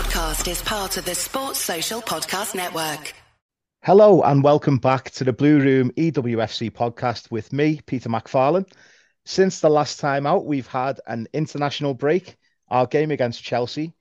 podcast 0.00 0.50
is 0.50 0.62
part 0.62 0.96
of 0.96 1.04
the 1.04 1.14
Sports 1.14 1.58
Social 1.58 2.00
Podcast 2.00 2.54
Network. 2.54 3.12
Hello 3.82 4.22
and 4.22 4.42
welcome 4.42 4.78
back 4.78 5.10
to 5.10 5.24
the 5.24 5.32
Blue 5.34 5.60
Room 5.60 5.90
EWFC 5.90 6.70
podcast 6.70 7.30
with 7.30 7.52
me, 7.52 7.82
Peter 7.84 8.08
McFarlane. 8.08 8.66
Since 9.26 9.60
the 9.60 9.68
last 9.68 10.00
time 10.00 10.26
out, 10.26 10.46
we've 10.46 10.66
had 10.66 11.00
an 11.06 11.28
international 11.34 11.92
break, 11.92 12.38
our 12.68 12.86
game 12.86 13.10
against 13.10 13.42
Chelsea, 13.42 13.92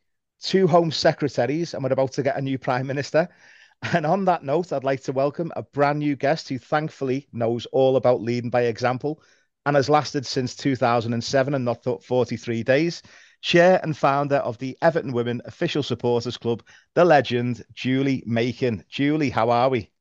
two 0.42 0.68
home 0.68 0.90
secretaries, 0.90 1.74
and 1.74 1.84
we're 1.84 1.92
about 1.92 2.14
to 2.14 2.24
get 2.24 2.38
a 2.38 2.42
new 2.42 2.58
prime 2.58 2.88
minister. 2.88 3.28
And 3.92 4.06
on 4.06 4.24
that 4.24 4.46
note, 4.46 4.72
I'd 4.72 4.86
like 4.86 5.04
to 5.04 5.12
welcome 5.12 5.52
a 5.58 5.64
brand 5.64 6.00
new 6.00 6.16
guest 6.16 6.48
who 6.48 6.60
thankfully 6.60 7.28
knows 7.34 7.66
all 7.74 7.98
about 7.98 8.22
leading 8.22 8.50
by 8.50 8.64
example 8.64 9.22
and 9.66 9.76
has 9.76 9.90
lasted 9.90 10.26
since 10.26 10.56
2007 10.56 11.54
and 11.54 11.66
not 11.66 11.86
43 12.02 12.64
days 12.64 13.02
chair 13.42 13.80
and 13.84 13.96
founder 13.96 14.38
of 14.38 14.58
the 14.58 14.78
Everton 14.82 15.14
Women 15.14 15.42
Official 15.46 15.84
Supporters 15.84 16.38
Club, 16.38 16.64
the 16.96 17.06
legend 17.06 17.64
Julie 17.74 18.24
Makin. 18.26 18.84
Julie, 18.90 19.30
how 19.30 19.50
are 19.50 19.70
we? 19.70 19.92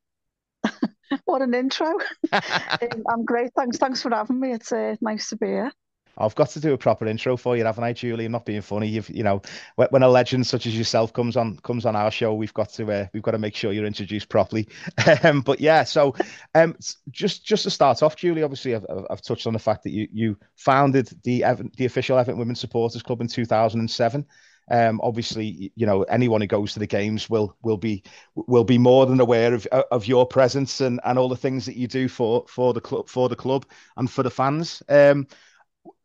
what 1.25 1.43
an 1.43 1.55
intro. 1.55 1.93
Um, 2.81 3.03
I'm 3.11 3.25
great. 3.25 3.51
Thanks. 3.57 3.79
Thanks 3.79 4.03
for 4.03 4.11
having 4.15 4.39
me. 4.39 4.53
It's 4.53 4.71
uh, 4.71 4.95
nice 5.01 5.31
to 5.31 5.37
be 5.37 5.47
here. 5.47 5.73
I've 6.17 6.35
got 6.35 6.49
to 6.51 6.61
do 6.61 6.73
a 6.73 6.79
proper 6.79 7.07
intro 7.07 7.37
for 7.37 7.57
you, 7.57 7.65
haven't 7.65 7.85
I, 7.85 7.93
Julie? 7.93 8.25
I'm 8.25 8.33
not 8.33 8.45
being 8.45 8.61
funny. 8.61 8.89
You've, 8.89 9.09
you 9.11 9.23
know, 9.23 9.43
when 9.77 10.03
a 10.03 10.09
legend 10.09 10.47
such 10.47 10.67
as 10.67 10.77
yourself 10.77 11.13
comes 11.13 11.37
on 11.37 11.59
comes 11.59 11.87
on 11.87 11.95
our 11.95 12.11
show, 12.11 12.35
we've 12.35 12.55
got 12.55 12.71
to 12.71 12.91
uh, 12.91 13.07
we've 13.13 13.23
got 13.23 13.33
to 13.33 13.39
make 13.39 13.55
sure 13.55 13.73
you're 13.73 13.85
introduced 13.85 14.29
properly. 14.29 14.69
um, 15.23 15.41
but 15.41 15.61
yeah, 15.61 15.85
so 15.85 16.15
um, 16.55 16.77
just 17.11 17.45
just 17.45 17.65
to 17.65 17.71
start 17.71 18.03
off, 18.03 18.17
Julie, 18.17 18.43
obviously 18.43 18.75
I've, 18.75 18.87
I've 19.11 19.23
touched 19.23 19.47
on 19.47 19.53
the 19.53 19.59
fact 19.59 19.85
that 19.85 19.91
you 19.91 20.09
you 20.13 20.39
founded 20.57 21.11
the 21.25 21.45
Evan, 21.45 21.71
the 21.77 21.85
official 21.85 22.19
Everton 22.19 22.39
Women's 22.39 22.61
Supporters 22.61 23.03
Club 23.03 23.21
in 23.21 23.29
2007. 23.29 24.27
Um, 24.71 25.01
obviously, 25.03 25.73
you 25.77 25.87
know 25.87 26.03
anyone 26.05 26.41
who 26.41 26.47
goes 26.47 26.73
to 26.75 26.79
the 26.79 26.87
games 26.87 27.31
will 27.31 27.57
will 27.63 27.79
be 27.79 28.03
will 28.35 28.65
be 28.65 28.79
more 28.79 29.07
than 29.07 29.21
aware 29.21 29.55
of 29.55 29.67
of 29.67 30.07
your 30.07 30.27
presence 30.27 30.81
and, 30.81 31.01
and 31.05 31.19
all 31.19 31.29
the 31.29 31.37
things 31.37 31.65
that 31.67 31.77
you 31.77 31.87
do 31.89 32.09
for 32.09 32.45
for 32.49 32.75
the 32.75 32.81
club 32.81 33.09
for 33.09 33.29
the 33.29 33.37
club 33.37 33.65
and 33.97 34.11
for 34.11 34.23
the 34.23 34.31
fans. 34.31 34.83
Um, 34.89 35.27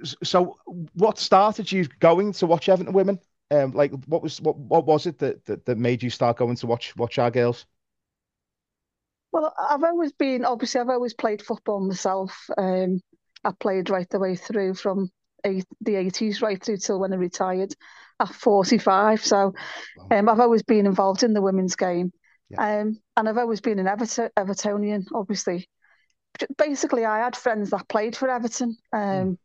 so 0.04 0.58
what 0.94 1.18
started 1.18 1.72
you 1.72 1.88
going 2.00 2.34
to 2.34 2.48
watch 2.48 2.70
Everton 2.70 2.94
women? 2.94 3.20
Um, 3.52 3.72
like 3.74 3.92
what 4.08 4.24
was 4.24 4.42
what 4.42 4.58
what 4.58 4.86
was 4.86 5.06
it 5.06 5.20
that, 5.20 5.46
that 5.46 5.66
that 5.66 5.78
made 5.78 6.02
you 6.02 6.10
start 6.10 6.38
going 6.38 6.56
to 6.56 6.68
watch 6.68 6.96
watch 6.96 7.20
our 7.20 7.32
girls? 7.32 7.66
Well, 9.32 9.54
I've 9.58 9.84
always 9.84 10.12
been 10.14 10.46
obviously 10.46 10.82
I've 10.82 10.90
always 10.90 11.14
played 11.14 11.42
football 11.42 11.86
myself. 11.86 12.50
Um, 12.58 13.02
I 13.44 13.52
played 13.60 13.90
right 13.90 14.10
the 14.10 14.20
way 14.20 14.36
through 14.36 14.76
from 14.76 15.10
eight, 15.44 15.66
the 15.82 15.96
eighties 15.96 16.42
right 16.42 16.64
through 16.64 16.78
till 16.78 17.00
when 17.00 17.14
I 17.14 17.18
retired 17.18 17.74
at 18.20 18.30
forty 18.30 18.78
five. 18.78 19.24
So 19.24 19.54
um, 20.12 20.30
I've 20.30 20.40
always 20.40 20.64
been 20.64 20.86
involved 20.86 21.24
in 21.24 21.34
the 21.34 21.42
women's 21.42 21.76
game, 21.76 22.12
yeah. 22.50 22.80
um, 22.82 22.98
and 23.18 23.30
I've 23.30 23.38
always 23.38 23.62
been 23.62 23.80
an 23.80 23.88
Everton, 23.88 24.30
Evertonian. 24.38 25.06
Obviously, 25.14 25.68
basically 26.58 27.06
I 27.06 27.20
had 27.20 27.36
friends 27.36 27.72
that 27.72 27.90
played 27.90 28.16
for 28.16 28.30
Everton. 28.30 28.78
Um, 28.92 29.02
mm 29.02 29.38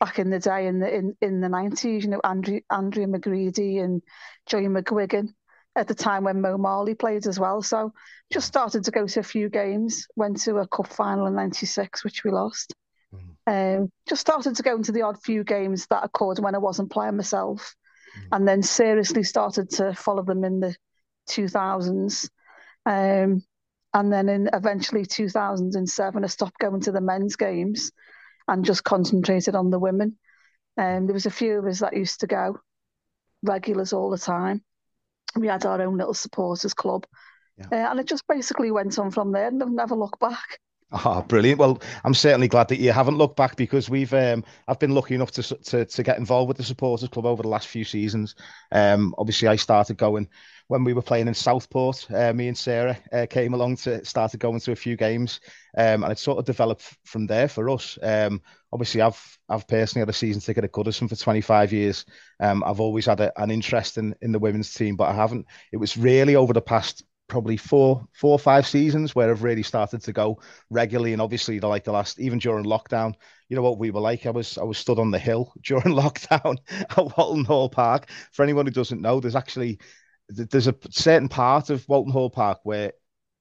back 0.00 0.18
in 0.18 0.30
the 0.30 0.38
day 0.38 0.66
in 0.66 0.80
the 0.80 0.92
in, 0.92 1.16
in 1.20 1.40
the 1.40 1.48
nineties, 1.48 2.02
you 2.02 2.10
know, 2.10 2.20
Andrea 2.24 2.62
Andrea 2.70 3.06
McGreedy 3.06 3.84
and 3.84 4.02
Joey 4.46 4.66
McGuigan 4.66 5.28
at 5.76 5.86
the 5.86 5.94
time 5.94 6.24
when 6.24 6.40
Mo 6.40 6.58
Marley 6.58 6.94
played 6.94 7.26
as 7.26 7.38
well. 7.38 7.62
So 7.62 7.92
just 8.32 8.48
started 8.48 8.84
to 8.84 8.90
go 8.90 9.06
to 9.06 9.20
a 9.20 9.22
few 9.24 9.48
games, 9.48 10.08
went 10.16 10.40
to 10.42 10.56
a 10.56 10.66
cup 10.66 10.88
final 10.88 11.26
in 11.26 11.34
ninety 11.34 11.66
six, 11.66 12.02
which 12.02 12.24
we 12.24 12.30
lost. 12.30 12.74
Mm. 13.14 13.82
Um, 13.82 13.92
just 14.08 14.22
started 14.22 14.56
to 14.56 14.62
go 14.62 14.74
into 14.74 14.92
the 14.92 15.02
odd 15.02 15.22
few 15.22 15.44
games 15.44 15.86
that 15.90 16.04
occurred 16.04 16.38
when 16.38 16.54
I 16.54 16.58
wasn't 16.58 16.90
playing 16.90 17.16
myself. 17.16 17.74
Mm. 18.16 18.36
And 18.36 18.48
then 18.48 18.62
seriously 18.62 19.22
started 19.22 19.70
to 19.70 19.94
follow 19.94 20.22
them 20.22 20.44
in 20.44 20.60
the 20.60 20.74
two 21.28 21.46
thousands. 21.46 22.28
Um, 22.86 23.44
and 23.92 24.12
then 24.12 24.28
in 24.28 24.48
eventually 24.52 25.04
2007, 25.04 26.24
I 26.24 26.26
stopped 26.28 26.58
going 26.58 26.80
to 26.82 26.92
the 26.92 27.00
men's 27.00 27.36
games 27.36 27.90
and 28.50 28.64
just 28.64 28.84
concentrated 28.84 29.54
on 29.54 29.70
the 29.70 29.78
women. 29.78 30.18
And 30.76 30.98
um, 30.98 31.06
there 31.06 31.14
was 31.14 31.26
a 31.26 31.30
few 31.30 31.58
of 31.58 31.66
us 31.66 31.78
that 31.80 31.96
used 31.96 32.20
to 32.20 32.26
go 32.26 32.58
regulars 33.42 33.92
all 33.92 34.10
the 34.10 34.18
time. 34.18 34.62
We 35.36 35.46
had 35.46 35.64
our 35.64 35.80
own 35.80 35.96
little 35.96 36.14
supporters 36.14 36.74
club, 36.74 37.06
yeah. 37.56 37.66
uh, 37.70 37.90
and 37.90 38.00
it 38.00 38.06
just 38.06 38.26
basically 38.26 38.70
went 38.72 38.98
on 38.98 39.10
from 39.12 39.30
there, 39.32 39.46
and 39.46 39.62
I've 39.62 39.70
never 39.70 39.94
looked 39.94 40.18
back. 40.18 40.58
Oh, 40.92 41.24
brilliant! 41.28 41.60
Well, 41.60 41.80
I'm 42.02 42.14
certainly 42.14 42.48
glad 42.48 42.66
that 42.68 42.80
you 42.80 42.90
haven't 42.90 43.16
looked 43.16 43.36
back 43.36 43.54
because 43.54 43.88
we've 43.88 44.12
um, 44.12 44.42
I've 44.66 44.80
been 44.80 44.94
lucky 44.94 45.14
enough 45.14 45.30
to, 45.32 45.42
to 45.42 45.84
to 45.84 46.02
get 46.02 46.18
involved 46.18 46.48
with 46.48 46.56
the 46.56 46.64
supporters 46.64 47.08
club 47.08 47.26
over 47.26 47.42
the 47.42 47.48
last 47.48 47.68
few 47.68 47.84
seasons. 47.84 48.34
Um, 48.72 49.14
obviously, 49.16 49.46
I 49.46 49.54
started 49.54 49.96
going 49.98 50.28
when 50.70 50.84
we 50.84 50.92
were 50.92 51.02
playing 51.02 51.26
in 51.26 51.34
Southport, 51.34 52.06
uh, 52.14 52.32
me 52.32 52.46
and 52.46 52.56
Sarah 52.56 52.96
uh, 53.12 53.26
came 53.28 53.54
along 53.54 53.74
to 53.78 54.04
started 54.04 54.38
going 54.38 54.60
to 54.60 54.70
a 54.70 54.76
few 54.76 54.96
games, 54.96 55.40
um, 55.76 56.04
and 56.04 56.12
it 56.12 56.18
sort 56.18 56.38
of 56.38 56.44
developed 56.44 56.96
from 57.04 57.26
there 57.26 57.48
for 57.48 57.68
us. 57.70 57.98
Um, 58.00 58.40
obviously, 58.72 59.00
I've 59.00 59.38
I've 59.48 59.66
personally 59.66 60.02
had 60.02 60.10
a 60.10 60.12
season 60.12 60.40
ticket 60.40 60.62
at 60.62 60.70
Goodison 60.70 61.08
for 61.08 61.16
25 61.16 61.72
years. 61.72 62.04
Um, 62.38 62.62
I've 62.64 62.78
always 62.78 63.06
had 63.06 63.18
a, 63.18 63.32
an 63.42 63.50
interest 63.50 63.98
in 63.98 64.14
in 64.22 64.30
the 64.30 64.38
women's 64.38 64.72
team, 64.72 64.94
but 64.94 65.08
I 65.08 65.12
haven't. 65.12 65.44
It 65.72 65.78
was 65.78 65.96
really 65.96 66.36
over 66.36 66.52
the 66.52 66.62
past 66.62 67.02
probably 67.26 67.56
four 67.56 68.06
four 68.12 68.32
or 68.32 68.38
five 68.38 68.66
seasons 68.66 69.14
where 69.14 69.30
I've 69.30 69.42
really 69.42 69.62
started 69.62 70.02
to 70.02 70.12
go 70.12 70.40
regularly 70.68 71.12
and 71.12 71.22
obviously 71.22 71.58
the 71.58 71.68
like 71.68 71.84
the 71.84 71.92
last 71.92 72.18
even 72.20 72.38
during 72.38 72.64
lockdown 72.64 73.14
you 73.48 73.56
know 73.56 73.62
what 73.62 73.78
we 73.78 73.90
were 73.90 74.00
like 74.00 74.26
I 74.26 74.30
was 74.30 74.58
I 74.58 74.64
was 74.64 74.78
stood 74.78 74.98
on 74.98 75.12
the 75.12 75.18
hill 75.18 75.52
during 75.62 75.94
lockdown 75.94 76.58
at 76.68 77.16
Walton 77.16 77.44
Hall 77.44 77.70
Park 77.70 78.10
for 78.32 78.42
anyone 78.42 78.66
who 78.66 78.72
doesn't 78.72 79.00
know 79.00 79.20
there's 79.20 79.36
actually 79.36 79.78
there's 80.30 80.66
a 80.66 80.76
certain 80.90 81.28
part 81.28 81.70
of 81.70 81.88
Walton 81.88 82.12
Hall 82.12 82.30
Park 82.30 82.60
where 82.64 82.92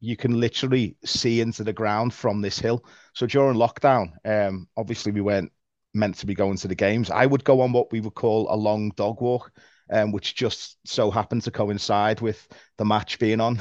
you 0.01 0.16
can 0.16 0.39
literally 0.39 0.95
see 1.03 1.41
into 1.41 1.63
the 1.63 1.73
ground 1.73 2.13
from 2.13 2.41
this 2.41 2.57
hill. 2.57 2.85
So 3.13 3.25
during 3.25 3.57
lockdown, 3.57 4.11
um, 4.25 4.67
obviously 4.77 5.11
we 5.11 5.22
weren't 5.22 5.51
meant 5.94 6.16
to 6.17 6.25
be 6.25 6.33
going 6.33 6.57
to 6.57 6.67
the 6.67 6.75
games. 6.75 7.09
I 7.09 7.25
would 7.25 7.44
go 7.44 7.61
on 7.61 7.72
what 7.72 7.91
we 7.91 8.00
would 8.00 8.16
call 8.16 8.47
a 8.53 8.55
long 8.55 8.91
dog 8.91 9.22
walk, 9.22 9.51
um, 9.91 10.11
which 10.11 10.35
just 10.35 10.77
so 10.85 11.11
happened 11.11 11.41
to 11.44 11.51
coincide 11.51 12.22
with 12.22 12.47
the 12.77 12.85
match 12.85 13.19
being 13.19 13.41
on. 13.41 13.59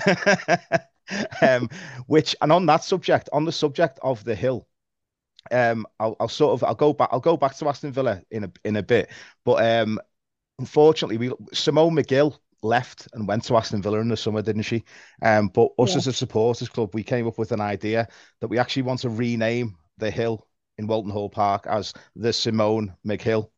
um, 1.42 1.68
which 2.06 2.36
and 2.40 2.52
on 2.52 2.66
that 2.66 2.84
subject, 2.84 3.28
on 3.32 3.44
the 3.44 3.52
subject 3.52 3.98
of 4.02 4.22
the 4.24 4.34
hill, 4.34 4.68
um, 5.50 5.86
I'll, 5.98 6.16
I'll 6.20 6.28
sort 6.28 6.52
of 6.52 6.64
I'll 6.64 6.74
go 6.74 6.92
back 6.92 7.08
I'll 7.10 7.20
go 7.20 7.36
back 7.36 7.56
to 7.56 7.68
Aston 7.68 7.92
Villa 7.92 8.22
in 8.30 8.44
a 8.44 8.52
in 8.64 8.76
a 8.76 8.82
bit, 8.82 9.10
but 9.44 9.64
um, 9.64 9.98
unfortunately 10.58 11.16
we 11.16 11.32
Simone 11.52 11.94
Magill 11.94 12.38
left 12.62 13.08
and 13.12 13.26
went 13.26 13.44
to 13.44 13.56
Aston 13.56 13.82
Villa 13.82 14.00
in 14.00 14.08
the 14.08 14.16
summer, 14.16 14.42
didn't 14.42 14.62
she? 14.62 14.84
Um, 15.22 15.48
but 15.48 15.70
us 15.78 15.92
yeah. 15.92 15.98
as 15.98 16.06
a 16.06 16.12
supporters 16.12 16.68
club, 16.68 16.94
we 16.94 17.02
came 17.02 17.26
up 17.26 17.38
with 17.38 17.52
an 17.52 17.60
idea 17.60 18.08
that 18.40 18.48
we 18.48 18.58
actually 18.58 18.82
want 18.82 19.00
to 19.00 19.10
rename 19.10 19.76
the 19.98 20.10
hill 20.10 20.46
in 20.78 20.86
Walton 20.86 21.10
Hall 21.10 21.28
Park 21.28 21.66
as 21.68 21.92
the 22.16 22.32
Simone 22.32 22.94
McHill. 23.06 23.50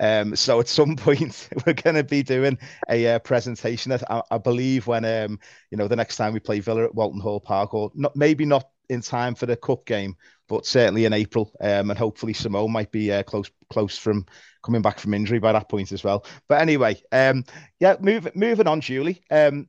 Um, 0.00 0.34
so 0.34 0.60
at 0.60 0.68
some 0.68 0.96
point 0.96 1.48
we're 1.66 1.74
going 1.74 1.96
to 1.96 2.04
be 2.04 2.22
doing 2.22 2.58
a 2.88 3.14
uh, 3.14 3.18
presentation. 3.18 3.92
I, 3.92 4.22
I 4.30 4.38
believe 4.38 4.86
when 4.86 5.04
um, 5.04 5.38
you 5.70 5.76
know 5.76 5.88
the 5.88 5.96
next 5.96 6.16
time 6.16 6.32
we 6.32 6.40
play 6.40 6.60
Villa 6.60 6.84
at 6.84 6.94
Walton 6.94 7.20
Hall 7.20 7.40
Park, 7.40 7.74
or 7.74 7.90
not, 7.94 8.16
maybe 8.16 8.46
not 8.46 8.64
in 8.90 9.00
time 9.00 9.34
for 9.34 9.46
the 9.46 9.56
cup 9.56 9.86
game, 9.86 10.16
but 10.48 10.66
certainly 10.66 11.04
in 11.04 11.12
April. 11.12 11.52
Um, 11.60 11.90
and 11.90 11.98
hopefully 11.98 12.32
Simone 12.32 12.72
might 12.72 12.90
be 12.90 13.12
uh, 13.12 13.22
close 13.22 13.50
close 13.70 13.96
from 13.96 14.26
coming 14.62 14.82
back 14.82 14.98
from 14.98 15.14
injury 15.14 15.38
by 15.38 15.52
that 15.52 15.68
point 15.68 15.92
as 15.92 16.04
well. 16.04 16.26
But 16.48 16.60
anyway, 16.60 17.00
um, 17.12 17.44
yeah, 17.78 17.96
move, 18.00 18.28
moving 18.34 18.66
on, 18.66 18.80
Julie. 18.80 19.22
Um, 19.30 19.66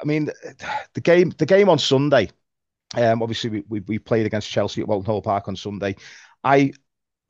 I 0.00 0.04
mean, 0.04 0.30
the 0.94 1.00
game 1.00 1.30
the 1.38 1.46
game 1.46 1.68
on 1.68 1.78
Sunday. 1.78 2.30
Um, 2.96 3.22
obviously 3.22 3.50
we, 3.50 3.64
we, 3.68 3.80
we 3.86 3.98
played 4.00 4.26
against 4.26 4.50
Chelsea 4.50 4.80
at 4.80 4.88
Walton 4.88 5.06
Hall 5.06 5.22
Park 5.22 5.46
on 5.46 5.54
Sunday. 5.54 5.94
I 6.42 6.72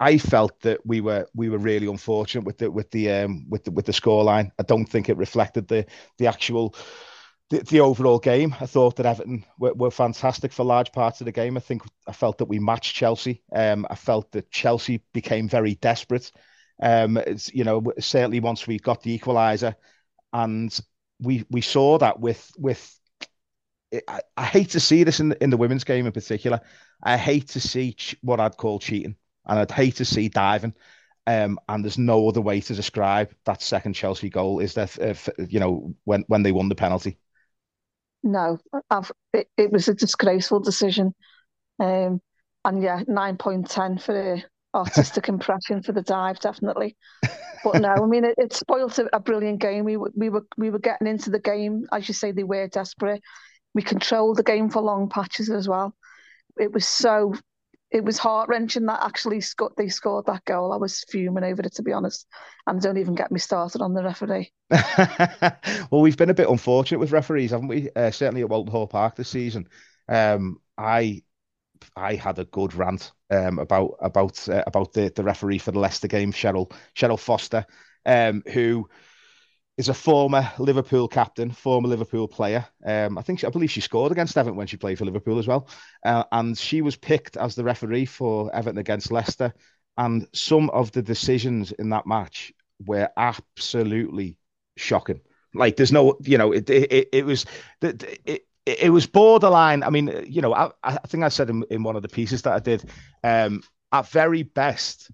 I 0.01 0.17
felt 0.17 0.59
that 0.63 0.81
we 0.87 1.03
were 1.03 1.27
we 1.35 1.51
were 1.51 1.59
really 1.59 1.87
unfortunate 1.87 2.45
with 2.45 2.57
the 2.59 2.71
with 2.71 2.91
the 2.91 3.11
um 3.11 3.45
with 3.51 3.65
the 3.65 3.71
with 3.71 3.85
the 3.85 3.93
scoreline. 3.93 4.51
I 4.59 4.63
don't 4.63 4.87
think 4.87 5.11
it 5.11 5.19
reflected 5.19 5.69
the 5.69 5.85
the 6.17 6.27
actual 6.27 6.75
the, 7.51 7.59
the 7.65 7.81
overall 7.81 8.19
game. 8.19 8.55
I 8.61 8.67
thought 8.67 8.97
that 8.97 9.07
Everton 9.07 9.45
were, 9.59 9.75
were, 9.75 9.91
fantastic 9.91 10.53
for 10.53 10.65
large 10.65 10.93
parts 10.93 11.21
of 11.21 11.27
the 11.27 11.33
game. 11.33 11.57
I 11.57 11.61
think 11.61 11.83
I 12.07 12.13
felt 12.13 12.39
that 12.39 12.47
we 12.47 12.59
matched 12.59 12.95
Chelsea. 12.95 13.43
Um, 13.53 13.87
I 13.91 13.97
felt 13.97 14.31
that 14.33 14.51
Chelsea 14.51 15.03
became 15.13 15.49
very 15.49 15.75
desperate. 15.75 16.31
Um, 16.83 17.21
you 17.53 17.65
know, 17.65 17.93
certainly 17.99 18.41
once 18.41 18.67
we 18.67 18.79
got 18.79 19.03
the 19.03 19.19
equaliser, 19.19 19.75
and 20.33 20.81
we 21.21 21.45
we 21.51 21.61
saw 21.61 21.99
that 21.99 22.21
with 22.21 22.51
with. 22.57 22.97
I, 24.07 24.21
I 24.37 24.45
hate 24.45 24.71
to 24.71 24.81
see 24.81 25.03
this 25.03 25.19
in 25.19 25.31
the, 25.31 25.43
in 25.43 25.51
the 25.51 25.57
women's 25.57 25.83
game 25.83 26.07
in 26.07 26.13
particular. 26.13 26.61
I 27.03 27.17
hate 27.17 27.49
to 27.49 27.61
see 27.61 27.97
what 28.23 28.39
I'd 28.39 28.57
call 28.57 28.79
cheating, 28.79 29.17
and 29.47 29.59
I'd 29.59 29.73
hate 29.73 29.97
to 29.97 30.05
see 30.05 30.29
diving. 30.29 30.75
Um, 31.27 31.59
and 31.69 31.85
there's 31.85 31.99
no 31.99 32.29
other 32.29 32.41
way 32.41 32.61
to 32.61 32.75
describe 32.75 33.35
that 33.45 33.61
second 33.61 33.95
Chelsea 33.95 34.31
goal 34.31 34.61
is 34.61 34.75
that 34.75 34.99
uh, 35.01 35.15
you 35.49 35.59
know 35.59 35.95
when 36.05 36.25
when 36.29 36.45
they 36.45 36.53
won 36.53 36.69
the 36.69 36.75
penalty 36.77 37.19
no, 38.23 38.59
I've, 38.91 39.11
it, 39.33 39.49
it 39.57 39.73
was 39.73 39.89
a 39.89 39.95
disgraceful 39.95 40.61
decision. 40.61 41.15
Um, 41.79 42.21
and 42.65 42.83
yeah, 42.83 43.03
9.10 43.05 44.03
for 44.03 44.13
the 44.13 44.43
artistic 44.75 45.29
impression 45.29 45.83
for 45.83 45.93
the 45.93 46.03
dive, 46.03 46.41
definitely. 46.41 46.97
but 47.65 47.81
no, 47.81 47.89
I 47.89 48.07
mean 48.07 48.25
it, 48.25 48.35
it 48.37 48.53
spoilt 48.53 48.99
a, 48.99 49.17
a, 49.17 49.21
brilliant 49.21 49.61
game. 49.61 49.85
We 49.85 49.97
we 49.97 50.29
were 50.29 50.47
we 50.57 50.71
were 50.71 50.79
getting 50.79 51.07
into 51.07 51.31
the 51.31 51.39
game, 51.39 51.87
as 51.93 52.09
you 52.09 52.15
say, 52.15 52.33
they 52.33 52.45
were 52.45 52.69
desperate. 52.69 53.23
We 53.75 53.83
controlled 53.83 54.37
the 54.37 54.43
game 54.43 54.69
for 54.71 54.83
long 54.83 55.09
patches 55.09 55.51
as 55.51 55.69
well. 55.69 55.95
It 56.59 56.73
was 56.73 56.87
so 56.87 57.35
it 57.91 58.05
was 58.05 58.19
heart 58.19 58.49
wrenching 58.49 58.87
that 58.87 59.05
actually 59.05 59.41
sco- 59.41 59.73
they 59.77 59.89
scored 59.89 60.27
that 60.27 60.45
goal. 60.45 60.73
I 60.73 60.77
was 60.77 61.05
fuming 61.09 61.45
over 61.45 61.63
it 61.63 61.75
to 61.75 61.83
be 61.83 61.93
honest, 61.93 62.27
and 62.67 62.81
don't 62.81 62.99
even 62.99 63.15
get 63.15 63.33
me 63.33 63.41
started 63.41 63.83
on 63.83 63.95
the 63.95 64.05
referee. 64.05 64.53
well, 65.91 66.01
we've 66.01 66.17
been 66.17 66.31
a 66.31 66.35
bit 66.35 66.49
unfortunate 66.49 67.01
with 67.01 67.13
referees, 67.13 67.51
haven't 67.51 67.69
we? 67.69 67.91
Uh, 67.97 68.11
certainly 68.11 68.43
at 68.43 68.49
Walton 68.49 68.71
Hall 68.71 68.87
Park 68.87 69.17
this 69.17 69.29
season. 69.29 69.69
Um, 70.09 70.61
I 70.79 71.23
I 71.97 72.15
had 72.15 72.39
a 72.39 72.45
good 72.45 72.75
rant 72.75 73.13
um, 73.31 73.59
about 73.59 73.97
about 74.01 74.49
uh, 74.49 74.63
about 74.67 74.93
the, 74.93 75.13
the 75.15 75.25
referee 75.25 75.59
for 75.59 75.73
the 75.73 75.81
Leicester 75.81 76.09
game, 76.09 76.33
Cheryl 76.33 76.73
Cheryl 76.95 77.19
Foster, 77.19 77.65
um, 78.07 78.43
who 78.53 78.89
is 79.81 79.89
a 79.89 79.95
former 79.95 80.53
Liverpool 80.59 81.09
captain, 81.09 81.51
former 81.51 81.89
Liverpool 81.89 82.29
player. 82.29 82.67
Um, 82.85 83.17
I 83.17 83.23
think 83.23 83.41
she, 83.41 83.47
I 83.47 83.51
believe 83.51 83.71
she 83.71 83.81
scored 83.81 84.13
against 84.13 84.37
Everton 84.37 84.57
when 84.57 84.67
she 84.67 84.77
played 84.77 84.99
for 84.99 85.07
Liverpool 85.07 85.39
as 85.39 85.49
well, 85.49 85.69
uh, 86.05 86.25
and 86.31 86.57
she 86.57 86.83
was 86.83 86.97
picked 86.97 87.39
as 87.39 87.55
the 87.55 87.65
referee 87.65 88.05
for 88.05 88.55
Everton 88.55 88.79
against 88.79 89.11
Leicester. 89.11 89.55
And 89.97 90.29
some 90.35 90.69
of 90.71 90.93
the 90.93 91.03
decisions 91.03 91.73
in 91.73 91.89
that 91.91 92.07
match 92.07 92.53
were 92.87 93.09
absolutely 93.17 94.37
shocking. 94.77 95.21
Like 95.55 95.77
there's 95.77 95.93
no, 95.93 96.19
you 96.23 96.37
know, 96.37 96.53
it 96.53 96.69
it, 96.69 97.09
it 97.11 97.25
was 97.25 97.47
it, 97.81 98.21
it 98.27 98.47
it 98.67 98.93
was 98.93 99.07
borderline. 99.07 99.83
I 99.83 99.89
mean, 99.89 100.25
you 100.29 100.43
know, 100.43 100.55
I, 100.55 100.71
I 100.85 100.99
think 101.07 101.25
I 101.25 101.29
said 101.31 101.49
in, 101.49 101.65
in 101.71 101.83
one 101.83 101.97
of 101.97 102.03
the 102.03 102.09
pieces 102.09 102.43
that 102.43 102.53
I 102.53 102.61
did, 102.61 102.85
um, 103.25 103.63
at 103.93 104.09
very 104.09 104.43
best, 104.43 105.11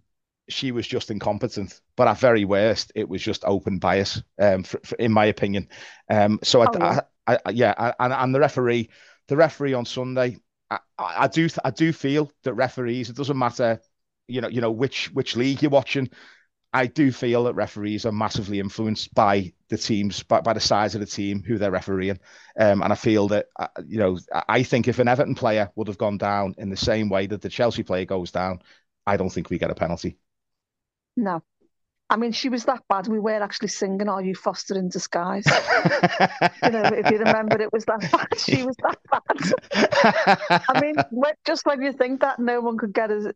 she 0.49 0.73
was 0.73 0.87
just 0.87 1.11
incompetent, 1.11 1.81
but 1.97 2.09
at 2.09 2.19
very 2.19 2.45
worst, 2.45 2.93
it 2.95 3.09
was 3.09 3.23
just 3.23 3.45
open 3.45 3.79
bias, 3.79 4.23
um, 4.41 4.63
for, 4.63 4.81
for, 4.85 4.95
in 4.97 5.13
my 5.13 5.27
opinion. 5.27 5.69
Um, 6.11 6.39
so 6.43 6.63
I, 6.63 6.67
oh, 6.67 6.79
yeah, 6.79 7.01
I, 7.27 7.39
I, 7.45 7.51
yeah 7.51 7.93
and, 7.99 8.13
and 8.13 8.35
the 8.35 8.41
referee, 8.41 8.91
the 9.29 9.37
referee 9.37 9.75
on 9.75 9.85
Sunday, 9.85 10.39
I, 10.71 10.79
I 10.99 11.27
do, 11.29 11.49
I 11.65 11.71
do 11.71 11.93
feel 11.93 12.31
that 12.45 12.55
referees, 12.55 13.11
it 13.11 13.17
doesn't 13.17 13.39
matter, 13.39 13.81
you 14.29 14.41
know, 14.41 14.49
you 14.49 14.61
know 14.61 14.73
which 14.73 15.11
which 15.13 15.37
league 15.37 15.63
you're 15.63 15.71
watching. 15.71 16.11
I 16.73 16.87
do 16.87 17.11
feel 17.11 17.45
that 17.45 17.55
referees 17.55 18.05
are 18.05 18.13
massively 18.13 18.61
influenced 18.61 19.15
by 19.15 19.53
the 19.71 19.79
teams, 19.79 20.23
by, 20.25 20.43
by 20.43 20.53
the 20.53 20.61
size 20.61 20.95
of 20.95 21.01
the 21.01 21.07
team 21.07 21.43
who 21.43 21.57
they're 21.57 21.71
refereeing. 21.71 22.19
Um, 22.59 22.83
and 22.83 22.93
I 22.93 22.97
feel 22.97 23.29
that, 23.29 23.47
uh, 23.59 23.69
you 23.87 23.99
know, 23.99 24.19
I 24.49 24.63
think 24.63 24.87
if 24.87 24.99
an 24.99 25.09
Everton 25.09 25.35
player 25.35 25.71
would 25.75 25.89
have 25.89 25.97
gone 25.97 26.19
down 26.19 26.55
in 26.59 26.69
the 26.69 26.77
same 26.77 27.09
way 27.09 27.27
that 27.29 27.41
the 27.41 27.49
Chelsea 27.49 27.83
player 27.83 28.05
goes 28.05 28.31
down, 28.31 28.61
I 29.07 29.17
don't 29.17 29.31
think 29.31 29.49
we 29.49 29.59
get 29.59 29.71
a 29.71 29.75
penalty. 29.75 30.19
No, 31.17 31.43
I 32.09 32.17
mean, 32.17 32.31
she 32.31 32.49
was 32.49 32.65
that 32.67 32.83
bad. 32.89 33.09
We 33.09 33.19
were 33.19 33.43
actually 33.43 33.69
singing 33.69 34.09
"Are 34.09 34.23
You 34.23 34.35
Foster 34.37 34.79
in 34.79 34.89
Disguise?" 34.89 35.45
you 36.63 36.71
know, 36.71 36.83
if 36.85 37.11
you 37.11 37.19
remember, 37.19 37.61
it 37.61 37.73
was 37.73 37.85
that 37.87 38.09
bad. 38.13 38.29
She 38.39 38.63
was 38.63 38.77
that 38.83 38.99
bad. 39.11 40.63
I 40.69 40.81
mean, 40.81 40.95
just 41.45 41.67
when 41.67 41.83
you 41.83 41.93
think 41.93 42.21
that 42.21 42.39
no 42.39 42.61
one 42.61 42.79
could 42.79 42.95
get 42.95 43.11
as 43.11 43.27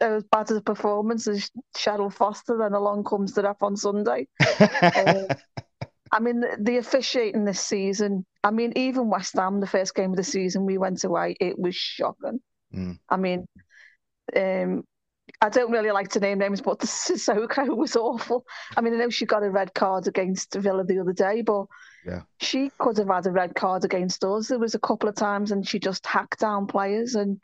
as 0.00 0.22
bad 0.24 0.50
as 0.50 0.56
a 0.58 0.60
performance 0.60 1.26
as 1.26 1.50
Cheryl 1.76 2.12
Foster, 2.12 2.56
then 2.56 2.72
along 2.72 3.04
comes 3.04 3.32
the 3.32 3.42
ref 3.42 3.62
on 3.62 3.76
Sunday. 3.76 4.28
uh, 4.60 5.24
I 6.12 6.18
mean, 6.20 6.40
the, 6.40 6.56
the 6.58 6.76
officiating 6.76 7.44
this 7.44 7.60
season. 7.60 8.24
I 8.44 8.52
mean, 8.52 8.72
even 8.76 9.10
West 9.10 9.34
Ham, 9.36 9.60
the 9.60 9.66
first 9.66 9.94
game 9.94 10.10
of 10.10 10.16
the 10.16 10.24
season, 10.24 10.66
we 10.66 10.78
went 10.78 11.02
away. 11.02 11.36
It 11.40 11.58
was 11.58 11.74
shocking. 11.74 12.40
Mm. 12.74 12.98
I 13.08 13.16
mean, 13.16 13.46
um, 14.36 14.84
I 15.42 15.48
don't 15.48 15.70
really 15.70 15.90
like 15.90 16.08
to 16.10 16.20
name 16.20 16.38
names, 16.38 16.60
but 16.60 16.78
the 16.80 16.86
Cissoko 16.86 17.76
was 17.76 17.96
awful. 17.96 18.44
I 18.76 18.80
mean, 18.80 18.94
I 18.94 18.98
know 18.98 19.10
she 19.10 19.26
got 19.26 19.42
a 19.42 19.50
red 19.50 19.74
card 19.74 20.06
against 20.06 20.54
Villa 20.54 20.84
the 20.84 21.00
other 21.00 21.12
day, 21.12 21.42
but 21.42 21.66
yeah, 22.04 22.22
she 22.40 22.70
could 22.78 22.98
have 22.98 23.08
had 23.08 23.26
a 23.26 23.32
red 23.32 23.54
card 23.54 23.84
against 23.84 24.24
us. 24.24 24.48
There 24.48 24.58
was 24.58 24.74
a 24.74 24.80
couple 24.80 25.08
of 25.08 25.14
times, 25.14 25.50
and 25.50 25.66
she 25.66 25.78
just 25.78 26.06
hacked 26.06 26.40
down 26.40 26.66
players. 26.66 27.14
And 27.14 27.40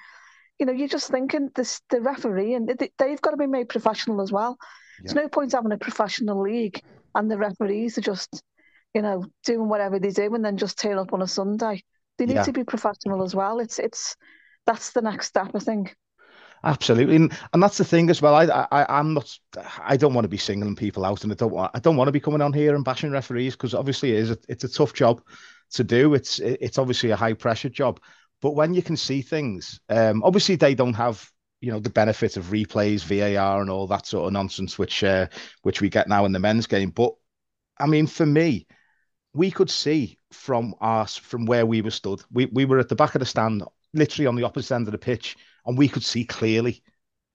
you 0.58 0.66
know, 0.66 0.72
you're 0.72 0.88
just 0.88 1.10
thinking 1.10 1.50
this 1.54 1.80
the 1.90 2.00
referee, 2.00 2.54
and 2.54 2.68
they've 2.98 3.20
got 3.20 3.30
to 3.30 3.36
be 3.36 3.46
made 3.46 3.68
professional 3.68 4.20
as 4.20 4.32
well. 4.32 4.56
Yeah. 4.60 5.12
There's 5.12 5.24
no 5.24 5.28
point 5.28 5.52
having 5.52 5.72
a 5.72 5.78
professional 5.78 6.42
league, 6.42 6.82
and 7.14 7.30
the 7.30 7.38
referees 7.38 7.98
are 7.98 8.02
just, 8.02 8.42
you 8.94 9.02
know, 9.02 9.24
doing 9.44 9.68
whatever 9.68 9.98
they 9.98 10.10
do, 10.10 10.34
and 10.34 10.44
then 10.44 10.56
just 10.56 10.78
turn 10.78 10.98
up 10.98 11.12
on 11.12 11.22
a 11.22 11.26
Sunday. 11.26 11.82
They 12.18 12.26
need 12.26 12.34
yeah. 12.34 12.44
to 12.44 12.52
be 12.52 12.64
professional 12.64 13.22
as 13.22 13.34
well. 13.34 13.58
It's 13.58 13.78
it's 13.78 14.16
that's 14.66 14.92
the 14.92 15.02
next 15.02 15.28
step, 15.28 15.52
I 15.54 15.58
think. 15.60 15.94
Absolutely, 16.64 17.16
and, 17.16 17.32
and 17.52 17.62
that's 17.62 17.78
the 17.78 17.84
thing 17.84 18.10
as 18.10 18.20
well. 18.20 18.34
I, 18.34 18.66
I 18.72 18.98
I'm 18.98 19.14
not. 19.14 19.38
I 19.80 19.96
don't 19.96 20.14
want 20.14 20.24
to 20.24 20.28
be 20.28 20.36
singling 20.36 20.74
people 20.74 21.04
out, 21.04 21.22
and 21.22 21.32
I 21.32 21.36
don't 21.36 21.52
want. 21.52 21.70
I 21.74 21.78
don't 21.78 21.96
want 21.96 22.08
to 22.08 22.12
be 22.12 22.20
coming 22.20 22.40
on 22.40 22.52
here 22.52 22.74
and 22.74 22.84
bashing 22.84 23.10
referees 23.10 23.54
because 23.54 23.74
obviously 23.74 24.12
it 24.12 24.18
is. 24.18 24.30
A, 24.30 24.38
it's 24.48 24.64
a 24.64 24.68
tough 24.68 24.92
job 24.92 25.22
to 25.72 25.84
do. 25.84 26.14
It's 26.14 26.40
it's 26.40 26.78
obviously 26.78 27.10
a 27.10 27.16
high 27.16 27.34
pressure 27.34 27.68
job, 27.68 28.00
but 28.40 28.52
when 28.52 28.74
you 28.74 28.82
can 28.82 28.96
see 28.96 29.22
things, 29.22 29.80
um, 29.88 30.22
obviously 30.24 30.56
they 30.56 30.74
don't 30.74 30.94
have 30.94 31.30
you 31.60 31.70
know 31.70 31.78
the 31.78 31.90
benefit 31.90 32.36
of 32.36 32.46
replays, 32.46 33.02
VAR, 33.04 33.60
and 33.60 33.70
all 33.70 33.86
that 33.86 34.06
sort 34.06 34.26
of 34.26 34.32
nonsense, 34.32 34.78
which 34.78 35.04
uh, 35.04 35.26
which 35.62 35.80
we 35.80 35.88
get 35.88 36.08
now 36.08 36.24
in 36.24 36.32
the 36.32 36.40
men's 36.40 36.66
game. 36.66 36.90
But 36.90 37.12
I 37.78 37.86
mean, 37.86 38.06
for 38.06 38.26
me, 38.26 38.66
we 39.34 39.50
could 39.50 39.70
see 39.70 40.18
from 40.32 40.74
us 40.80 41.16
from 41.16 41.46
where 41.46 41.66
we 41.66 41.82
were 41.82 41.90
stood. 41.90 42.22
We 42.32 42.46
we 42.46 42.64
were 42.64 42.78
at 42.78 42.88
the 42.88 42.96
back 42.96 43.14
of 43.14 43.20
the 43.20 43.26
stand, 43.26 43.62
literally 43.92 44.26
on 44.26 44.36
the 44.36 44.44
opposite 44.44 44.74
end 44.74 44.88
of 44.88 44.92
the 44.92 44.98
pitch 44.98 45.36
and 45.66 45.76
we 45.76 45.88
could 45.88 46.04
see 46.04 46.24
clearly 46.24 46.82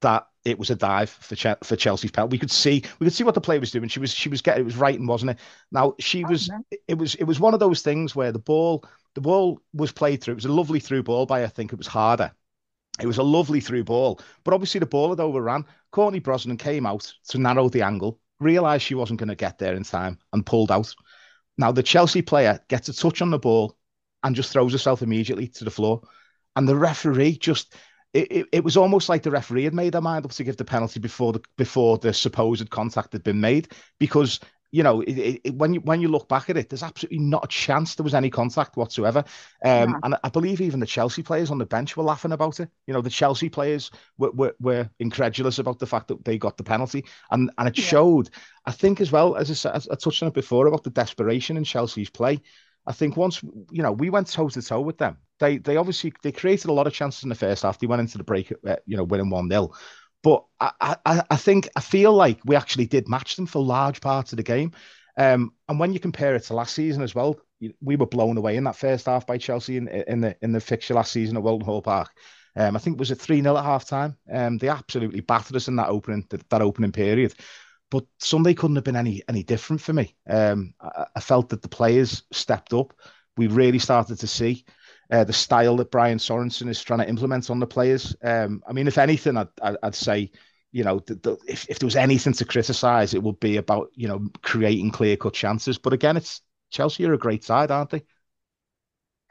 that 0.01 0.25
it 0.43 0.57
was 0.57 0.69
a 0.69 0.75
dive 0.75 1.09
for 1.09 1.35
for 1.63 1.75
Chelsea's 1.75 2.11
penalty. 2.11 2.35
We 2.35 2.39
could 2.39 2.51
see 2.51 2.83
we 2.99 3.05
could 3.05 3.13
see 3.13 3.23
what 3.23 3.35
the 3.35 3.41
player 3.41 3.59
was 3.59 3.71
doing. 3.71 3.87
She 3.89 3.99
was 3.99 4.11
she 4.11 4.29
was 4.29 4.41
getting 4.41 4.61
it 4.61 4.65
was 4.65 4.75
right 4.75 4.97
and 4.97 5.07
wasn't 5.07 5.31
it? 5.31 5.39
Now 5.71 5.93
she 5.99 6.25
was 6.25 6.49
it 6.87 6.97
was 6.97 7.15
it 7.15 7.25
was 7.25 7.39
one 7.39 7.53
of 7.53 7.59
those 7.59 7.81
things 7.81 8.15
where 8.15 8.31
the 8.31 8.39
ball 8.39 8.83
the 9.13 9.21
ball 9.21 9.61
was 9.73 9.91
played 9.91 10.21
through. 10.21 10.33
It 10.33 10.35
was 10.35 10.45
a 10.45 10.51
lovely 10.51 10.79
through 10.79 11.03
ball 11.03 11.25
by 11.25 11.43
I 11.43 11.47
think 11.47 11.71
it 11.71 11.77
was 11.77 11.87
Harder. 11.87 12.31
It 12.99 13.07
was 13.07 13.17
a 13.17 13.23
lovely 13.23 13.61
through 13.61 13.85
ball, 13.85 14.19
but 14.43 14.53
obviously 14.53 14.79
the 14.79 14.85
ball 14.85 15.09
had 15.09 15.19
overran. 15.19 15.65
Courtney 15.91 16.19
Brosnan 16.19 16.57
came 16.57 16.85
out 16.85 17.11
to 17.29 17.37
narrow 17.37 17.69
the 17.69 17.81
angle, 17.81 18.19
realised 18.39 18.83
she 18.83 18.95
wasn't 18.95 19.19
going 19.19 19.29
to 19.29 19.35
get 19.35 19.57
there 19.57 19.75
in 19.75 19.83
time, 19.83 20.19
and 20.33 20.45
pulled 20.45 20.71
out. 20.71 20.93
Now 21.57 21.71
the 21.71 21.83
Chelsea 21.83 22.21
player 22.21 22.59
gets 22.67 22.89
a 22.89 22.93
touch 22.93 23.21
on 23.21 23.29
the 23.29 23.39
ball 23.39 23.77
and 24.23 24.35
just 24.35 24.51
throws 24.51 24.73
herself 24.73 25.01
immediately 25.01 25.47
to 25.47 25.63
the 25.63 25.71
floor, 25.71 26.01
and 26.55 26.67
the 26.67 26.75
referee 26.75 27.37
just 27.37 27.75
it, 28.13 28.31
it, 28.31 28.47
it, 28.51 28.63
was 28.63 28.77
almost 28.77 29.09
like 29.09 29.23
the 29.23 29.31
referee 29.31 29.63
had 29.63 29.73
made 29.73 29.93
their 29.93 30.01
mind 30.01 30.25
up 30.25 30.31
to 30.31 30.43
give 30.43 30.57
the 30.57 30.65
penalty 30.65 30.99
before 30.99 31.33
the 31.33 31.41
before 31.57 31.97
the 31.97 32.13
supposed 32.13 32.69
contact 32.69 33.13
had 33.13 33.23
been 33.23 33.39
made 33.39 33.69
because 33.99 34.39
you 34.71 34.83
know 34.83 35.01
it, 35.05 35.53
when 35.55 35.73
you 35.73 35.79
when 35.81 36.01
you 36.01 36.07
look 36.07 36.27
back 36.27 36.49
at 36.49 36.57
it 36.57 36.69
there's 36.69 36.83
absolutely 36.83 37.19
not 37.19 37.43
a 37.43 37.47
chance 37.47 37.95
there 37.95 38.03
was 38.03 38.13
any 38.13 38.29
contact 38.29 38.77
whatsoever 38.77 39.19
um, 39.63 39.89
yeah. 39.89 39.93
and 40.03 40.15
I 40.23 40.29
believe 40.29 40.61
even 40.61 40.79
the 40.79 40.85
Chelsea 40.85 41.23
players 41.23 41.51
on 41.51 41.57
the 41.57 41.65
bench 41.65 41.95
were 41.95 42.03
laughing 42.03 42.31
about 42.31 42.59
it 42.59 42.69
you 42.87 42.93
know 42.93 43.01
the 43.01 43.09
Chelsea 43.09 43.49
players 43.49 43.91
were, 44.17 44.31
were, 44.31 44.55
were 44.59 44.89
incredulous 44.99 45.59
about 45.59 45.79
the 45.79 45.87
fact 45.87 46.07
that 46.07 46.23
they 46.25 46.37
got 46.37 46.57
the 46.57 46.63
penalty 46.63 47.05
and 47.31 47.51
and 47.57 47.67
it 47.67 47.77
yeah. 47.77 47.85
showed 47.85 48.29
I 48.65 48.71
think 48.71 49.01
as 49.01 49.11
well 49.11 49.35
as 49.35 49.65
I, 49.65 49.75
I 49.75 49.95
touched 49.95 50.23
on 50.23 50.29
it 50.29 50.33
before 50.33 50.67
about 50.67 50.83
the 50.83 50.89
desperation 50.89 51.57
in 51.57 51.63
Chelsea's 51.63 52.09
play 52.09 52.41
I 52.85 52.93
think 52.93 53.17
once 53.17 53.41
you 53.43 53.83
know 53.83 53.91
we 53.91 54.09
went 54.09 54.27
toe 54.27 54.49
to 54.49 54.61
toe 54.61 54.81
with 54.81 54.97
them 54.97 55.17
they 55.41 55.57
they 55.57 55.75
obviously 55.75 56.13
they 56.23 56.31
created 56.31 56.69
a 56.69 56.73
lot 56.73 56.87
of 56.87 56.93
chances 56.93 57.23
in 57.23 57.29
the 57.29 57.35
first 57.35 57.63
half. 57.63 57.79
They 57.79 57.87
went 57.87 57.99
into 57.99 58.17
the 58.17 58.23
break, 58.23 58.53
uh, 58.65 58.77
you 58.85 58.95
know, 58.95 59.03
winning 59.03 59.29
one 59.29 59.49
0 59.49 59.71
But 60.23 60.45
I, 60.61 60.95
I 61.05 61.23
I 61.29 61.35
think 61.35 61.67
I 61.75 61.81
feel 61.81 62.13
like 62.13 62.39
we 62.45 62.55
actually 62.55 62.85
did 62.85 63.09
match 63.09 63.35
them 63.35 63.47
for 63.47 63.61
large 63.61 63.99
parts 63.99 64.31
of 64.31 64.37
the 64.37 64.43
game. 64.43 64.71
Um, 65.17 65.53
and 65.67 65.77
when 65.77 65.91
you 65.91 65.99
compare 65.99 66.35
it 66.35 66.43
to 66.43 66.53
last 66.53 66.73
season 66.73 67.03
as 67.03 67.13
well, 67.13 67.37
we 67.81 67.97
were 67.97 68.05
blown 68.05 68.37
away 68.37 68.55
in 68.55 68.63
that 68.63 68.77
first 68.77 69.07
half 69.07 69.27
by 69.27 69.37
Chelsea 69.37 69.75
in, 69.75 69.89
in 69.89 70.21
the 70.21 70.37
in 70.41 70.53
the 70.53 70.61
fixture 70.61 70.93
last 70.93 71.11
season 71.11 71.35
at 71.35 71.43
Walton 71.43 71.65
Hall 71.65 71.81
Park. 71.81 72.09
Um, 72.55 72.75
I 72.75 72.79
think 72.79 72.95
it 72.95 72.99
was 72.99 73.11
a 73.11 73.15
3 73.15 73.41
0 73.41 73.57
at 73.57 73.65
half 73.65 73.85
time. 73.85 74.17
Um, 74.31 74.57
they 74.57 74.69
absolutely 74.69 75.21
battered 75.21 75.55
us 75.55 75.67
in 75.67 75.75
that 75.77 75.89
opening 75.89 76.25
that, 76.29 76.47
that 76.49 76.61
opening 76.61 76.91
period. 76.91 77.33
But 77.91 78.05
Sunday 78.19 78.53
couldn't 78.55 78.77
have 78.77 78.85
been 78.85 78.95
any 78.95 79.21
any 79.27 79.43
different 79.43 79.81
for 79.81 79.93
me. 79.93 80.15
Um, 80.27 80.73
I, 80.81 81.05
I, 81.17 81.19
felt 81.19 81.49
that 81.49 81.61
the 81.61 81.67
players 81.67 82.23
stepped 82.31 82.73
up. 82.73 82.93
We 83.37 83.47
really 83.47 83.79
started 83.79 84.17
to 84.19 84.27
see 84.27 84.65
uh, 85.11 85.25
the 85.25 85.33
style 85.33 85.75
that 85.77 85.91
Brian 85.91 86.17
Sorensen 86.17 86.69
is 86.69 86.81
trying 86.81 87.01
to 87.01 87.09
implement 87.09 87.49
on 87.49 87.59
the 87.59 87.67
players. 87.67 88.15
Um, 88.23 88.63
I 88.67 88.71
mean, 88.71 88.87
if 88.87 88.97
anything, 88.97 89.37
I'd, 89.37 89.49
I'd 89.83 89.95
say, 89.95 90.31
you 90.71 90.83
know, 90.85 90.99
the, 90.99 91.15
the, 91.15 91.37
if, 91.47 91.69
if 91.69 91.79
there 91.79 91.87
was 91.87 91.97
anything 91.97 92.33
to 92.33 92.45
criticise, 92.45 93.13
it 93.13 93.21
would 93.21 93.39
be 93.39 93.57
about, 93.57 93.89
you 93.93 94.07
know, 94.07 94.29
creating 94.41 94.91
clear 94.91 95.17
cut 95.17 95.33
chances. 95.33 95.77
But 95.77 95.93
again, 95.93 96.15
it's 96.15 96.41
Chelsea 96.69 97.05
are 97.05 97.13
a 97.13 97.17
great 97.17 97.43
side, 97.43 97.71
aren't 97.71 97.89
they? 97.89 98.03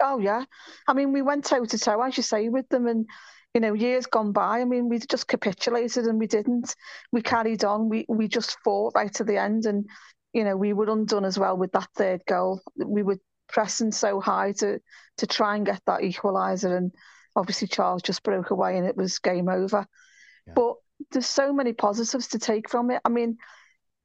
Oh, 0.03 0.19
yeah. 0.19 0.45
I 0.87 0.93
mean, 0.93 1.13
we 1.13 1.23
went 1.23 1.47
toe 1.47 1.65
to 1.65 1.79
toe, 1.79 2.03
as 2.03 2.17
you 2.17 2.23
say, 2.23 2.49
with 2.51 2.69
them. 2.69 2.87
And, 2.87 3.07
you 3.55 3.61
know, 3.61 3.73
years 3.73 4.07
gone 4.07 4.33
by, 4.33 4.61
I 4.61 4.65
mean, 4.65 4.89
we 4.89 4.99
just 4.99 5.27
capitulated 5.27 6.07
and 6.07 6.19
we 6.19 6.27
didn't. 6.27 6.75
We 7.11 7.23
carried 7.23 7.65
on. 7.65 7.89
We, 7.89 8.07
we 8.09 8.29
just 8.29 8.57
fought 8.65 8.93
right 8.95 9.13
to 9.15 9.25
the 9.25 9.39
end. 9.39 9.67
And, 9.67 9.87
you 10.33 10.45
know, 10.45 10.57
we 10.57 10.73
were 10.73 10.91
undone 10.91 11.25
as 11.25 11.39
well 11.39 11.57
with 11.57 11.73
that 11.73 11.89
third 11.97 12.23
goal. 12.27 12.61
We 12.77 13.03
were 13.03 13.19
pressing 13.49 13.91
so 13.91 14.21
high 14.21 14.53
to 14.53 14.81
to 15.17 15.27
try 15.27 15.57
and 15.57 15.67
get 15.67 15.83
that 15.87 16.01
equaliser. 16.01 16.77
And 16.77 16.93
obviously, 17.35 17.67
Charles 17.67 18.03
just 18.03 18.23
broke 18.23 18.51
away 18.51 18.79
and 18.79 18.87
it 18.87 18.97
was 18.97 19.19
game 19.19 19.49
over. 19.49 19.85
Yeah. 20.47 20.53
But 20.55 20.75
there's 21.11 21.27
so 21.27 21.53
many 21.53 21.73
positives 21.73 22.29
to 22.29 22.39
take 22.39 22.71
from 22.71 22.91
it. 22.91 23.01
I 23.05 23.09
mean, 23.09 23.37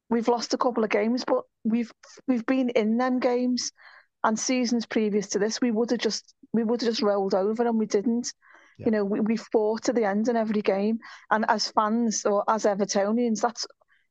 we've 0.09 0.27
lost 0.27 0.53
a 0.53 0.57
couple 0.57 0.83
of 0.83 0.89
games, 0.89 1.23
but 1.23 1.43
we've 1.63 1.91
we've 2.27 2.45
been 2.45 2.69
in 2.69 2.97
them 2.97 3.19
games, 3.19 3.71
and 4.23 4.39
seasons 4.39 4.87
previous 4.87 5.27
to 5.29 5.39
this, 5.39 5.61
we 5.61 5.69
would 5.69 5.91
have 5.91 5.99
just 5.99 6.33
we 6.51 6.63
would 6.63 6.81
have 6.81 6.89
just 6.89 7.03
rolled 7.03 7.35
over, 7.35 7.67
and 7.67 7.77
we 7.77 7.85
didn't. 7.85 8.33
Yeah. 8.77 8.85
You 8.85 8.91
know, 8.91 9.05
we, 9.05 9.19
we 9.19 9.37
fought 9.37 9.83
to 9.83 9.93
the 9.93 10.05
end 10.05 10.27
in 10.27 10.35
every 10.35 10.61
game, 10.61 10.99
and 11.31 11.45
as 11.47 11.71
fans 11.71 12.25
or 12.25 12.43
as 12.47 12.65
Evertonians, 12.65 13.41
that's 13.41 13.65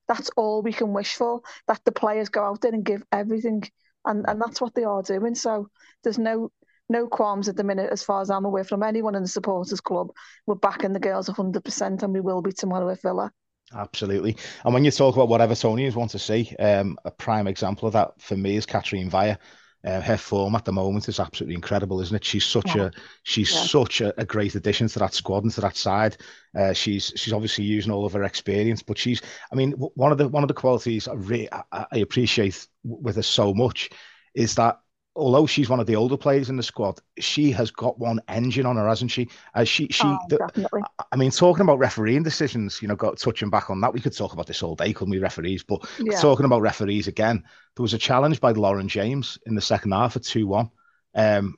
that's 0.08 0.30
all 0.36 0.62
we 0.62 0.72
can 0.72 0.92
wish 0.92 1.14
for. 1.14 1.40
That 1.66 1.80
the 1.84 1.92
players 1.92 2.28
go 2.28 2.44
out 2.44 2.60
there 2.60 2.72
and 2.72 2.84
give 2.84 3.02
everything, 3.12 3.62
and 4.04 4.24
and 4.28 4.40
that's 4.40 4.60
what 4.60 4.74
they 4.74 4.84
are 4.84 5.02
doing. 5.02 5.34
So 5.34 5.68
there's 6.02 6.18
no 6.18 6.50
no 6.88 7.06
qualms 7.06 7.48
at 7.48 7.56
the 7.56 7.64
minute, 7.64 7.90
as 7.92 8.02
far 8.02 8.20
as 8.20 8.30
I'm 8.30 8.44
aware, 8.44 8.64
from 8.64 8.82
anyone 8.82 9.14
in 9.14 9.22
the 9.22 9.28
supporters 9.28 9.80
club. 9.80 10.08
We're 10.46 10.54
backing 10.54 10.92
the 10.92 11.00
girls 11.00 11.28
100%, 11.28 12.02
and 12.02 12.12
we 12.12 12.20
will 12.20 12.42
be 12.42 12.52
tomorrow 12.52 12.90
at 12.90 13.00
Villa. 13.00 13.30
Absolutely. 13.74 14.36
And 14.64 14.74
when 14.74 14.84
you 14.84 14.90
talk 14.90 15.14
about 15.14 15.28
what 15.28 15.40
Evertonians 15.40 15.94
want 15.94 16.10
to 16.10 16.18
see, 16.18 16.54
um, 16.58 16.98
a 17.04 17.10
prime 17.10 17.46
example 17.46 17.86
of 17.86 17.94
that 17.94 18.20
for 18.20 18.36
me 18.36 18.56
is 18.56 18.66
Katrine 18.66 19.10
Veje. 19.10 19.38
Uh, 19.84 20.00
her 20.00 20.16
form 20.16 20.54
at 20.54 20.64
the 20.64 20.72
moment 20.72 21.08
is 21.08 21.20
absolutely 21.20 21.54
incredible, 21.54 22.00
isn't 22.00 22.16
it? 22.16 22.24
She's 22.24 22.46
such 22.46 22.74
yeah. 22.74 22.86
a 22.86 22.90
she's 23.22 23.52
yeah. 23.52 23.62
such 23.62 24.00
a, 24.00 24.18
a, 24.18 24.24
great 24.24 24.54
addition 24.54 24.88
to 24.88 24.98
that 25.00 25.12
squad 25.12 25.44
and 25.44 25.52
to 25.52 25.60
that 25.60 25.76
side. 25.76 26.16
Uh, 26.58 26.72
she's 26.72 27.12
she's 27.16 27.34
obviously 27.34 27.64
using 27.64 27.92
all 27.92 28.06
of 28.06 28.14
her 28.14 28.24
experience, 28.24 28.82
but 28.82 28.96
she's 28.96 29.20
I 29.52 29.56
mean 29.56 29.72
one 29.72 30.10
of 30.10 30.18
the 30.18 30.28
one 30.28 30.42
of 30.42 30.48
the 30.48 30.54
qualities 30.54 31.06
I, 31.06 31.14
re- 31.14 31.48
I, 31.52 31.86
I 31.92 31.98
appreciate 31.98 32.66
with 32.82 33.16
her 33.16 33.22
so 33.22 33.52
much 33.52 33.90
is 34.34 34.54
that 34.54 34.80
although 35.16 35.46
she's 35.46 35.68
one 35.68 35.80
of 35.80 35.86
the 35.86 35.96
older 35.96 36.16
players 36.16 36.50
in 36.50 36.56
the 36.56 36.62
squad, 36.62 37.00
she 37.18 37.50
has 37.52 37.70
got 37.70 37.98
one 37.98 38.20
engine 38.28 38.66
on 38.66 38.76
her, 38.76 38.88
hasn't 38.88 39.10
she? 39.10 39.28
As 39.54 39.68
she, 39.68 39.86
she, 39.88 40.06
oh, 40.06 40.18
the, 40.28 40.86
I 41.12 41.16
mean, 41.16 41.30
talking 41.30 41.62
about 41.62 41.78
refereeing 41.78 42.22
decisions, 42.22 42.82
you 42.82 42.88
know, 42.88 42.96
got 42.96 43.18
touching 43.18 43.50
back 43.50 43.70
on 43.70 43.80
that, 43.80 43.92
we 43.92 44.00
could 44.00 44.16
talk 44.16 44.32
about 44.32 44.46
this 44.46 44.62
all 44.62 44.74
day, 44.74 44.92
couldn't 44.92 45.12
we, 45.12 45.18
referees? 45.18 45.62
But 45.62 45.86
yeah. 46.00 46.20
talking 46.20 46.46
about 46.46 46.62
referees 46.62 47.06
again, 47.06 47.44
there 47.76 47.82
was 47.82 47.94
a 47.94 47.98
challenge 47.98 48.40
by 48.40 48.52
Lauren 48.52 48.88
James 48.88 49.38
in 49.46 49.54
the 49.54 49.60
second 49.60 49.92
half 49.92 50.16
at 50.16 50.24
two 50.24 50.46
one, 50.46 50.70
um, 51.14 51.56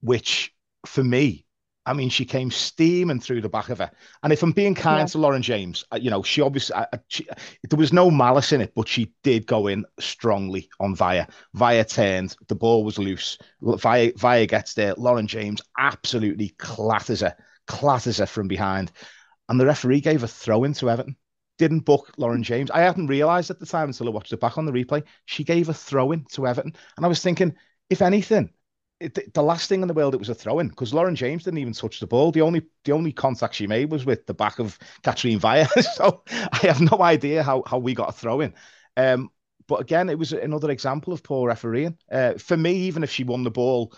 which 0.00 0.54
for 0.86 1.04
me 1.04 1.43
I 1.86 1.92
mean, 1.92 2.08
she 2.08 2.24
came 2.24 2.50
steaming 2.50 3.20
through 3.20 3.42
the 3.42 3.48
back 3.48 3.68
of 3.68 3.78
her. 3.78 3.90
And 4.22 4.32
if 4.32 4.42
I'm 4.42 4.52
being 4.52 4.74
kind 4.74 5.00
yeah. 5.00 5.12
to 5.12 5.18
Lauren 5.18 5.42
James, 5.42 5.84
uh, 5.92 5.98
you 6.00 6.10
know, 6.10 6.22
she 6.22 6.40
obviously, 6.40 6.74
uh, 6.74 6.86
uh, 6.92 6.98
she, 7.08 7.26
there 7.68 7.78
was 7.78 7.92
no 7.92 8.10
malice 8.10 8.52
in 8.52 8.62
it, 8.62 8.72
but 8.74 8.88
she 8.88 9.12
did 9.22 9.46
go 9.46 9.66
in 9.66 9.84
strongly 10.00 10.68
on 10.80 10.96
Veje. 10.96 11.28
Veje 11.54 11.88
turned, 11.88 12.36
the 12.48 12.54
ball 12.54 12.84
was 12.84 12.98
loose. 12.98 13.36
Veje, 13.62 14.14
Veje 14.14 14.48
gets 14.48 14.74
there. 14.74 14.94
Lauren 14.96 15.26
James 15.26 15.60
absolutely 15.78 16.50
clatters 16.58 17.20
her, 17.20 17.36
clatters 17.66 18.18
her 18.18 18.26
from 18.26 18.48
behind. 18.48 18.90
And 19.50 19.60
the 19.60 19.66
referee 19.66 20.00
gave 20.00 20.22
a 20.22 20.28
throw 20.28 20.64
into 20.64 20.88
Everton. 20.88 21.16
Didn't 21.58 21.80
book 21.80 22.14
Lauren 22.16 22.42
James. 22.42 22.70
I 22.70 22.80
hadn't 22.80 23.08
realised 23.08 23.50
at 23.50 23.60
the 23.60 23.66
time 23.66 23.88
until 23.88 24.08
I 24.08 24.10
watched 24.10 24.32
it 24.32 24.40
back 24.40 24.56
on 24.56 24.64
the 24.64 24.72
replay. 24.72 25.04
She 25.26 25.44
gave 25.44 25.68
a 25.68 25.74
throw 25.74 26.12
in 26.12 26.24
to 26.32 26.46
Everton. 26.46 26.74
And 26.96 27.04
I 27.04 27.08
was 27.08 27.22
thinking, 27.22 27.54
if 27.90 28.00
anything, 28.00 28.50
it, 29.04 29.34
the 29.34 29.42
last 29.42 29.68
thing 29.68 29.82
in 29.82 29.88
the 29.88 29.94
world 29.94 30.14
it 30.14 30.18
was 30.18 30.28
a 30.28 30.34
throw 30.34 30.58
in 30.58 30.68
because 30.68 30.94
Lauren 30.94 31.14
James 31.14 31.44
didn't 31.44 31.58
even 31.58 31.72
touch 31.72 32.00
the 32.00 32.06
ball. 32.06 32.32
The 32.32 32.42
only 32.42 32.62
the 32.84 32.92
only 32.92 33.12
contact 33.12 33.54
she 33.54 33.66
made 33.66 33.90
was 33.90 34.04
with 34.04 34.26
the 34.26 34.34
back 34.34 34.58
of 34.58 34.78
Katrine 35.02 35.40
Veje. 35.40 35.82
so 35.94 36.22
I 36.28 36.58
have 36.62 36.80
no 36.80 37.02
idea 37.02 37.42
how 37.42 37.62
how 37.66 37.78
we 37.78 37.94
got 37.94 38.08
a 38.08 38.12
throw 38.12 38.40
in. 38.40 38.54
Um, 38.96 39.30
but 39.66 39.80
again, 39.80 40.08
it 40.10 40.18
was 40.18 40.32
another 40.32 40.70
example 40.70 41.12
of 41.12 41.22
poor 41.22 41.48
refereeing. 41.48 41.96
Uh, 42.10 42.34
for 42.34 42.56
me, 42.56 42.72
even 42.72 43.02
if 43.02 43.10
she 43.10 43.24
won 43.24 43.44
the 43.44 43.50
ball, 43.50 43.94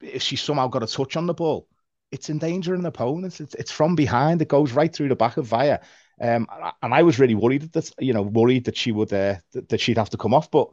if 0.00 0.22
she 0.22 0.36
somehow 0.36 0.68
got 0.68 0.82
a 0.82 0.86
touch 0.86 1.16
on 1.16 1.26
the 1.26 1.34
ball, 1.34 1.68
it's 2.10 2.30
endangering 2.30 2.80
an 2.80 2.86
opponent. 2.86 3.40
It's, 3.40 3.54
it's 3.54 3.72
from 3.72 3.94
behind. 3.94 4.42
It 4.42 4.48
goes 4.48 4.72
right 4.72 4.92
through 4.92 5.08
the 5.08 5.16
back 5.16 5.36
of 5.36 5.48
Veje. 5.48 5.80
Um, 6.20 6.46
and 6.82 6.94
I 6.94 7.02
was 7.02 7.18
really 7.18 7.34
worried 7.34 7.72
that 7.72 7.90
you 7.98 8.12
know 8.12 8.22
worried 8.22 8.66
that 8.66 8.76
she 8.76 8.92
would 8.92 9.12
uh, 9.12 9.36
that, 9.52 9.68
that 9.68 9.80
she'd 9.80 9.98
have 9.98 10.10
to 10.10 10.16
come 10.16 10.34
off. 10.34 10.50
But 10.50 10.70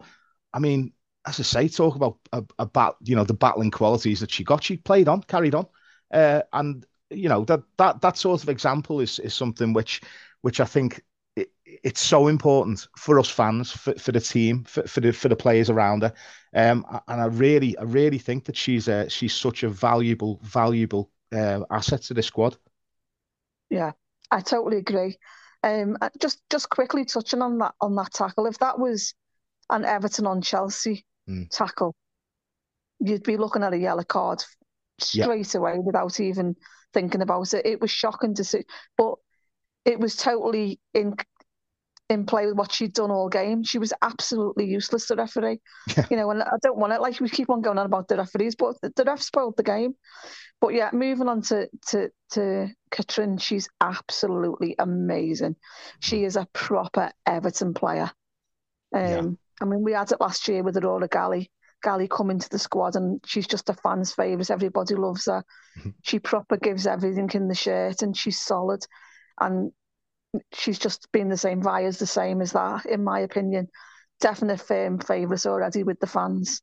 I 0.54 0.60
mean, 0.60 0.94
as 1.26 1.40
I 1.40 1.44
say, 1.44 1.68
talk 1.68 1.96
about 1.96 2.18
about 2.58 2.98
you 3.04 3.16
know 3.16 3.24
the 3.24 3.34
battling 3.34 3.72
qualities 3.72 4.20
that 4.20 4.32
she 4.32 4.44
got. 4.44 4.64
She 4.64 4.78
played 4.78 5.08
on, 5.08 5.22
carried 5.24 5.56
on, 5.56 5.68
uh, 6.12 6.42
and 6.54 6.86
you 7.10 7.30
know 7.30 7.44
that 7.46 7.62
that 7.78 8.02
that 8.02 8.18
sort 8.18 8.42
of 8.44 8.50
example 8.50 9.00
is 9.00 9.20
is 9.20 9.34
something 9.34 9.74
which 9.74 10.02
which 10.42 10.60
I 10.60 10.66
think 10.66 11.02
it, 11.36 11.52
it's 11.66 12.02
so 12.02 12.28
important 12.28 12.88
for 12.98 13.20
us 13.20 13.30
fans, 13.30 13.72
for, 13.72 13.94
for 13.94 14.12
the 14.12 14.20
team, 14.20 14.64
for, 14.64 14.84
for 14.88 15.00
the 15.02 15.14
for 15.14 15.30
the 15.30 15.36
players 15.36 15.70
around 15.70 16.02
her. 16.02 16.14
Um, 16.56 16.86
and 17.08 17.22
I 17.22 17.26
really 17.26 17.78
I 17.78 17.84
really 17.84 18.20
think 18.20 18.46
that 18.46 18.58
she's 18.58 18.90
uh, 18.90 19.08
she's 19.08 19.34
such 19.34 19.64
a 19.64 19.70
valuable 19.70 20.40
valuable 20.44 21.12
uh, 21.32 21.62
asset 21.70 22.02
to 22.04 22.14
the 22.14 22.24
squad. 22.24 22.58
Yeah, 23.70 23.92
I 24.32 24.42
totally 24.42 24.78
agree. 24.78 25.18
Um, 25.64 25.98
just 26.20 26.42
just 26.50 26.70
quickly 26.72 27.06
touching 27.06 27.44
on 27.44 27.60
that 27.60 27.76
on 27.80 27.96
that 27.96 28.12
tackle, 28.12 28.48
if 28.48 28.58
that 28.60 28.80
was 28.80 29.14
an 29.70 29.86
Everton 29.86 30.26
on 30.26 30.42
Chelsea 30.42 31.06
mm. 31.32 31.50
tackle, 31.50 31.96
you'd 33.00 33.24
be 33.24 33.38
looking 33.38 33.64
at 33.64 33.74
a 33.74 33.78
yellow 33.78 34.04
card 34.04 34.44
straight 35.00 35.56
away 35.56 35.80
without 35.80 36.20
even 36.20 36.56
thinking 36.94 37.22
about 37.22 37.54
it. 37.54 37.66
It 37.66 37.82
was 37.82 37.92
shocking 37.92 38.36
to 38.36 38.44
see, 38.44 38.64
but 38.98 39.16
it 39.86 40.00
was 40.00 40.16
totally 40.16 40.80
in 40.94 41.16
in 42.10 42.26
play 42.26 42.46
with 42.46 42.56
what 42.56 42.74
she'd 42.74 42.94
done 42.94 43.10
all 43.10 43.30
game. 43.30 43.64
She 43.64 43.80
was 43.80 43.94
absolutely 44.02 44.66
useless 44.66 45.08
the 45.08 45.16
referee. 45.16 45.62
you 46.10 46.18
know, 46.18 46.30
and 46.30 46.44
I 46.44 46.58
don't 46.62 46.78
want 46.78 46.92
it. 46.92 47.00
Like 47.00 47.20
we 47.22 47.30
keep 47.30 47.50
on 47.50 47.62
going 47.62 47.78
on 47.78 47.86
about 47.86 48.10
the 48.10 48.18
referees, 48.18 48.56
but 48.56 48.76
the, 48.82 48.92
the 48.96 49.06
ref 49.06 49.22
spoiled 49.22 49.56
the 49.56 49.64
game. 49.64 49.96
But 50.60 50.74
yeah, 50.74 50.90
moving 50.94 51.30
on 51.30 51.42
to 51.44 51.70
to 51.88 52.10
to 52.32 52.68
Katrine, 52.92 53.38
she's 53.38 53.70
absolutely 53.80 54.76
amazing. 54.78 55.56
She 56.02 56.18
mm. 56.18 56.26
is 56.26 56.36
a 56.36 56.48
proper 56.54 57.12
Everton 57.26 57.74
player. 57.74 58.12
Um, 58.94 59.02
yeah. 59.02 59.22
I 59.60 59.66
mean, 59.66 59.84
we 59.84 59.94
had 59.94 60.12
it 60.12 60.22
last 60.22 60.48
year 60.48 60.64
with 60.64 60.78
Aurora 60.78 61.08
Galli. 61.08 61.52
Galli 61.84 62.08
coming 62.08 62.40
to 62.40 62.50
the 62.50 62.60
squad 62.60 62.96
and 62.96 63.20
she's 63.26 63.48
just 63.48 63.70
a 63.70 63.74
fan's 63.74 64.14
favourite. 64.14 64.52
Everybody 64.52 64.96
loves 64.96 65.26
her. 65.26 65.44
Mm-hmm. 65.80 65.90
She 66.04 66.20
proper 66.20 66.58
gives 66.58 66.86
everything 66.86 67.30
in 67.34 67.48
the 67.48 67.56
shirt 67.56 68.02
and 68.04 68.16
she's 68.16 68.40
solid. 68.40 68.86
And 69.40 69.72
she's 70.54 70.80
just 70.80 71.12
been 71.12 71.30
the 71.30 71.38
same. 71.38 71.62
Veje's 71.62 71.98
the 71.98 72.06
same 72.06 72.42
as 72.42 72.52
that, 72.52 72.86
in 72.86 73.04
my 73.04 73.22
opinion. 73.22 73.68
Definite 74.20 74.62
firm 74.62 75.00
favourite 75.00 75.46
already 75.46 75.84
with 75.84 76.00
the 76.00 76.08
fans. 76.08 76.62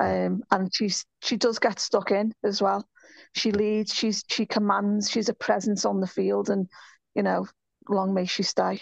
Um, 0.00 0.42
and 0.50 0.74
she's 0.74 1.04
she 1.20 1.36
does 1.36 1.58
get 1.58 1.78
stuck 1.78 2.10
in 2.10 2.32
as 2.42 2.62
well. 2.62 2.88
She 3.34 3.52
leads, 3.52 3.94
she's 3.94 4.24
she 4.28 4.46
commands, 4.46 5.10
she's 5.10 5.28
a 5.28 5.34
presence 5.34 5.84
on 5.84 6.00
the 6.00 6.06
field, 6.06 6.48
and 6.48 6.68
you 7.14 7.22
know, 7.22 7.46
long 7.88 8.14
may 8.14 8.24
she 8.24 8.42
stay. 8.42 8.80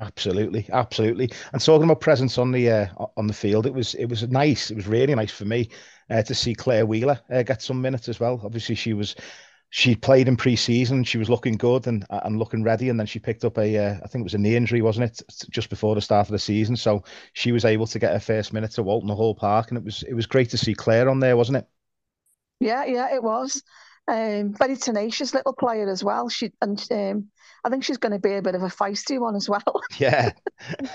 Absolutely, 0.00 0.66
absolutely. 0.72 1.30
And 1.52 1.62
talking 1.62 1.84
about 1.84 2.00
presence 2.00 2.36
on 2.36 2.50
the 2.50 2.68
uh, 2.70 2.86
on 3.16 3.26
the 3.28 3.32
field, 3.32 3.64
it 3.66 3.74
was 3.74 3.94
it 3.94 4.06
was 4.06 4.28
nice. 4.28 4.70
It 4.70 4.76
was 4.76 4.88
really 4.88 5.14
nice 5.14 5.30
for 5.30 5.44
me 5.44 5.68
uh, 6.10 6.22
to 6.22 6.34
see 6.34 6.54
Clare 6.54 6.84
Wheeler 6.84 7.20
uh, 7.30 7.42
get 7.44 7.62
some 7.62 7.80
minutes 7.80 8.08
as 8.08 8.18
well. 8.18 8.40
Obviously, 8.42 8.74
she 8.74 8.92
was 8.92 9.14
she 9.70 9.94
played 9.94 10.26
in 10.26 10.36
pre-season. 10.36 11.04
She 11.04 11.18
was 11.18 11.30
looking 11.30 11.56
good 11.56 11.86
and 11.86 12.04
and 12.10 12.38
looking 12.40 12.64
ready, 12.64 12.88
and 12.88 12.98
then 12.98 13.06
she 13.06 13.20
picked 13.20 13.44
up 13.44 13.56
a 13.56 13.78
uh, 13.78 13.94
I 14.02 14.08
think 14.08 14.22
it 14.22 14.24
was 14.24 14.34
a 14.34 14.38
knee 14.38 14.56
injury, 14.56 14.82
wasn't 14.82 15.10
it, 15.10 15.22
just 15.50 15.70
before 15.70 15.94
the 15.94 16.00
start 16.00 16.26
of 16.26 16.32
the 16.32 16.38
season? 16.40 16.74
So 16.74 17.04
she 17.32 17.52
was 17.52 17.64
able 17.64 17.86
to 17.86 17.98
get 18.00 18.12
her 18.12 18.20
first 18.20 18.52
minutes 18.52 18.78
at 18.78 18.84
Walton 18.84 19.10
Hall 19.10 19.34
Park, 19.34 19.70
and 19.70 19.78
it 19.78 19.84
was 19.84 20.02
it 20.02 20.14
was 20.14 20.26
great 20.26 20.50
to 20.50 20.58
see 20.58 20.74
Clare 20.74 21.08
on 21.08 21.20
there, 21.20 21.36
wasn't 21.36 21.58
it? 21.58 21.68
Yeah, 22.60 22.84
yeah, 22.84 23.14
it 23.14 23.22
was. 23.22 23.62
Um, 24.06 24.52
very 24.52 24.76
tenacious 24.76 25.32
little 25.32 25.54
player 25.54 25.88
as 25.88 26.04
well. 26.04 26.28
She 26.28 26.52
and 26.60 26.84
um, 26.90 27.28
I 27.64 27.70
think 27.70 27.84
she's 27.84 27.96
going 27.96 28.12
to 28.12 28.18
be 28.18 28.34
a 28.34 28.42
bit 28.42 28.54
of 28.54 28.62
a 28.62 28.66
feisty 28.66 29.18
one 29.18 29.34
as 29.34 29.48
well. 29.48 29.62
Yeah, 29.98 30.32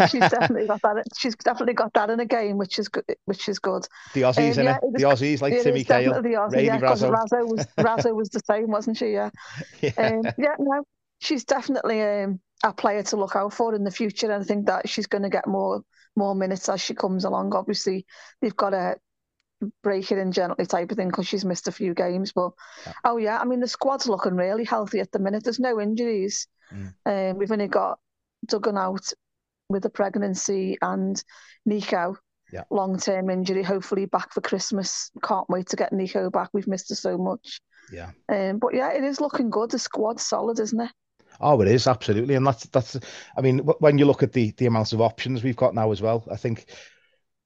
she's 0.09 0.29
definitely 0.29 0.67
got 0.67 0.81
that. 0.83 1.03
She's 1.17 1.35
definitely 1.35 1.73
got 1.73 1.93
that 1.93 2.09
in 2.09 2.19
a 2.19 2.25
game, 2.25 2.57
which 2.57 2.77
is 2.77 2.87
good. 2.89 3.05
Which 3.25 3.49
is 3.49 3.57
good. 3.57 3.87
The 4.13 4.21
Aussies, 4.21 4.57
um, 4.57 4.65
yeah, 4.65 4.77
it? 4.77 4.93
the 4.93 5.03
Aussies 5.03 5.41
like 5.41 5.61
Timmy 5.61 5.83
Cahill, 5.83 6.21
the 6.21 6.29
Aussie, 6.29 6.65
yeah, 6.65 6.79
Raso. 6.79 7.09
Raso 7.09 7.47
was 7.47 7.65
Raso 7.79 8.13
was 8.13 8.29
the 8.29 8.41
same, 8.45 8.67
wasn't 8.67 8.97
she? 8.97 9.13
Yeah, 9.13 9.29
yeah. 9.81 9.91
Um, 9.97 10.21
yeah 10.37 10.55
no, 10.59 10.83
she's 11.19 11.45
definitely 11.45 12.01
um, 12.01 12.39
a 12.63 12.73
player 12.73 13.03
to 13.03 13.15
look 13.15 13.35
out 13.35 13.53
for 13.53 13.73
in 13.73 13.83
the 13.83 13.91
future, 13.91 14.31
and 14.31 14.43
I 14.43 14.45
think 14.45 14.67
that 14.67 14.87
she's 14.87 15.07
going 15.07 15.23
to 15.23 15.29
get 15.29 15.47
more 15.47 15.81
more 16.15 16.35
minutes 16.35 16.69
as 16.69 16.81
she 16.81 16.93
comes 16.93 17.25
along. 17.25 17.55
Obviously, 17.55 18.05
they've 18.41 18.55
got 18.55 18.73
a 18.73 18.97
break 19.83 20.11
it 20.11 20.17
in 20.17 20.31
gently 20.31 20.65
type 20.65 20.91
of 20.91 20.97
thing 20.97 21.09
because 21.09 21.27
she's 21.27 21.45
missed 21.45 21.67
a 21.67 21.71
few 21.71 21.93
games. 21.93 22.31
But 22.31 22.51
yeah. 22.85 22.93
oh 23.03 23.17
yeah, 23.17 23.39
I 23.39 23.45
mean 23.45 23.59
the 23.59 23.67
squad's 23.67 24.07
looking 24.07 24.35
really 24.35 24.63
healthy 24.63 24.99
at 24.99 25.11
the 25.11 25.19
minute. 25.19 25.43
There's 25.43 25.59
no 25.59 25.79
injuries. 25.79 26.47
Mm. 26.73 26.93
Um, 27.05 27.37
we've 27.37 27.51
only 27.51 27.67
got 27.67 27.99
Duggan 28.45 28.77
out 28.77 29.11
with 29.69 29.83
the 29.83 29.89
pregnancy 29.89 30.77
and 30.81 31.21
Nico. 31.65 32.17
Yeah. 32.51 32.63
Long 32.71 32.97
term 32.97 33.29
injury, 33.29 33.61
hopefully 33.61 34.05
back 34.05 34.33
for 34.33 34.41
Christmas. 34.41 35.11
Can't 35.23 35.49
wait 35.49 35.67
to 35.67 35.75
get 35.75 35.93
Nico 35.93 36.31
back. 36.31 36.49
We've 36.51 36.67
missed 36.67 36.89
her 36.89 36.95
so 36.95 37.17
much. 37.17 37.61
Yeah. 37.91 38.11
Um, 38.27 38.57
but 38.57 38.73
yeah, 38.73 38.91
it 38.91 39.03
is 39.03 39.21
looking 39.21 39.51
good. 39.51 39.69
The 39.69 39.79
squad's 39.79 40.25
solid, 40.25 40.59
isn't 40.59 40.79
it? 40.79 40.91
Oh, 41.41 41.61
it 41.61 41.67
is 41.67 41.87
absolutely, 41.87 42.35
and 42.35 42.45
that's 42.45 42.65
that's. 42.67 42.97
I 43.37 43.41
mean, 43.41 43.59
when 43.59 43.97
you 43.97 44.05
look 44.05 44.23
at 44.23 44.33
the 44.33 44.51
the 44.57 44.65
amount 44.65 44.93
of 44.93 45.01
options 45.01 45.43
we've 45.43 45.55
got 45.55 45.75
now 45.75 45.91
as 45.91 46.01
well, 46.01 46.25
I 46.31 46.35
think 46.35 46.65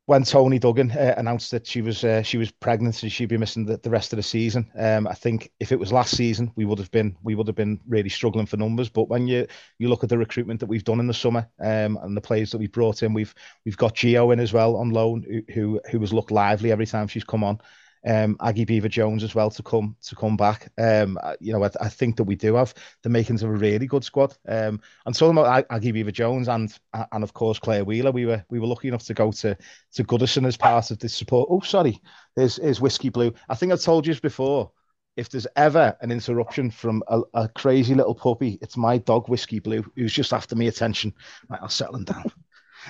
when 0.05 0.23
Toni 0.23 0.59
Duggan 0.59 0.91
uh, 0.91 1.15
announced 1.17 1.51
that 1.51 1.65
she 1.65 1.81
was 1.81 2.03
uh, 2.03 2.21
she 2.23 2.37
was 2.37 2.51
pregnant 2.51 3.01
and 3.03 3.11
she'd 3.11 3.29
be 3.29 3.37
missing 3.37 3.65
the, 3.65 3.77
the 3.77 3.89
rest 3.89 4.11
of 4.11 4.17
the 4.17 4.23
season, 4.23 4.69
um, 4.77 5.07
I 5.07 5.13
think 5.13 5.51
if 5.61 5.71
it 5.71 5.79
was 5.79 5.93
last 5.93 6.17
season, 6.17 6.51
we 6.55 6.65
would 6.65 6.79
have 6.79 6.91
been 6.91 7.15
we 7.23 7.35
would 7.35 7.47
have 7.47 7.55
been 7.55 7.79
really 7.87 8.09
struggling 8.09 8.45
for 8.45 8.57
numbers. 8.57 8.89
But 8.89 9.07
when 9.07 9.27
you 9.27 9.47
you 9.79 9.87
look 9.87 10.03
at 10.03 10.09
the 10.09 10.17
recruitment 10.17 10.59
that 10.59 10.65
we've 10.65 10.83
done 10.83 10.99
in 10.99 11.07
the 11.07 11.13
summer 11.13 11.47
um, 11.61 11.97
and 12.01 12.17
the 12.17 12.21
players 12.21 12.51
that 12.51 12.57
we've 12.57 12.71
brought 12.71 13.01
in, 13.01 13.13
we've 13.13 13.33
we've 13.65 13.77
got 13.77 13.95
Gio 13.95 14.33
in 14.33 14.41
as 14.41 14.51
well 14.51 14.75
on 14.75 14.89
loan, 14.89 15.23
who 15.23 15.53
who, 15.53 15.81
who 15.89 15.99
has 16.01 16.11
looked 16.11 16.31
lively 16.31 16.71
every 16.71 16.85
time 16.85 17.07
she's 17.07 17.23
come 17.23 17.43
on 17.43 17.59
um, 18.05 18.37
Aggie 18.41 18.65
Beever-Jones 18.65 19.23
as 19.23 19.33
well 19.33 19.49
to 19.49 19.63
come 19.63 19.95
to 20.03 20.15
come 20.15 20.35
back. 20.35 20.71
Um, 20.77 21.17
you 21.39 21.53
know, 21.53 21.63
I, 21.63 21.69
I, 21.79 21.89
think 21.89 22.17
that 22.17 22.25
we 22.25 22.35
do 22.35 22.55
have 22.55 22.73
the 23.01 23.09
makings 23.09 23.43
of 23.43 23.49
a 23.49 23.53
really 23.53 23.87
good 23.87 24.03
squad. 24.03 24.35
Um, 24.47 24.81
and 25.05 25.15
talking 25.15 25.37
about 25.37 25.65
Aggie 25.69 25.91
Beever-Jones 25.91 26.47
and 26.47 26.77
and 27.11 27.23
of 27.23 27.33
course 27.33 27.59
Clare 27.59 27.85
Wheeler, 27.85 28.11
we 28.11 28.25
were 28.25 28.43
we 28.49 28.59
were 28.59 28.67
lucky 28.67 28.87
enough 28.87 29.05
to 29.05 29.13
go 29.13 29.31
to 29.31 29.57
to 29.93 30.03
Goodison 30.03 30.45
as 30.45 30.57
part 30.57 30.91
of 30.91 30.99
this 30.99 31.13
support. 31.13 31.49
Oh, 31.51 31.61
sorry, 31.61 31.99
there's 32.35 32.59
is 32.59 32.81
whiskey 32.81 33.09
blue. 33.09 33.33
I 33.49 33.55
think 33.55 33.71
I've 33.71 33.81
told 33.81 34.07
you 34.07 34.19
before. 34.19 34.71
If 35.15 35.29
there's 35.29 35.45
ever 35.55 35.95
an 36.01 36.11
interruption 36.11 36.71
from 36.71 37.03
a, 37.07 37.21
a 37.35 37.47
crazy 37.47 37.93
little 37.93 38.15
puppy, 38.15 38.57
it's 38.63 38.75
my 38.75 38.97
dog 38.97 39.29
Whiskey 39.29 39.59
Blue 39.59 39.85
who's 39.95 40.11
just 40.11 40.33
after 40.33 40.55
me 40.55 40.67
attention. 40.67 41.13
Right, 41.49 41.59
I'll 41.61 41.69
settle 41.69 41.97
him 41.97 42.05
down. 42.05 42.31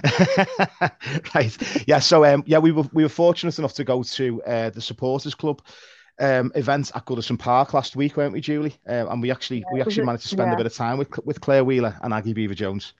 right. 1.36 1.88
Yeah. 1.88 2.00
So 2.00 2.26
um, 2.26 2.44
yeah, 2.46 2.60
we 2.60 2.72
were 2.72 2.88
we 2.94 3.04
were 3.04 3.10
fortunate 3.10 3.58
enough 3.60 3.74
to 3.76 3.84
go 3.84 4.04
to 4.04 4.44
uh, 4.44 4.70
the 4.70 4.82
supporters 4.82 5.36
club 5.36 5.62
um, 6.20 6.52
event 6.56 6.92
at 6.96 7.06
Goodison 7.06 7.38
Park 7.38 7.74
last 7.74 7.96
week, 7.96 8.18
weren't 8.18 8.34
we, 8.34 8.42
Julie? 8.42 8.76
Um, 8.88 9.08
and 9.10 9.22
we 9.22 9.32
actually 9.32 9.60
yeah, 9.60 9.74
we 9.74 9.82
actually 9.82 10.06
managed 10.06 10.24
to 10.24 10.30
spend 10.30 10.50
yeah. 10.50 10.54
a 10.56 10.58
bit 10.58 10.66
of 10.66 10.74
time 10.74 10.98
with 10.98 11.10
with 11.26 11.42
Clare 11.42 11.64
Wheeler 11.64 11.98
and 12.02 12.14
Aggie 12.14 12.34
Beever-Jones. 12.34 12.94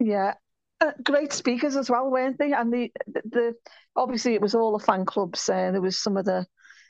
Yeah. 0.00 0.34
Uh, 0.78 0.92
great 1.02 1.32
speakers 1.32 1.74
as 1.74 1.88
well, 1.88 2.10
weren't 2.10 2.38
they? 2.38 2.52
And 2.52 2.70
the, 2.70 2.92
the, 3.06 3.22
the 3.24 3.54
obviously 3.96 4.34
it 4.34 4.42
was 4.42 4.54
all 4.54 4.76
the 4.76 4.84
fan 4.84 5.06
clubs. 5.06 5.48
Uh, 5.48 5.70
there 5.70 5.80
was 5.80 5.98
some 5.98 6.18
of 6.18 6.26
the 6.26 6.46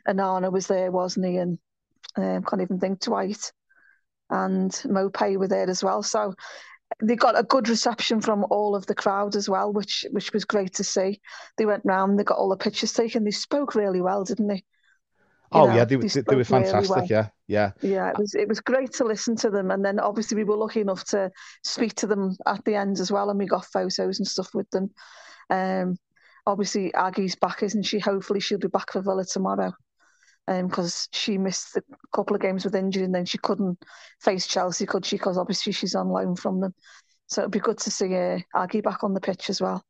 Onana 0.09 0.51
was 0.51 0.67
there, 0.67 0.91
wasn't 0.91 1.27
he? 1.27 1.37
And 1.37 1.59
um, 2.17 2.43
can't 2.43 2.63
even 2.63 2.81
think 2.81 3.01
Dwight 3.01 3.53
and 4.31 4.73
Maupay 4.87 5.37
were 5.37 5.49
there 5.49 5.69
as 5.69 5.85
well. 5.85 6.03
So 6.03 6.35
they 7.03 7.17
got 7.17 7.39
a 7.39 7.43
good 7.43 7.69
reception 7.69 8.21
from 8.21 8.45
all 8.51 8.75
of 8.75 8.87
the 8.87 8.95
crowd 8.95 9.37
as 9.37 9.49
well, 9.49 9.73
which 9.73 10.07
which 10.11 10.33
was 10.33 10.45
great 10.45 10.75
to 10.75 10.85
see. 10.85 11.21
They 11.59 11.67
went 11.67 11.83
round, 11.85 12.19
they 12.19 12.25
got 12.25 12.39
all 12.39 12.49
the 12.49 12.57
pictures 12.57 12.93
taken. 12.93 13.25
They 13.25 13.31
spoke 13.31 13.75
really 13.75 14.01
well, 14.01 14.25
didn't 14.25 14.49
they? 14.49 14.65
You 15.53 15.61
oh 15.61 15.67
know, 15.67 15.77
yeah, 15.77 15.85
they, 15.85 15.97
they, 15.97 16.21
they 16.23 16.37
were 16.37 16.45
fantastic. 16.45 16.91
Really 16.91 17.01
well. 17.01 17.07
Yeah, 17.09 17.29
yeah, 17.47 17.73
yeah. 17.83 18.11
It 18.11 18.19
was 18.19 18.35
it 18.35 18.49
was 18.49 18.61
great 18.61 18.93
to 18.95 19.05
listen 19.05 19.37
to 19.37 19.51
them, 19.51 19.71
and 19.71 19.85
then 19.85 20.01
obviously 20.01 20.37
we 20.37 20.45
were 20.45 20.57
lucky 20.57 20.81
enough 20.81 21.05
to 21.07 21.31
speak 21.63 21.95
to 21.97 22.07
them 22.07 22.37
at 22.47 22.65
the 22.65 22.75
end 22.75 22.99
as 23.01 23.13
well, 23.13 23.31
and 23.31 23.39
we 23.39 23.47
got 23.47 23.67
photos 23.67 24.19
and 24.19 24.27
stuff 24.27 24.51
with 24.55 24.69
them. 24.71 24.91
Um, 25.51 25.97
obviously 26.47 26.93
Aggie's 26.95 27.37
back, 27.37 27.63
isn't 27.63 27.85
she? 27.85 27.99
Hopefully 27.99 28.41
she'll 28.41 28.59
be 28.59 28.69
back 28.69 28.93
for 28.93 29.03
Villa 29.03 29.25
tomorrow 29.25 29.73
because 30.47 31.09
um, 31.09 31.19
she 31.19 31.39
missed 31.39 31.77
a 31.77 31.83
couple 32.15 32.37
of 32.37 32.43
games 32.43 32.65
with 32.65 32.75
injury 32.75 33.05
and 33.05 33.15
then 33.15 33.25
she 33.25 33.39
couldn't 33.39 33.79
face 34.21 34.47
Chelsea, 34.47 34.87
could 34.87 35.05
she? 35.05 35.17
Because 35.17 35.39
obviously 35.39 35.73
she's 35.73 35.95
on 35.95 36.09
loan 36.09 36.37
from 36.37 36.61
them. 36.61 36.75
So 37.27 37.43
it'd 37.43 37.51
be 37.51 37.59
good 37.59 37.79
to 37.79 37.91
see 37.91 38.15
uh, 38.15 38.39
Aggie 38.55 38.81
back 38.81 39.03
on 39.03 39.15
the 39.15 39.21
pitch 39.21 39.51
as 39.51 39.61
well. 39.61 39.85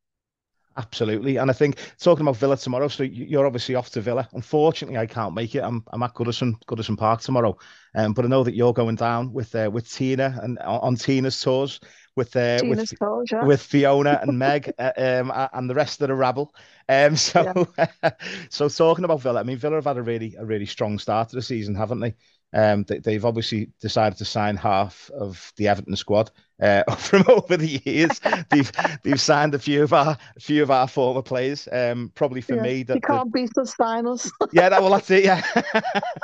Absolutely, 0.78 1.38
and 1.38 1.50
I 1.50 1.54
think 1.54 1.78
talking 1.98 2.22
about 2.22 2.36
Villa 2.36 2.56
tomorrow. 2.56 2.88
So 2.88 3.02
you're 3.02 3.46
obviously 3.46 3.74
off 3.74 3.88
to 3.90 4.02
Villa. 4.02 4.28
Unfortunately, 4.34 4.98
I 4.98 5.06
can't 5.06 5.34
make 5.34 5.54
it. 5.54 5.60
I'm, 5.60 5.82
I'm 5.88 6.02
at 6.02 6.12
Goodison 6.12 6.54
Goodison 6.66 6.98
Park 6.98 7.22
tomorrow, 7.22 7.56
um, 7.94 8.12
but 8.12 8.26
I 8.26 8.28
know 8.28 8.44
that 8.44 8.54
you're 8.54 8.74
going 8.74 8.96
down 8.96 9.32
with 9.32 9.54
uh, 9.54 9.70
with 9.72 9.90
Tina 9.90 10.38
and 10.42 10.58
on 10.58 10.96
Tina's 10.96 11.40
tours 11.40 11.80
with 12.14 12.36
uh, 12.36 12.60
with, 12.64 12.98
tours, 12.98 13.30
yeah. 13.32 13.44
with 13.44 13.62
Fiona 13.62 14.18
and 14.20 14.38
Meg 14.38 14.72
uh, 14.78 14.92
um, 14.96 15.32
and 15.52 15.70
the 15.70 15.74
rest 15.74 16.02
of 16.02 16.08
the 16.08 16.14
rabble. 16.14 16.54
Um, 16.88 17.16
so 17.16 17.66
yeah. 17.78 18.10
so 18.50 18.68
talking 18.68 19.04
about 19.04 19.22
Villa, 19.22 19.40
I 19.40 19.44
mean 19.44 19.58
Villa 19.58 19.76
have 19.76 19.84
had 19.84 19.96
a 19.96 20.02
really 20.02 20.34
a 20.38 20.44
really 20.44 20.66
strong 20.66 20.98
start 20.98 21.30
to 21.30 21.36
the 21.36 21.42
season, 21.42 21.74
haven't 21.74 22.00
they? 22.00 22.14
Um, 22.52 22.84
they, 22.84 23.14
have 23.14 23.24
obviously 23.24 23.70
decided 23.80 24.18
to 24.18 24.24
sign 24.24 24.56
half 24.56 25.10
of 25.10 25.52
the 25.56 25.68
Everton 25.68 25.96
squad 25.96 26.30
uh, 26.60 26.82
from 26.96 27.24
over 27.28 27.56
the 27.56 27.80
years. 27.84 28.20
they've 28.50 28.70
they've 29.02 29.20
signed 29.20 29.54
a 29.54 29.58
few 29.58 29.82
of 29.82 29.92
our 29.92 30.16
a 30.36 30.40
few 30.40 30.62
of 30.62 30.70
our 30.70 30.88
former 30.88 31.22
players. 31.22 31.68
Um, 31.70 32.10
probably 32.14 32.40
for 32.40 32.56
yeah, 32.56 32.62
me, 32.62 32.82
that 32.84 32.94
you 32.94 33.00
can't 33.00 33.32
the, 33.32 33.42
beat 33.42 33.58
us 33.58 33.74
finals. 33.74 34.32
yeah, 34.52 34.68
that 34.68 34.80
well, 34.80 34.90
that's 34.90 35.10
it. 35.10 35.24
Yeah, 35.24 35.42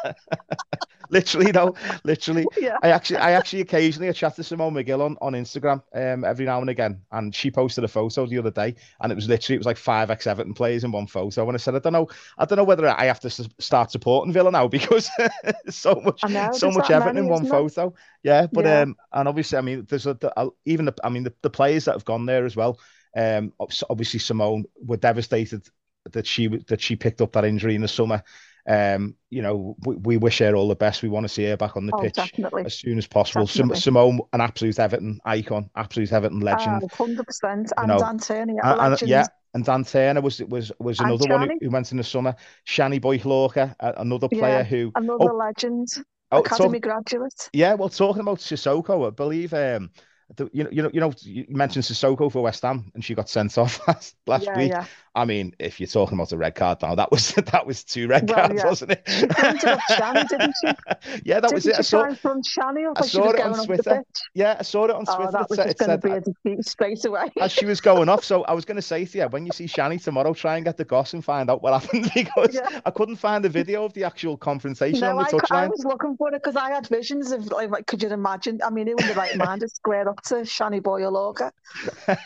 literally, 1.10 1.52
no, 1.52 1.74
literally. 2.04 2.46
Yeah. 2.58 2.78
I 2.82 2.88
actually, 2.88 3.18
I 3.18 3.32
actually 3.32 3.60
occasionally 3.60 4.08
I 4.08 4.12
chat 4.12 4.36
to 4.36 4.42
Simone 4.42 4.74
Magill 4.74 5.00
on, 5.00 5.16
on 5.20 5.34
Instagram 5.34 5.82
um, 5.94 6.24
every 6.24 6.46
now 6.46 6.60
and 6.60 6.70
again, 6.70 7.00
and 7.12 7.34
she 7.34 7.50
posted 7.50 7.84
a 7.84 7.88
photo 7.88 8.26
the 8.26 8.38
other 8.38 8.50
day, 8.50 8.74
and 9.00 9.12
it 9.12 9.14
was 9.14 9.28
literally 9.28 9.56
it 9.56 9.58
was 9.58 9.66
like 9.66 9.76
five 9.76 10.10
ex 10.10 10.26
Everton 10.26 10.54
players 10.54 10.84
in 10.84 10.92
one 10.92 11.06
photo, 11.06 11.46
and 11.46 11.54
I 11.54 11.58
said, 11.58 11.74
I 11.74 11.78
don't 11.78 11.92
know, 11.92 12.08
I 12.38 12.44
don't 12.44 12.56
know 12.56 12.64
whether 12.64 12.88
I 12.88 13.04
have 13.04 13.20
to 13.20 13.30
start 13.30 13.90
supporting 13.92 14.32
Villa 14.32 14.50
now 14.50 14.68
because 14.68 15.10
so 15.68 15.94
much, 16.04 16.22
know, 16.28 16.50
so 16.52 16.70
much 16.70 16.90
Everton 16.90 17.14
many, 17.14 17.26
in 17.26 17.32
one 17.32 17.46
photo. 17.46 17.94
Yeah, 18.22 18.46
but 18.50 18.64
yeah. 18.64 18.80
um, 18.80 18.96
and 19.12 19.28
obviously, 19.28 19.58
I 19.58 19.60
mean, 19.60 19.86
there's 19.88 20.06
a 20.06 20.14
the, 20.22 20.50
even 20.64 20.86
the, 20.86 20.94
I 21.04 21.10
mean, 21.10 21.24
the, 21.24 21.34
the 21.42 21.50
players 21.50 21.84
that 21.84 21.92
have 21.92 22.04
gone 22.04 22.26
there 22.26 22.46
as 22.46 22.56
well. 22.56 22.80
Um, 23.14 23.52
obviously 23.90 24.20
Simone 24.20 24.64
were 24.82 24.96
devastated 24.96 25.68
that 26.10 26.26
she 26.26 26.48
that 26.68 26.80
she 26.80 26.96
picked 26.96 27.20
up 27.20 27.32
that 27.32 27.44
injury 27.44 27.74
in 27.74 27.82
the 27.82 27.88
summer. 27.88 28.22
Um, 28.66 29.16
you 29.28 29.42
know, 29.42 29.76
we, 29.84 29.96
we, 29.96 30.16
wish 30.16 30.38
her 30.38 30.54
all 30.54 30.68
the 30.68 30.76
best. 30.76 31.02
We 31.02 31.08
want 31.08 31.24
to 31.24 31.28
see 31.28 31.44
her 31.46 31.56
back 31.56 31.76
on 31.76 31.86
the 31.86 31.96
oh, 31.96 32.00
pitch 32.00 32.14
definitely. 32.14 32.64
as 32.64 32.78
soon 32.78 32.96
as 32.96 33.08
possible. 33.08 33.46
Sim- 33.46 33.74
Simone, 33.74 34.20
an 34.32 34.40
absolute 34.40 34.78
Everton 34.78 35.20
icon, 35.24 35.68
absolute 35.74 36.12
Everton 36.12 36.40
legend. 36.40 36.82
Ah, 36.84 36.96
hundred 36.96 37.20
uh, 37.20 37.24
percent. 37.24 37.72
And 37.76 37.88
you 37.88 37.94
know, 37.94 37.98
Dan 37.98 38.18
Turner, 38.18 38.60
and, 38.62 39.00
and, 39.00 39.02
yeah, 39.02 39.26
and 39.54 39.64
Dan 39.64 39.84
Turner 39.84 40.20
was 40.20 40.40
was 40.44 40.70
was 40.78 41.00
another 41.00 41.26
one 41.28 41.50
who, 41.50 41.58
who, 41.60 41.70
went 41.70 41.90
in 41.90 41.98
the 41.98 42.04
summer. 42.04 42.36
Shani 42.66 43.00
Boy 43.00 43.20
another 43.80 44.28
player 44.28 44.58
yeah, 44.58 44.62
who 44.62 44.92
another 44.94 45.32
oh, 45.32 45.36
legend. 45.36 45.88
Oh, 46.30 46.38
Academy 46.38 46.80
talk, 46.80 47.04
graduate. 47.04 47.50
Yeah, 47.52 47.74
well, 47.74 47.90
talking 47.90 48.22
about 48.22 48.38
Cissoko, 48.38 49.06
I 49.06 49.10
believe 49.10 49.52
um, 49.52 49.90
you 50.52 50.64
know, 50.64 50.70
you 50.70 50.82
know, 50.82 50.90
you 50.92 51.00
know, 51.00 51.12
you 51.22 51.46
mentioned 51.48 51.84
Cissoko 51.84 52.30
for 52.30 52.42
West 52.42 52.62
Ham, 52.62 52.90
and 52.94 53.04
she 53.04 53.14
got 53.14 53.28
sent 53.28 53.56
off 53.58 53.86
last, 53.86 54.16
last 54.26 54.44
yeah, 54.44 54.58
week. 54.58 54.70
Yeah. 54.70 54.84
I 55.14 55.26
mean, 55.26 55.54
if 55.58 55.78
you're 55.78 55.86
talking 55.86 56.16
about 56.16 56.32
a 56.32 56.38
red 56.38 56.54
card 56.54 56.80
now, 56.80 56.94
that 56.94 57.10
was 57.10 57.34
that 57.52 57.66
was 57.66 57.84
two 57.84 58.08
red 58.08 58.28
well, 58.28 58.38
cards, 58.38 58.62
yeah. 58.62 58.66
wasn't 58.68 58.90
it? 58.92 59.04
Shani, 59.04 60.28
didn't 60.28 60.54
she? 60.64 60.72
Yeah, 61.24 61.40
that 61.40 61.50
didn't 61.50 61.54
was 61.54 61.66
it. 61.66 61.78
I 61.78 61.82
saw, 61.82 62.14
from 62.14 62.42
Shani, 62.42 62.90
I 62.96 63.06
saw 63.06 63.30
it 63.30 63.40
on 63.40 63.66
Twitter. 63.66 64.04
Yeah, 64.34 64.56
I 64.58 64.62
saw 64.62 64.84
it 64.84 64.90
on 64.90 65.04
oh, 65.06 65.16
Twitter. 65.16 65.28
Oh, 65.28 65.38
that 65.38 65.50
was 65.50 65.58
it, 65.58 65.78
going 65.78 65.90
to 65.90 65.98
be 65.98 66.10
a 66.10 66.20
defeat 66.20 66.64
straight 66.64 67.04
away. 67.04 67.30
as 67.40 67.52
she 67.52 67.66
was 67.66 67.80
going 67.80 68.08
off, 68.08 68.24
so 68.24 68.44
I 68.44 68.52
was 68.52 68.64
going 68.64 68.76
to 68.76 68.82
say 68.82 69.04
to 69.04 69.18
you, 69.18 69.24
when 69.24 69.44
you 69.44 69.52
see 69.52 69.66
Shani 69.66 70.02
tomorrow, 70.02 70.32
try 70.32 70.56
and 70.56 70.64
get 70.64 70.76
the 70.76 70.84
goss 70.84 71.12
and 71.12 71.24
find 71.24 71.50
out 71.50 71.62
what 71.62 71.72
happened 71.80 72.10
because 72.14 72.54
yeah. 72.54 72.80
I 72.86 72.90
couldn't 72.90 73.16
find 73.16 73.44
the 73.44 73.48
video 73.48 73.84
of 73.84 73.92
the 73.92 74.04
actual 74.04 74.36
confrontation 74.36 75.00
no, 75.00 75.18
on 75.18 75.18
the 75.18 75.24
touchline. 75.24 75.56
I, 75.56 75.64
I 75.64 75.68
was 75.68 75.84
looking 75.84 76.16
for 76.16 76.28
it 76.28 76.42
because 76.42 76.56
I 76.56 76.70
had 76.70 76.86
visions 76.86 77.32
of 77.32 77.46
like, 77.50 77.86
could 77.86 78.02
you 78.02 78.08
imagine? 78.08 78.60
I 78.64 78.70
mean, 78.70 78.88
it 78.88 78.96
the 78.96 79.14
right 79.14 79.36
mind 79.36 79.60
to 79.60 79.68
square 79.68 80.08
up 80.08 80.22
to 80.22 80.36
Shani 80.36 80.82
Boye-Hlorkah? 80.82 81.50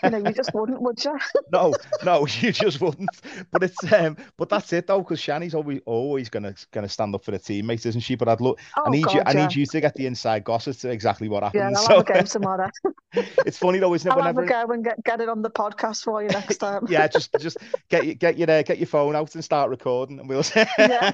You 0.04 0.10
know, 0.10 0.18
you 0.18 0.32
just 0.32 0.54
wouldn't, 0.54 0.80
would 0.80 1.04
you? 1.04 1.18
no, 1.52 1.74
no, 2.04 2.26
you 2.26 2.52
just 2.52 2.75
wouldn't 2.80 3.10
but 3.50 3.62
it's 3.62 3.92
um, 3.92 4.16
but 4.36 4.48
that's 4.48 4.72
it 4.72 4.86
though, 4.86 5.00
because 5.00 5.20
Shani's 5.20 5.54
always 5.54 5.80
always 5.86 6.28
gonna 6.28 6.54
gonna 6.72 6.88
stand 6.88 7.14
up 7.14 7.24
for 7.24 7.30
the 7.30 7.38
teammates, 7.38 7.86
isn't 7.86 8.00
she? 8.00 8.14
But 8.14 8.28
I'd 8.28 8.40
look, 8.40 8.60
oh, 8.76 8.84
I 8.86 8.90
need 8.90 9.04
God, 9.04 9.14
you, 9.14 9.20
yeah. 9.20 9.28
I 9.28 9.32
need 9.32 9.54
you 9.54 9.66
to 9.66 9.80
get 9.80 9.94
the 9.94 10.06
inside 10.06 10.44
gossip 10.44 10.76
to 10.78 10.90
exactly 10.90 11.28
what 11.28 11.42
happened. 11.42 11.72
Yeah, 11.72 11.78
I'll 11.78 11.86
so, 11.86 11.96
have 11.96 12.08
a 12.08 12.12
go 12.12 12.22
tomorrow. 12.22 12.70
it's 13.46 13.58
funny 13.58 13.78
though, 13.78 13.94
isn't 13.94 14.08
it? 14.08 14.12
I'll 14.12 14.18
whenever 14.18 14.42
have 14.42 14.64
a 14.64 14.66
go 14.66 14.72
and 14.72 14.84
get, 14.84 15.02
get 15.04 15.20
it 15.20 15.28
on 15.28 15.42
the 15.42 15.50
podcast 15.50 16.04
for 16.04 16.22
you 16.22 16.28
next 16.28 16.58
time. 16.58 16.86
yeah, 16.88 17.08
just 17.08 17.34
just 17.40 17.58
get 17.88 18.06
you 18.06 18.14
get 18.14 18.38
your 18.38 18.50
uh, 18.50 18.62
get 18.62 18.78
your 18.78 18.86
phone 18.86 19.16
out 19.16 19.34
and 19.34 19.44
start 19.44 19.70
recording, 19.70 20.20
and 20.20 20.28
we'll. 20.28 20.44
yeah. 20.78 21.10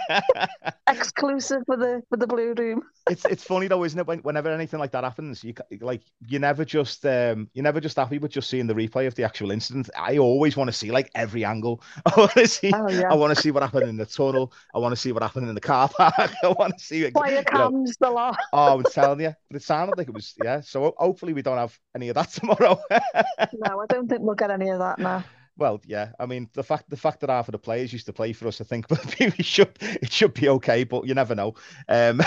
Exclusive 0.88 1.62
for 1.66 1.77
the 1.77 2.03
for 2.09 2.16
the 2.16 2.27
blue 2.27 2.55
room. 2.55 2.83
it's 3.09 3.25
it's 3.25 3.44
funny 3.44 3.68
though, 3.68 3.85
isn't 3.85 3.98
it? 3.98 4.07
When, 4.07 4.18
whenever 4.20 4.51
anything 4.51 4.81
like 4.81 4.92
that 4.92 5.05
happens, 5.05 5.42
you 5.42 5.55
like 5.81 6.03
you 6.27 6.38
never 6.38 6.64
just 6.64 7.05
um 7.07 7.48
you're 7.55 7.62
never 7.62 7.81
just 7.81 7.96
happy 7.96 8.18
with 8.18 8.33
just 8.33 8.51
seeing 8.51 8.66
the 8.66 8.75
replay 8.75 9.07
of 9.07 9.14
the 9.14 9.25
actual 9.25 9.51
incident. 9.51 9.90
I 9.96 10.18
always 10.18 10.57
want 10.57 10.68
to 10.68 10.72
see 10.72 10.90
like 10.90 11.11
every 11.14 11.44
angle. 11.53 11.83
I 12.07 12.12
want 12.17 12.33
to 12.33 12.47
see. 12.47 12.73
Oh, 12.75 12.88
yeah. 12.88 13.12
I 13.12 13.15
want 13.15 13.35
to 13.35 13.41
see 13.41 13.51
what 13.51 13.62
happened 13.62 13.88
in 13.88 13.97
the 13.97 14.07
tunnel. 14.07 14.53
I 14.75 14.79
want 14.79 14.93
to 14.93 15.01
see 15.01 15.12
what 15.12 15.23
happened 15.23 15.49
in 15.49 15.55
the 15.55 15.61
car 15.61 15.88
park. 15.88 16.15
I 16.45 16.49
want 16.49 16.79
to 16.79 16.85
see. 16.85 17.11
Player 17.11 17.45
cams 17.45 17.97
know, 18.01 18.09
the 18.09 18.15
lot. 18.15 18.38
oh, 18.53 18.79
I'm 18.79 18.83
telling 18.85 19.21
you, 19.21 19.35
but 19.49 19.57
it 19.57 19.62
sounded 19.62 19.97
like 19.99 20.09
it 20.09 20.15
was 20.15 20.35
yeah. 20.43 20.61
So 20.61 20.95
hopefully 20.97 21.33
we 21.33 21.43
don't 21.43 21.59
have 21.59 21.79
any 21.95 22.09
of 22.09 22.15
that 22.17 22.31
tomorrow. 22.31 22.81
no, 22.91 23.81
I 23.81 23.87
don't 23.88 24.09
think 24.09 24.23
we'll 24.23 24.35
get 24.35 24.51
any 24.51 24.71
of 24.71 24.79
that 24.79 24.99
now. 24.99 25.25
Well, 25.59 25.83
yeah. 25.87 26.12
I 26.19 26.27
mean, 26.27 26.49
the 26.55 26.62
fact 26.62 26.88
the 26.88 26.97
fact 26.97 27.21
that 27.21 27.31
half 27.31 27.49
of 27.49 27.53
the 27.53 27.59
players 27.59 27.93
used 27.93 28.07
to 28.07 28.12
play 28.12 28.33
for 28.33 28.49
us, 28.49 28.61
I 28.61 28.65
think 28.65 28.87
we 28.91 29.45
should 29.45 29.77
it 29.81 30.12
should 30.12 30.35
be 30.35 30.49
okay, 30.49 30.85
but 30.85 31.07
you 31.07 31.15
never 31.15 31.35
know. 31.35 31.55
Um, 31.88 32.19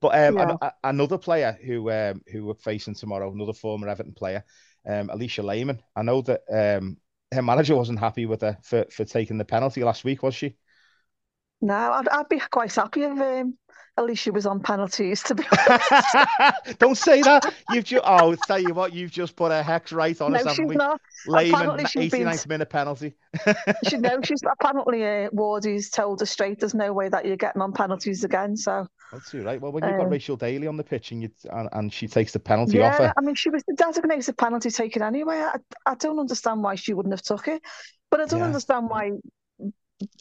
but 0.00 0.14
um, 0.14 0.36
yeah. 0.36 0.56
an, 0.60 0.70
another 0.84 1.18
player 1.18 1.56
who 1.64 1.90
um, 1.90 2.22
who 2.30 2.46
we're 2.46 2.54
facing 2.54 2.94
tomorrow, 2.94 3.30
another 3.30 3.52
former 3.52 3.88
Everton 3.88 4.14
player, 4.14 4.44
um, 4.86 5.08
Alisha 5.08 5.44
Lehmann. 5.44 5.82
I 5.94 6.02
know 6.02 6.22
that 6.22 6.42
um, 6.50 6.96
her 7.32 7.42
manager 7.42 7.76
wasn't 7.76 7.98
happy 7.98 8.26
with 8.26 8.42
her 8.42 8.58
for, 8.62 8.86
for 8.90 9.04
taking 9.04 9.38
the 9.38 9.44
penalty 9.44 9.82
last 9.84 10.04
week, 10.04 10.22
was 10.22 10.34
she? 10.34 10.56
No, 11.60 11.74
I'd, 11.74 12.08
I'd 12.08 12.28
be 12.28 12.40
quite 12.40 12.74
happy 12.74 13.02
if 13.04 13.18
um, 13.18 13.56
Alisha 13.98 14.32
was 14.32 14.46
on 14.46 14.60
penalties, 14.60 15.22
to 15.24 15.34
be 15.34 15.44
honest. 15.68 16.78
Don't 16.78 16.96
say 16.96 17.20
that. 17.22 17.52
You've 17.70 17.84
just, 17.84 18.02
oh, 18.06 18.34
tell 18.46 18.58
you 18.58 18.72
what, 18.72 18.94
you've 18.94 19.10
just 19.10 19.36
put 19.36 19.52
a 19.52 19.62
hex 19.62 19.92
right 19.92 20.18
on 20.20 20.32
no, 20.32 20.38
us, 20.38 20.44
haven't 20.44 20.56
she's 20.56 20.66
we? 20.68 20.76
not. 20.76 20.98
Lehmann, 21.26 21.54
Apparently 21.60 21.84
she's 21.86 22.10
been- 22.10 22.26
89th 22.26 22.48
minute 22.48 22.70
penalty. 22.70 23.14
She 23.88 23.96
no, 23.98 24.20
she's 24.22 24.40
apparently 24.50 25.04
uh, 25.04 25.28
Wardy's 25.32 25.90
told 25.90 26.20
her 26.20 26.26
straight. 26.26 26.60
There's 26.60 26.74
no 26.74 26.92
way 26.92 27.08
that 27.10 27.24
you're 27.26 27.36
getting 27.36 27.60
on 27.60 27.72
penalties 27.72 28.24
again. 28.24 28.56
So 28.56 28.86
That's 29.10 29.32
right. 29.34 29.60
Well, 29.60 29.72
when 29.72 29.84
you've 29.84 29.96
got 29.96 30.04
Um, 30.06 30.10
Rachel 30.10 30.36
Daly 30.36 30.66
on 30.66 30.76
the 30.76 30.84
pitch 30.84 31.12
and 31.12 31.22
you 31.22 31.30
and, 31.50 31.68
and 31.72 31.92
she 31.92 32.08
takes 32.08 32.32
the 32.32 32.38
penalty 32.40 32.78
yeah, 32.78 32.88
off 32.92 32.98
her, 32.98 33.12
I 33.16 33.20
mean, 33.20 33.34
she 33.34 33.50
was 33.50 33.62
the 33.68 33.74
designated 33.74 34.36
penalty 34.38 34.70
taken 34.70 35.02
anyway. 35.02 35.36
I, 35.36 35.56
I 35.86 35.94
don't 35.96 36.18
understand 36.18 36.62
why 36.62 36.76
she 36.76 36.94
wouldn't 36.94 37.12
have 37.12 37.22
took 37.22 37.48
it, 37.48 37.60
but 38.10 38.20
I 38.20 38.24
don't 38.26 38.40
Yeah. 38.40 38.46
understand 38.46 38.88
why 38.88 39.10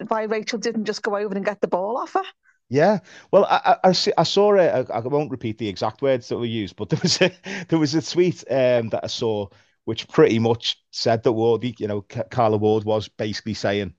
why 0.07 0.23
Rachel 0.23 0.59
didn't 0.59 0.85
just 0.85 1.01
go 1.01 1.15
over 1.15 1.35
and 1.35 1.45
get 1.45 1.61
the 1.61 1.67
ball 1.67 1.97
off 1.97 2.13
her. 2.13 2.23
Yeah, 2.71 2.99
well, 3.31 3.43
I 3.49 3.77
I, 3.83 3.89
I 4.17 4.23
saw 4.23 4.53
it. 4.55 4.89
I, 4.89 4.93
I 4.93 4.99
won't 5.01 5.29
repeat 5.29 5.57
the 5.57 5.67
exact 5.67 6.01
words 6.01 6.29
that 6.29 6.37
were 6.37 6.45
used, 6.45 6.77
but 6.77 6.89
there 6.89 6.99
was 7.01 7.21
a 7.21 7.31
there 7.67 7.79
was 7.79 7.95
a 7.95 8.01
tweet 8.01 8.43
um, 8.49 8.89
that 8.89 9.01
I 9.03 9.07
saw 9.07 9.47
which 9.85 10.07
pretty 10.07 10.39
much 10.39 10.81
said 10.91 11.23
that 11.23 11.31
Wardy, 11.31 11.77
you 11.79 11.87
know, 11.87 12.01
Carla 12.03 12.55
Ward 12.57 12.83
was 12.85 13.09
basically 13.09 13.55
saying, 13.55 13.93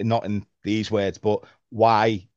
not 0.00 0.26
in 0.26 0.46
these 0.64 0.90
words, 0.90 1.18
but 1.18 1.44
why 1.70 2.28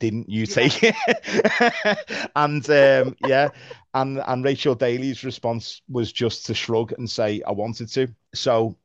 didn't 0.00 0.30
you 0.30 0.46
Yeah. 0.46 0.54
take 0.54 0.80
it? 0.82 2.30
and 2.36 2.68
um, 2.70 3.16
yeah, 3.20 3.50
and 3.94 4.22
and 4.26 4.44
Rachel 4.44 4.74
Daly's 4.74 5.24
response 5.24 5.82
was 5.88 6.12
just 6.12 6.46
to 6.46 6.54
shrug 6.54 6.92
and 6.98 7.08
say, 7.10 7.42
I 7.46 7.52
wanted 7.52 7.88
to. 7.90 8.08
So. 8.34 8.78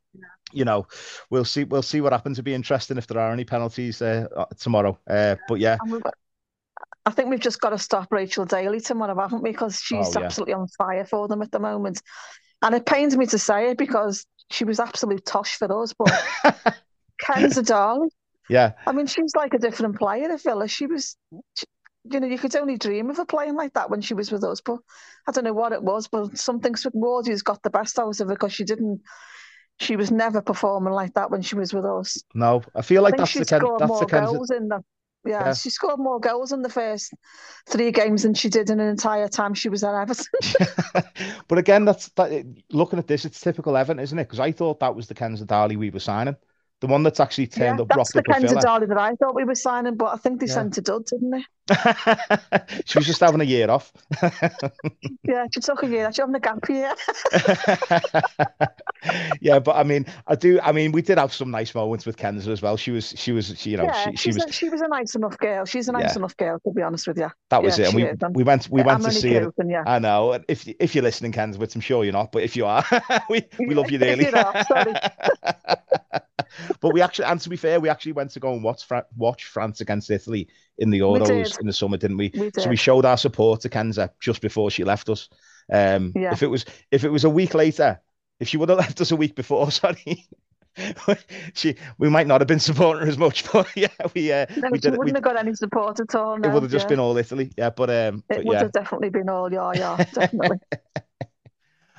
You 0.52 0.64
know, 0.64 0.86
we'll 1.30 1.44
see. 1.44 1.64
We'll 1.64 1.82
see 1.82 2.00
what 2.00 2.12
happens. 2.12 2.38
It'll 2.38 2.46
be 2.46 2.54
interesting 2.54 2.98
if 2.98 3.06
there 3.08 3.20
are 3.20 3.32
any 3.32 3.44
penalties 3.44 4.02
uh, 4.02 4.28
tomorrow. 4.58 4.98
Uh, 5.06 5.36
but 5.48 5.60
yeah, 5.60 5.80
And 5.80 5.90
we've 5.90 6.02
got, 6.02 6.14
I 7.06 7.10
think 7.10 7.28
we've 7.28 7.40
just 7.40 7.60
got 7.60 7.70
to 7.70 7.78
stop 7.78 8.10
Rachel 8.10 8.44
Daly 8.46 8.80
tomorrow, 8.80 9.18
haven't 9.20 9.42
we? 9.42 9.50
Because 9.50 9.78
she's 9.80 10.16
Oh, 10.16 10.20
yeah. 10.20 10.26
absolutely 10.26 10.54
on 10.54 10.68
fire 10.68 11.04
for 11.04 11.28
them 11.28 11.42
at 11.42 11.50
the 11.50 11.58
moment. 11.58 12.00
And 12.62 12.74
it 12.74 12.86
pains 12.86 13.16
me 13.16 13.26
to 13.26 13.38
say 13.38 13.70
it 13.70 13.78
because 13.78 14.24
she 14.50 14.64
was 14.64 14.80
absolute 14.80 15.24
tosh 15.26 15.56
for 15.58 15.82
us. 15.82 15.92
But 15.92 16.08
Kenza 17.22 17.62
Dali. 17.62 18.08
yeah, 18.48 18.72
I 18.86 18.92
mean, 18.92 19.06
she's 19.06 19.34
like 19.36 19.52
a 19.54 19.58
different 19.58 19.98
player 19.98 20.30
at 20.32 20.42
Villa. 20.42 20.66
She 20.68 20.86
was, 20.86 21.16
she- 21.56 21.66
you 22.10 22.20
know, 22.20 22.26
you 22.26 22.36
could 22.38 22.54
only 22.54 22.76
dream 22.76 23.08
of 23.08 23.16
her 23.16 23.24
playing 23.24 23.54
like 23.54 23.72
that 23.74 23.88
when 23.88 24.02
she 24.02 24.12
was 24.12 24.30
with 24.30 24.44
us. 24.44 24.60
But 24.60 24.78
I 25.26 25.32
don't 25.32 25.44
know 25.44 25.54
what 25.54 25.72
it 25.72 25.82
was, 25.82 26.06
but 26.06 26.36
something 26.36 26.74
Wardy's 26.92 27.42
got 27.42 27.62
the 27.62 27.70
best 27.70 27.98
out 27.98 28.20
of 28.20 28.28
her 28.28 28.34
because 28.34 28.52
she 28.52 28.64
didn't. 28.64 29.00
She 29.80 29.96
was 29.96 30.10
never 30.10 30.42
performing 30.42 30.92
like 30.92 31.14
that 31.14 31.30
when 31.30 31.40
she 31.40 31.54
was 31.56 31.72
with 31.72 31.86
us. 31.86 32.22
No, 32.34 32.62
I 32.74 32.82
feel 32.82 33.02
like 33.02 33.14
I 33.14 33.16
that's 33.18 33.32
the 33.32 33.44
Ken, 33.46 33.60
scored 33.60 33.80
that's 33.80 34.00
the 34.00 34.06
Ken. 34.06 34.24
goals 34.24 34.50
in. 34.50 34.68
Yeah, 35.24 35.44
Yeah. 35.46 35.54
she 35.54 35.70
scored 35.70 35.98
more 35.98 36.20
goals 36.20 36.52
in 36.52 36.62
the 36.62 36.68
first 36.68 37.12
three 37.66 37.90
games 37.92 38.22
than 38.24 38.34
she 38.34 38.48
did 38.48 38.70
in 38.70 38.80
an 38.80 38.88
entire 38.88 39.28
time 39.28 39.54
she 39.54 39.68
was 39.68 39.82
at 39.84 39.94
Everton. 39.94 40.26
but 41.48 41.58
again, 41.58 41.84
that's 41.84 42.08
that. 42.10 42.44
Looking 42.70 42.98
at 42.98 43.06
this, 43.06 43.24
it's 43.24 43.40
typical 43.40 43.76
Everton, 43.76 44.00
isn't 44.00 44.18
it? 44.18 44.24
Because 44.24 44.40
I 44.40 44.52
thought 44.52 44.80
that 44.80 44.94
was 44.94 45.08
the 45.08 45.14
Kenza 45.14 45.44
Dali 45.46 45.76
we 45.76 45.90
were 45.90 46.00
signing, 46.00 46.36
the 46.84 46.92
one 46.92 47.02
that's 47.02 47.18
actually 47.18 47.48
yeah, 47.56 47.70
turned 47.70 47.80
up, 47.80 47.88
that's 47.94 48.12
the 48.12 48.22
Kenza 48.22 48.50
filler. 48.50 48.60
Dali 48.60 48.88
that 48.88 48.98
I 48.98 49.14
thought 49.14 49.34
we 49.34 49.44
were 49.44 49.54
signing, 49.54 49.96
but 49.96 50.12
I 50.12 50.16
think 50.18 50.38
they 50.40 50.46
Yeah. 50.46 50.52
sent 50.52 50.76
a 50.76 50.82
dud, 50.82 51.06
didn't 51.06 51.30
they? 51.30 51.44
she 52.84 52.98
was 52.98 53.06
just 53.06 53.20
having 53.20 53.40
a 53.40 53.44
year 53.44 53.70
off. 53.70 53.90
Yeah, 55.26 55.46
she 55.52 55.60
took 55.60 55.82
a 55.82 55.86
year. 55.88 56.12
She 56.12 56.20
having 56.20 56.34
a 56.34 56.40
gap 56.40 56.68
year. 56.68 56.94
yeah, 59.40 59.58
but 59.58 59.76
I 59.76 59.82
mean, 59.82 60.04
I 60.26 60.34
do. 60.34 60.60
I 60.62 60.72
mean, 60.72 60.92
we 60.92 61.00
did 61.00 61.16
have 61.16 61.32
some 61.32 61.50
nice 61.50 61.74
moments 61.74 62.04
with 62.04 62.16
Kenza 62.18 62.48
as 62.48 62.60
well. 62.60 62.76
She 62.76 62.90
was, 62.90 63.14
she 63.16 63.32
was, 63.32 63.54
she, 63.58 63.70
you 63.70 63.76
know, 63.78 63.84
yeah, 63.84 64.10
she, 64.10 64.16
she 64.16 64.32
was. 64.32 64.44
a, 64.44 64.52
she 64.52 64.68
was 64.68 64.82
a 64.82 64.88
nice 64.88 65.14
enough 65.14 65.38
girl. 65.38 65.64
She's 65.64 65.88
a 65.88 65.92
nice 65.92 66.12
Yeah. 66.14 66.18
enough 66.20 66.36
girl, 66.36 66.58
to 66.60 66.70
be 66.72 66.82
honest 66.82 67.06
with 67.06 67.18
you. 67.18 67.30
That 67.48 67.62
was 67.62 67.78
yeah, 67.78 67.86
it. 67.86 67.88
And 67.88 67.96
we 67.96 68.02
is, 68.04 68.18
we 68.34 68.44
went 68.44 68.68
we 68.68 68.82
went 68.82 68.98
I'm 68.98 69.04
to 69.04 69.10
see 69.12 69.32
her. 69.34 69.50
yeah. 69.66 69.84
I 69.86 69.98
know. 69.98 70.38
If 70.48 70.68
if 70.68 70.94
you're 70.94 71.04
listening, 71.04 71.32
Kensworth, 71.32 71.74
I'm 71.74 71.80
sure 71.80 72.04
you're 72.04 72.12
not, 72.12 72.32
but 72.32 72.42
if 72.42 72.56
you 72.56 72.66
are, 72.66 72.84
we 73.30 73.44
we 73.58 73.74
love 73.74 73.90
you 73.90 73.98
dearly. 73.98 74.30
sorry. 74.30 74.94
but 76.80 76.90
we 76.90 77.00
actually, 77.02 77.26
and 77.26 77.40
to 77.40 77.48
be 77.48 77.56
fair, 77.56 77.80
we 77.80 77.88
actually 77.88 78.12
went 78.12 78.30
to 78.32 78.40
go 78.40 78.52
and 78.52 78.62
watch 78.62 78.84
Fra- 78.84 79.06
watch 79.16 79.44
France 79.44 79.80
against 79.80 80.10
Italy 80.10 80.48
in 80.78 80.90
the 80.90 81.00
Euros 81.00 81.58
in 81.60 81.66
the 81.66 81.72
summer, 81.72 81.96
didn't 81.96 82.16
we? 82.18 82.34
We 82.34 82.50
So 82.56 82.70
we 82.70 82.76
showed 82.76 83.04
our 83.04 83.16
support 83.16 83.60
to 83.62 83.68
Kenza 83.68 84.10
just 84.20 84.40
before 84.40 84.70
she 84.70 84.84
left 84.84 85.08
us. 85.08 85.28
Um, 85.72 86.16
Yeah. 86.16 86.30
if 86.30 86.42
it 86.42 86.48
was 86.48 86.64
if 86.90 87.04
it 87.04 87.10
was 87.10 87.24
a 87.24 87.30
week 87.30 87.54
later, 87.54 88.00
if 88.40 88.48
she 88.48 88.56
would 88.56 88.68
have 88.68 88.78
left 88.86 89.00
us 89.00 89.10
a 89.10 89.16
week 89.16 89.34
before, 89.34 89.70
sorry. 89.70 90.26
she 91.54 91.76
we 91.98 92.08
might 92.08 92.26
not 92.26 92.40
have 92.40 92.48
been 92.48 92.58
supporting 92.60 93.02
her 93.04 93.08
as 93.08 93.18
much, 93.18 93.50
but 93.52 93.68
yeah, 93.76 93.88
we 94.14 94.32
uh, 94.32 94.46
No, 94.56 94.70
we 94.70 94.78
she 94.82 94.90
did 94.90 94.92
wouldn't 94.92 95.16
have 95.16 95.24
got 95.24 95.36
any 95.36 95.54
support 95.54 96.00
at 96.00 96.14
all. 96.14 96.38
it 96.42 96.48
would 96.48 96.62
have 96.62 96.72
just 96.72 96.86
yeah. 96.86 96.88
been 96.88 97.00
all 97.00 97.16
Italy, 97.16 97.50
yeah. 97.56 97.70
But 97.70 97.90
um, 97.90 98.24
It 98.28 98.42
but 98.42 98.46
would 98.46 98.52
yeah. 98.52 98.60
have 98.60 98.72
definitely 98.72 99.10
been 99.10 99.28
all 99.28 99.52
yeah, 99.52 99.72
yeah, 99.74 99.98
definitely. 100.12 100.58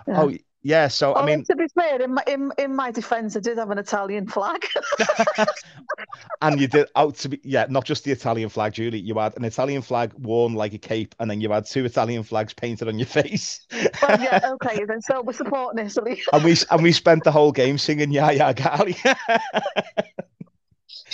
Yeah. 0.08 0.28
Oh 0.28 0.34
yeah, 0.66 0.88
so 0.88 1.14
I 1.14 1.22
oh, 1.22 1.26
mean, 1.28 1.44
to 1.44 1.56
be 1.56 1.68
fair, 1.76 2.02
in 2.02 2.16
my 2.16 2.24
in, 2.26 2.52
in 2.58 2.76
my 2.76 2.90
defence, 2.90 3.38
I 3.38 3.40
did 3.40 3.60
have 3.60 3.70
an 3.70 3.78
Italian 3.78 4.26
flag. 4.26 4.66
and 6.42 6.60
you 6.60 6.68
did 6.68 6.88
out 6.96 7.14
to 7.18 7.30
be 7.30 7.40
yeah, 7.44 7.68
not 7.70 7.86
just 7.86 8.04
the 8.04 8.12
Italian 8.12 8.50
flag, 8.50 8.74
Julie. 8.74 8.98
You 8.98 9.20
had 9.20 9.38
an 9.38 9.46
Italian 9.46 9.84
flag 9.84 10.12
worn 10.18 10.56
like 10.56 10.74
a 10.74 10.80
cape, 10.80 11.14
and 11.20 11.30
then 11.30 11.40
you 11.40 11.52
had 11.52 11.68
two 11.68 11.86
Italian 11.86 12.24
flags 12.24 12.52
painted 12.52 12.88
on 12.88 12.98
your 12.98 13.06
face. 13.06 13.60
well, 14.02 14.20
yeah, 14.20 14.40
okay, 14.54 14.84
then 14.86 15.04
so 15.04 15.22
we're 15.22 15.34
supporting 15.34 15.86
Italy. 15.86 16.24
and 16.34 16.44
we 16.44 16.56
and 16.72 16.82
we 16.82 16.92
spent 16.92 17.24
the 17.24 17.32
whole 17.32 17.52
game 17.52 17.78
singing 17.78 18.12
"Yeah, 18.12 18.32
yeah, 18.32 18.52
Galli." 18.52 18.98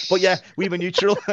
But 0.09 0.21
yeah, 0.21 0.37
we 0.57 0.69
were 0.69 0.77
neutral. 0.77 1.17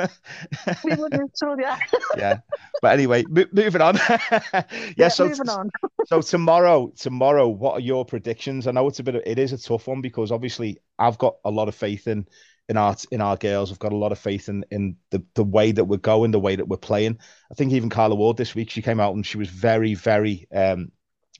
we 0.84 0.94
were 0.96 1.08
neutral, 1.10 1.56
yeah. 1.58 1.78
yeah, 2.16 2.38
but 2.82 2.92
anyway, 2.92 3.24
mo- 3.28 3.46
moving 3.52 3.80
on. 3.80 3.96
yeah, 4.52 4.62
Yeah, 4.96 5.08
so 5.08 5.28
moving 5.28 5.48
on. 5.48 5.70
so 6.06 6.20
tomorrow, 6.20 6.92
tomorrow, 6.96 7.48
what 7.48 7.74
are 7.74 7.80
your 7.80 8.04
predictions? 8.04 8.66
I 8.66 8.72
know 8.72 8.86
it's 8.88 9.00
a 9.00 9.02
bit 9.02 9.14
of 9.16 9.22
it 9.26 9.38
is 9.38 9.52
a 9.52 9.58
tough 9.58 9.86
one 9.86 10.00
because 10.00 10.32
obviously 10.32 10.78
I've 10.98 11.18
got 11.18 11.36
a 11.44 11.50
lot 11.50 11.68
of 11.68 11.74
faith 11.74 12.06
in 12.08 12.26
in 12.68 12.76
our 12.76 12.96
in 13.10 13.20
our 13.20 13.36
girls. 13.36 13.70
I've 13.72 13.78
got 13.78 13.92
a 13.92 13.96
lot 13.96 14.12
of 14.12 14.18
faith 14.18 14.48
in 14.48 14.64
in 14.70 14.96
the 15.10 15.24
the 15.34 15.44
way 15.44 15.72
that 15.72 15.84
we're 15.84 15.96
going, 15.98 16.30
the 16.30 16.40
way 16.40 16.56
that 16.56 16.68
we're 16.68 16.76
playing. 16.76 17.18
I 17.50 17.54
think 17.54 17.72
even 17.72 17.90
Carla 17.90 18.14
Ward 18.14 18.36
this 18.36 18.54
week 18.54 18.70
she 18.70 18.82
came 18.82 19.00
out 19.00 19.14
and 19.14 19.26
she 19.26 19.38
was 19.38 19.48
very 19.48 19.94
very 19.94 20.46
um 20.54 20.92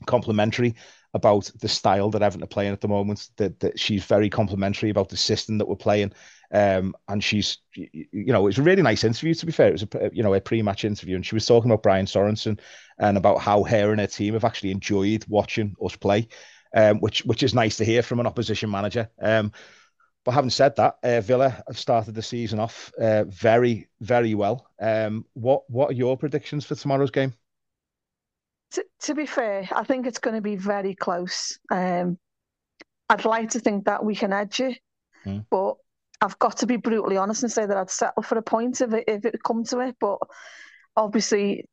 complimentary 0.05 0.75
about 1.13 1.51
the 1.59 1.67
style 1.67 2.11
that 2.11 2.21
Everton 2.21 2.43
are 2.43 2.47
playing 2.47 2.71
at 2.73 2.81
the 2.81 2.87
moment. 2.87 3.29
That 3.37 3.59
that 3.59 3.79
she's 3.79 4.03
very 4.05 4.29
complimentary 4.29 4.89
about 4.89 5.09
the 5.09 5.17
system 5.17 5.57
that 5.57 5.67
we're 5.67 5.75
playing. 5.75 6.13
Um, 6.51 6.95
and 7.07 7.23
she's, 7.23 7.59
you 7.75 8.33
know, 8.33 8.41
it 8.41 8.45
was 8.45 8.57
a 8.57 8.63
really 8.63 8.81
nice 8.81 9.03
interview. 9.03 9.33
To 9.33 9.45
be 9.45 9.51
fair, 9.51 9.69
it 9.69 9.73
was 9.73 9.83
a, 9.83 10.09
you 10.11 10.23
know, 10.23 10.33
a 10.33 10.41
pre-match 10.41 10.83
interview, 10.83 11.15
and 11.15 11.25
she 11.25 11.35
was 11.35 11.45
talking 11.45 11.69
about 11.69 11.83
Brian 11.83 12.05
Sorensen 12.05 12.59
and 12.97 13.17
about 13.17 13.39
how 13.39 13.63
her 13.63 13.91
and 13.91 14.01
her 14.01 14.07
team 14.07 14.33
have 14.33 14.45
actually 14.45 14.71
enjoyed 14.71 15.25
watching 15.27 15.75
us 15.83 15.95
play, 15.95 16.27
um, 16.75 16.99
which 16.99 17.23
which 17.25 17.43
is 17.43 17.53
nice 17.53 17.77
to 17.77 17.85
hear 17.85 18.01
from 18.01 18.19
an 18.19 18.27
opposition 18.27 18.69
manager. 18.69 19.09
Um, 19.21 19.51
but 20.25 20.31
having 20.33 20.49
said 20.49 20.75
that, 20.75 20.97
uh, 21.03 21.21
Villa 21.21 21.63
have 21.67 21.77
started 21.77 22.13
the 22.15 22.21
season 22.21 22.59
off 22.59 22.91
uh, 22.99 23.23
very 23.25 23.87
very 24.01 24.35
well. 24.35 24.67
Um, 24.79 25.25
what 25.33 25.69
what 25.69 25.91
are 25.91 25.93
your 25.95 26.17
predictions 26.17 26.65
for 26.65 26.75
tomorrow's 26.75 27.11
game? 27.11 27.33
To, 28.71 28.85
to 29.01 29.15
be 29.15 29.25
fair, 29.25 29.67
I 29.71 29.83
think 29.83 30.05
it's 30.05 30.19
going 30.19 30.35
to 30.35 30.41
be 30.41 30.55
very 30.55 30.93
close. 30.93 31.57
Um, 31.71 32.19
I'd 33.09 33.25
like 33.25 33.51
to 33.51 33.59
think 33.59 33.85
that 33.85 34.05
we 34.05 34.15
can 34.15 34.33
edge 34.33 34.59
it, 34.59 34.79
Hmm. 35.23 35.39
but 35.49 35.77
I've 36.21 36.39
got 36.39 36.57
to 36.57 36.67
be 36.67 36.77
brutally 36.77 37.17
honest 37.17 37.43
and 37.43 37.51
say 37.51 37.65
that 37.65 37.77
I'd 37.77 37.89
settle 37.89 38.23
for 38.23 38.37
a 38.37 38.41
point 38.41 38.81
if 38.81 38.93
it 38.93 39.05
if 39.07 39.25
it 39.25 39.43
come 39.43 39.63
to 39.65 39.79
it. 39.79 39.95
But 39.99 40.17
obviously, 40.95 41.65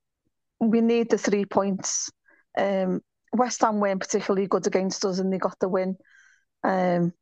we 0.61 0.81
need 0.81 1.11
the 1.11 1.19
three 1.19 1.45
points. 1.45 2.11
Um, 2.57 3.01
West 3.33 3.61
Ham 3.61 3.81
weren't 3.81 4.01
particularly 4.01 4.47
good 4.47 4.67
against 4.67 5.05
us, 5.05 5.19
and 5.19 5.33
they 5.33 5.39
got 5.39 5.59
the 5.59 5.69
win. 5.69 5.97
Um, 6.63 7.13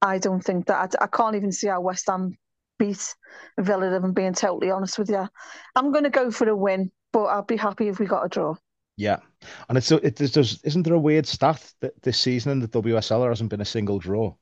I 0.00 0.18
don't 0.18 0.40
think 0.40 0.66
that 0.66 0.94
I, 1.00 1.04
I 1.04 1.06
can't 1.08 1.36
even 1.36 1.52
see 1.52 1.66
how 1.66 1.80
West 1.80 2.06
Ham 2.08 2.38
beat 2.78 3.14
Villa. 3.58 3.96
If 3.96 4.04
I'm 4.04 4.12
being 4.12 4.34
totally 4.34 4.70
honest 4.70 4.98
with 4.98 5.10
you, 5.10 5.28
I'm 5.74 5.92
going 5.92 6.04
to 6.04 6.10
go 6.10 6.30
for 6.30 6.48
a 6.48 6.56
win, 6.56 6.92
but 7.12 7.24
I'll 7.24 7.42
be 7.42 7.56
happy 7.56 7.88
if 7.88 7.98
we 7.98 8.06
got 8.06 8.24
a 8.24 8.28
draw. 8.28 8.54
Yeah, 8.96 9.18
and 9.68 9.78
it's 9.78 9.90
it, 9.92 10.16
there's, 10.16 10.32
there's 10.32 10.62
isn't 10.64 10.82
there 10.82 10.94
a 10.94 10.98
weird 10.98 11.26
stat 11.26 11.72
that 11.80 12.00
this 12.02 12.18
season 12.18 12.52
in 12.52 12.60
the 12.60 12.68
WSL 12.68 13.20
there 13.20 13.30
hasn't 13.30 13.50
been 13.50 13.60
a 13.60 13.64
single 13.64 13.98
draw? 13.98 14.34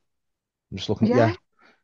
I'm 0.70 0.76
just 0.76 0.88
looking. 0.88 1.08
Yeah. 1.08 1.28
Yeah, 1.28 1.34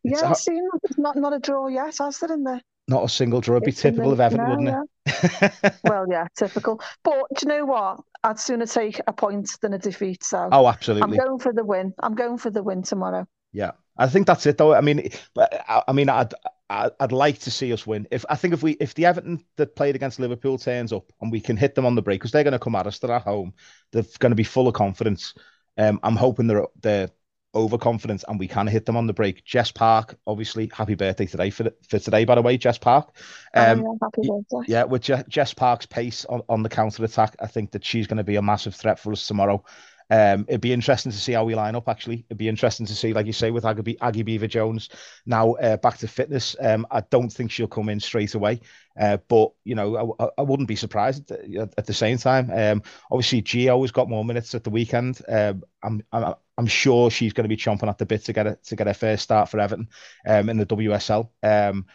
Yeah, 0.04 0.30
I've 0.30 0.36
seen 0.36 0.68
not 0.98 1.16
not 1.16 1.32
a 1.32 1.38
draw 1.38 1.68
yet, 1.68 1.96
has 1.98 2.18
there 2.18 2.32
in 2.32 2.44
there? 2.44 2.60
not 2.88 3.04
a 3.04 3.08
single 3.08 3.40
draw. 3.40 3.56
It'd 3.56 3.64
be 3.64 3.70
It's 3.70 3.80
typical 3.80 4.10
the- 4.10 4.14
of 4.14 4.20
Everton, 4.20 4.44
no, 4.44 4.50
wouldn't 4.50 4.68
yeah. 4.68 5.50
it? 5.64 5.74
Well, 5.84 6.06
yeah, 6.10 6.26
typical. 6.36 6.80
But 7.04 7.24
do 7.36 7.46
you 7.46 7.48
know 7.48 7.64
what? 7.64 8.00
I'd 8.24 8.38
sooner 8.38 8.66
take 8.66 9.00
a 9.06 9.12
point 9.12 9.50
than 9.60 9.72
a 9.72 9.78
defeat. 9.78 10.22
So 10.24 10.48
oh, 10.52 10.68
absolutely. 10.68 11.18
I'm 11.18 11.24
going 11.26 11.38
for 11.38 11.52
the 11.52 11.64
win. 11.64 11.92
I'm 12.00 12.14
going 12.14 12.38
for 12.38 12.50
the 12.50 12.62
win 12.62 12.82
tomorrow. 12.82 13.26
Yeah, 13.52 13.72
I 13.96 14.08
think 14.08 14.26
that's 14.26 14.46
it 14.46 14.58
though. 14.58 14.74
I 14.74 14.80
mean, 14.80 15.08
but 15.34 15.64
I, 15.68 15.92
mean, 15.92 16.08
I'd, 16.08 16.32
I'd 16.70 16.92
I'd 17.00 17.12
like 17.12 17.38
to 17.40 17.50
see 17.50 17.72
us 17.72 17.86
win. 17.86 18.06
If 18.10 18.24
I 18.30 18.36
think 18.36 18.54
if 18.54 18.62
we 18.62 18.72
if 18.72 18.94
the 18.94 19.06
Everton 19.06 19.44
that 19.56 19.74
played 19.76 19.96
against 19.96 20.20
Liverpool 20.20 20.58
turns 20.58 20.92
up 20.92 21.12
and 21.20 21.32
we 21.32 21.40
can 21.40 21.56
hit 21.56 21.74
them 21.74 21.86
on 21.86 21.94
the 21.94 22.02
break 22.02 22.20
because 22.20 22.30
they're 22.30 22.44
going 22.44 22.52
to 22.52 22.58
come 22.58 22.74
at 22.76 22.86
us, 22.86 22.98
they're 22.98 23.12
at 23.12 23.22
home, 23.22 23.54
they're 23.92 24.04
going 24.18 24.30
to 24.30 24.36
be 24.36 24.44
full 24.44 24.68
of 24.68 24.74
confidence. 24.74 25.34
Um, 25.76 25.98
I'm 26.02 26.16
hoping 26.16 26.46
they're 26.46 26.66
they're 26.80 27.10
overconfident 27.54 28.24
and 28.28 28.38
we 28.38 28.48
can 28.48 28.66
hit 28.66 28.86
them 28.86 28.96
on 28.96 29.06
the 29.06 29.12
break. 29.12 29.44
Jess 29.44 29.70
Park, 29.70 30.16
obviously, 30.26 30.70
happy 30.72 30.94
birthday 30.94 31.26
today 31.26 31.50
for, 31.50 31.70
for 31.88 31.98
today, 31.98 32.24
by 32.24 32.34
the 32.34 32.42
way, 32.42 32.56
Jess 32.56 32.78
Park. 32.78 33.14
Um, 33.54 33.84
oh, 33.84 33.98
yeah, 34.00 34.06
happy 34.06 34.28
birthday. 34.28 34.72
Yeah, 34.72 34.84
with 34.84 35.02
Je- 35.02 35.24
Jess 35.28 35.54
Park's 35.54 35.86
pace 35.86 36.24
on, 36.26 36.42
on 36.48 36.62
the 36.62 36.68
counter 36.68 37.04
attack, 37.04 37.36
I 37.40 37.46
think 37.46 37.72
that 37.72 37.84
she's 37.84 38.06
going 38.06 38.18
to 38.18 38.24
be 38.24 38.36
a 38.36 38.42
massive 38.42 38.74
threat 38.74 38.98
for 38.98 39.12
us 39.12 39.26
tomorrow. 39.26 39.64
Um, 40.12 40.44
it'd 40.46 40.60
be 40.60 40.74
interesting 40.74 41.10
to 41.10 41.16
see 41.16 41.32
how 41.32 41.42
we 41.44 41.54
line 41.54 41.74
up. 41.74 41.88
Actually, 41.88 42.26
it'd 42.28 42.36
be 42.36 42.48
interesting 42.48 42.84
to 42.84 42.94
see, 42.94 43.14
like 43.14 43.24
you 43.24 43.32
say, 43.32 43.50
with 43.50 43.64
Aggie, 43.64 43.98
Aggie 44.02 44.22
Beever-Jones 44.22 44.90
now 45.24 45.52
uh, 45.54 45.78
back 45.78 45.96
to 45.98 46.06
fitness. 46.06 46.54
Um, 46.60 46.86
I 46.90 47.00
don't 47.00 47.32
think 47.32 47.50
she'll 47.50 47.66
come 47.66 47.88
in 47.88 47.98
straight 47.98 48.34
away, 48.34 48.60
uh, 49.00 49.16
but 49.28 49.52
you 49.64 49.74
know, 49.74 50.14
I, 50.20 50.28
I, 50.36 50.42
wouldn't 50.42 50.68
be 50.68 50.76
surprised 50.76 51.30
at, 51.30 51.72
at 51.78 51.86
the 51.86 51.94
same 51.94 52.18
time. 52.18 52.50
Um, 52.50 52.82
obviously, 53.10 53.40
Gio 53.40 53.80
has 53.80 53.90
got 53.90 54.10
more 54.10 54.22
minutes 54.22 54.54
at 54.54 54.64
the 54.64 54.70
weekend. 54.70 55.22
Um, 55.26 55.62
I'm, 55.82 56.02
I'm, 56.12 56.34
I'm 56.58 56.66
sure 56.66 57.10
she's 57.10 57.32
going 57.32 57.44
to 57.44 57.48
be 57.48 57.56
chomping 57.56 57.88
at 57.88 57.96
the 57.96 58.04
bit 58.04 58.26
to 58.26 58.34
get 58.34 58.46
a, 58.46 58.58
to 58.64 58.76
get 58.76 58.88
her 58.88 58.94
first 58.94 59.22
start 59.22 59.48
for 59.48 59.60
Everton 59.60 59.88
um, 60.26 60.50
in 60.50 60.58
the 60.58 60.66
WSL. 60.66 61.30
Um, 61.42 61.86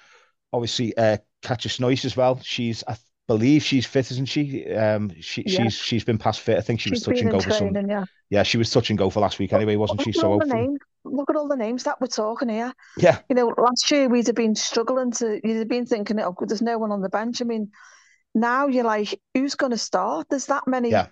obviously, 0.51 0.97
uh, 0.97 1.17
Katja 1.43 1.69
Snoeijs 1.69 2.03
as 2.03 2.17
well. 2.17 2.39
She's 2.41 2.83
I 2.87 2.97
believe 3.27 3.63
she's 3.63 3.85
fit, 3.85 4.09
isn't 4.11 4.27
she? 4.27 4.65
Um, 4.73 5.11
she 5.19 5.43
yeah. 5.45 5.63
she's 5.63 5.73
she's 5.73 6.03
been 6.03 6.17
past 6.17 6.39
fit. 6.41 6.57
I 6.57 6.61
think 6.61 6.79
she 6.79 6.89
she's 6.89 6.99
was 6.99 7.03
touching 7.03 7.29
go 7.29 7.39
for 7.39 7.51
some. 7.51 7.75
Yeah. 7.75 8.05
yeah, 8.29 8.43
she 8.43 8.57
was 8.57 8.71
touching 8.71 8.95
go 8.95 9.09
for 9.09 9.19
last 9.19 9.39
week 9.39 9.53
anyway, 9.53 9.75
wasn't 9.75 10.01
she? 10.01 10.11
So 10.11 10.39
look 11.03 11.29
at 11.29 11.35
all 11.35 11.47
the 11.47 11.55
names 11.55 11.83
that 11.83 12.01
we're 12.01 12.07
talking 12.07 12.49
here. 12.49 12.73
Yeah, 12.97 13.19
you 13.29 13.35
know, 13.35 13.53
last 13.57 13.89
year 13.91 14.07
we'd 14.09 14.27
have 14.27 14.35
been 14.35 14.55
struggling 14.55 15.11
to. 15.11 15.39
You'd 15.43 15.59
have 15.59 15.67
been 15.67 15.85
thinking, 15.85 16.19
oh, 16.19 16.35
there's 16.41 16.61
no 16.61 16.77
one 16.77 16.91
on 16.91 17.01
the 17.01 17.09
bench. 17.09 17.41
I 17.41 17.45
mean, 17.45 17.71
now 18.33 18.67
you're 18.67 18.83
like, 18.83 19.19
who's 19.33 19.55
going 19.55 19.71
to 19.71 19.77
start? 19.77 20.27
There's 20.29 20.47
that 20.47 20.67
many 20.67 20.91
yeah. 20.91 21.07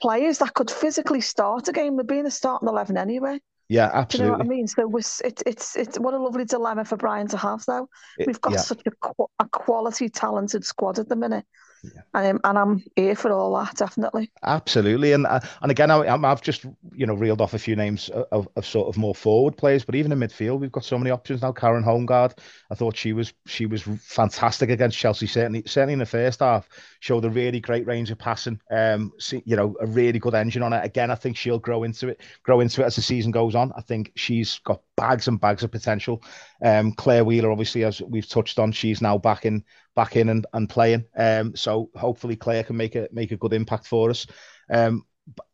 players 0.00 0.38
that 0.38 0.54
could 0.54 0.70
physically 0.70 1.20
start 1.20 1.68
a 1.68 1.72
game. 1.72 1.96
They're 1.96 2.04
being 2.04 2.26
a 2.26 2.30
starting 2.30 2.68
eleven 2.68 2.96
anyway. 2.96 3.40
Yeah, 3.68 3.90
absolutely. 3.92 4.08
Do 4.08 4.16
you 4.16 4.24
know 4.24 4.38
what 4.38 4.46
I 4.46 4.48
mean? 4.48 4.66
So 4.66 4.96
it's 4.96 5.20
it's 5.22 5.42
it's, 5.46 5.76
it's 5.76 5.98
what 5.98 6.14
a 6.14 6.18
lovely 6.18 6.44
dilemma 6.44 6.84
for 6.84 6.96
Brian 6.96 7.28
to 7.28 7.36
have, 7.36 7.64
though. 7.66 7.88
We've 8.26 8.40
got 8.40 8.52
yeah. 8.52 8.58
such 8.58 8.82
a, 8.86 9.22
a 9.38 9.48
quality, 9.48 10.08
talented 10.08 10.64
squad 10.64 10.98
at 10.98 11.08
the 11.08 11.16
minute. 11.16 11.46
Yeah. 11.84 12.02
And, 12.14 12.40
and 12.44 12.58
I'm 12.58 12.84
here 12.96 13.14
for 13.14 13.32
all 13.32 13.54
that, 13.58 13.76
definitely. 13.76 14.30
Absolutely, 14.42 15.12
and 15.12 15.26
uh, 15.26 15.40
and 15.62 15.70
again, 15.70 15.90
I, 15.90 16.06
have 16.06 16.42
just 16.42 16.64
you 16.94 17.06
know 17.06 17.14
reeled 17.14 17.40
off 17.40 17.54
a 17.54 17.58
few 17.58 17.76
names 17.76 18.08
of, 18.08 18.48
of 18.56 18.64
sort 18.64 18.88
of 18.88 18.96
more 18.96 19.14
forward 19.14 19.56
players, 19.56 19.84
but 19.84 19.94
even 19.94 20.12
in 20.12 20.18
midfield, 20.18 20.60
we've 20.60 20.72
got 20.72 20.84
so 20.84 20.98
many 20.98 21.10
options 21.10 21.42
now. 21.42 21.52
Karen 21.52 21.84
Holmgaard, 21.84 22.38
I 22.70 22.74
thought 22.74 22.96
she 22.96 23.12
was 23.12 23.32
she 23.46 23.66
was 23.66 23.82
fantastic 23.82 24.70
against 24.70 24.96
Chelsea. 24.96 25.26
Certainly, 25.26 25.64
certainly 25.66 25.94
in 25.94 25.98
the 25.98 26.06
first 26.06 26.40
half, 26.40 26.68
showed 27.00 27.24
a 27.24 27.30
really 27.30 27.60
great 27.60 27.86
range 27.86 28.10
of 28.10 28.18
passing. 28.18 28.60
Um, 28.70 29.12
you 29.44 29.56
know, 29.56 29.76
a 29.80 29.86
really 29.86 30.18
good 30.18 30.34
engine 30.34 30.62
on 30.62 30.72
it. 30.72 30.84
Again, 30.84 31.10
I 31.10 31.16
think 31.16 31.36
she'll 31.36 31.58
grow 31.58 31.82
into 31.82 32.08
it, 32.08 32.20
grow 32.42 32.60
into 32.60 32.82
it 32.82 32.86
as 32.86 32.96
the 32.96 33.02
season 33.02 33.30
goes 33.30 33.54
on. 33.54 33.72
I 33.76 33.82
think 33.82 34.12
she's 34.16 34.58
got 34.60 34.80
bags 34.96 35.28
and 35.28 35.40
bags 35.40 35.62
of 35.62 35.70
potential. 35.70 36.22
Um, 36.64 36.92
Clare 36.92 37.24
Wheeler, 37.24 37.50
obviously, 37.50 37.84
as 37.84 38.00
we've 38.00 38.28
touched 38.28 38.58
on, 38.58 38.72
she's 38.72 39.02
now 39.02 39.18
back 39.18 39.44
in 39.44 39.64
back 39.94 40.16
in 40.16 40.28
and, 40.28 40.46
and 40.52 40.68
playing. 40.68 41.04
Um, 41.16 41.54
so 41.56 41.90
hopefully 41.94 42.36
Clare 42.36 42.64
can 42.64 42.76
make 42.76 42.94
a 42.94 43.08
make 43.12 43.32
a 43.32 43.36
good 43.36 43.52
impact 43.52 43.86
for 43.86 44.10
us. 44.10 44.26
Um, 44.70 45.04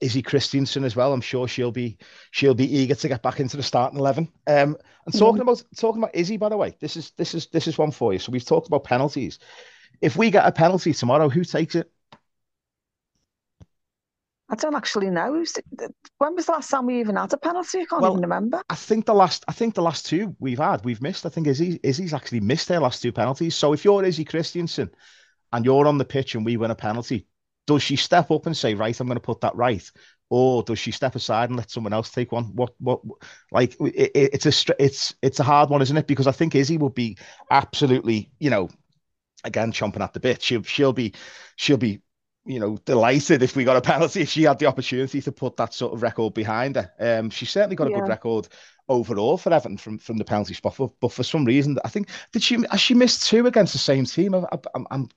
Izzy 0.00 0.22
Christiansen 0.22 0.84
as 0.84 0.96
well. 0.96 1.12
I'm 1.12 1.20
sure 1.20 1.46
she'll 1.46 1.70
be 1.70 1.98
she'll 2.32 2.54
be 2.54 2.76
eager 2.76 2.94
to 2.94 3.08
get 3.08 3.22
back 3.22 3.40
into 3.40 3.56
the 3.56 3.62
starting 3.62 3.98
eleven. 3.98 4.30
Um, 4.46 4.76
and 5.06 5.16
talking 5.16 5.42
about 5.42 5.62
talking 5.76 6.02
about 6.02 6.14
Izzy, 6.14 6.36
by 6.36 6.48
the 6.48 6.56
way, 6.56 6.76
this 6.80 6.96
is 6.96 7.10
this 7.12 7.34
is 7.34 7.46
this 7.46 7.68
is 7.68 7.78
one 7.78 7.90
for 7.92 8.12
you. 8.12 8.18
So 8.18 8.32
we've 8.32 8.44
talked 8.44 8.66
about 8.66 8.84
penalties. 8.84 9.38
If 10.00 10.16
we 10.16 10.30
get 10.30 10.46
a 10.46 10.52
penalty 10.52 10.92
tomorrow, 10.92 11.28
who 11.28 11.44
takes 11.44 11.74
it? 11.74 11.90
I 14.50 14.56
don't 14.56 14.74
actually 14.74 15.10
know. 15.10 15.44
When 16.18 16.34
was 16.34 16.46
the 16.46 16.52
last 16.52 16.70
time 16.70 16.86
we 16.86 16.98
even 16.98 17.16
had 17.16 17.32
a 17.32 17.36
penalty? 17.36 17.80
I 17.80 17.84
can't 17.84 18.02
well, 18.02 18.12
even 18.12 18.22
remember. 18.22 18.62
I 18.68 18.74
think 18.74 19.06
the 19.06 19.14
last, 19.14 19.44
I 19.46 19.52
think 19.52 19.74
the 19.74 19.82
last 19.82 20.06
two 20.06 20.34
we've 20.40 20.58
had, 20.58 20.84
we've 20.84 21.00
missed. 21.00 21.24
I 21.24 21.28
think 21.28 21.46
Izzy, 21.46 21.78
Izzy's 21.84 22.12
actually 22.12 22.40
missed 22.40 22.66
their 22.66 22.80
last 22.80 23.00
two 23.00 23.12
penalties. 23.12 23.54
So 23.54 23.72
if 23.72 23.84
you're 23.84 24.04
Izzy 24.04 24.24
Christiansen 24.24 24.90
and 25.52 25.64
you're 25.64 25.86
on 25.86 25.98
the 25.98 26.04
pitch 26.04 26.34
and 26.34 26.44
we 26.44 26.56
win 26.56 26.72
a 26.72 26.74
penalty, 26.74 27.26
does 27.66 27.82
she 27.82 27.94
step 27.94 28.32
up 28.32 28.46
and 28.46 28.56
say, 28.56 28.74
"Right, 28.74 28.98
I'm 28.98 29.06
going 29.06 29.16
to 29.16 29.20
put 29.20 29.40
that 29.42 29.54
right," 29.54 29.88
or 30.30 30.64
does 30.64 30.80
she 30.80 30.90
step 30.90 31.14
aside 31.14 31.50
and 31.50 31.56
let 31.56 31.70
someone 31.70 31.92
else 31.92 32.10
take 32.10 32.32
one? 32.32 32.46
What, 32.56 32.72
what, 32.78 33.00
like 33.52 33.76
it, 33.80 34.10
it's 34.14 34.46
a, 34.46 34.82
it's, 34.82 35.14
it's 35.22 35.38
a 35.38 35.44
hard 35.44 35.70
one, 35.70 35.82
isn't 35.82 35.96
it? 35.96 36.08
Because 36.08 36.26
I 36.26 36.32
think 36.32 36.56
Izzy 36.56 36.76
will 36.76 36.90
be 36.90 37.16
absolutely, 37.52 38.32
you 38.40 38.50
know, 38.50 38.68
again 39.44 39.70
chomping 39.70 40.00
at 40.00 40.12
the 40.12 40.20
bit. 40.20 40.42
She'll, 40.42 40.64
she'll 40.64 40.92
be, 40.92 41.14
she'll 41.54 41.76
be 41.76 42.00
you 42.44 42.58
know, 42.58 42.78
delighted 42.84 43.42
if 43.42 43.54
we 43.54 43.64
got 43.64 43.76
a 43.76 43.80
penalty. 43.80 44.22
If 44.22 44.30
she 44.30 44.44
had 44.44 44.58
the 44.58 44.66
opportunity 44.66 45.20
to 45.22 45.32
put 45.32 45.56
that 45.56 45.74
sort 45.74 45.92
of 45.92 46.02
record 46.02 46.34
behind 46.34 46.76
her. 46.76 46.90
Um, 46.98 47.30
she 47.30 47.44
certainly 47.46 47.76
got 47.76 47.88
a 47.88 47.90
yeah. 47.90 48.00
good 48.00 48.08
record 48.08 48.48
overall 48.88 49.36
for 49.36 49.52
Everton 49.52 49.76
from, 49.76 49.98
from 49.98 50.16
the 50.16 50.24
penalty 50.24 50.54
spot. 50.54 50.74
But, 50.78 50.90
but 51.00 51.12
for 51.12 51.22
some 51.22 51.44
reason, 51.44 51.78
I 51.84 51.88
think 51.88 52.08
did 52.32 52.42
she 52.42 52.58
has 52.70 52.80
she 52.80 52.94
missed 52.94 53.28
two 53.28 53.46
against 53.46 53.72
the 53.72 53.78
same 53.78 54.04
team? 54.04 54.34
I, 54.34 54.46
am 54.74 54.86
I'm 54.90 55.08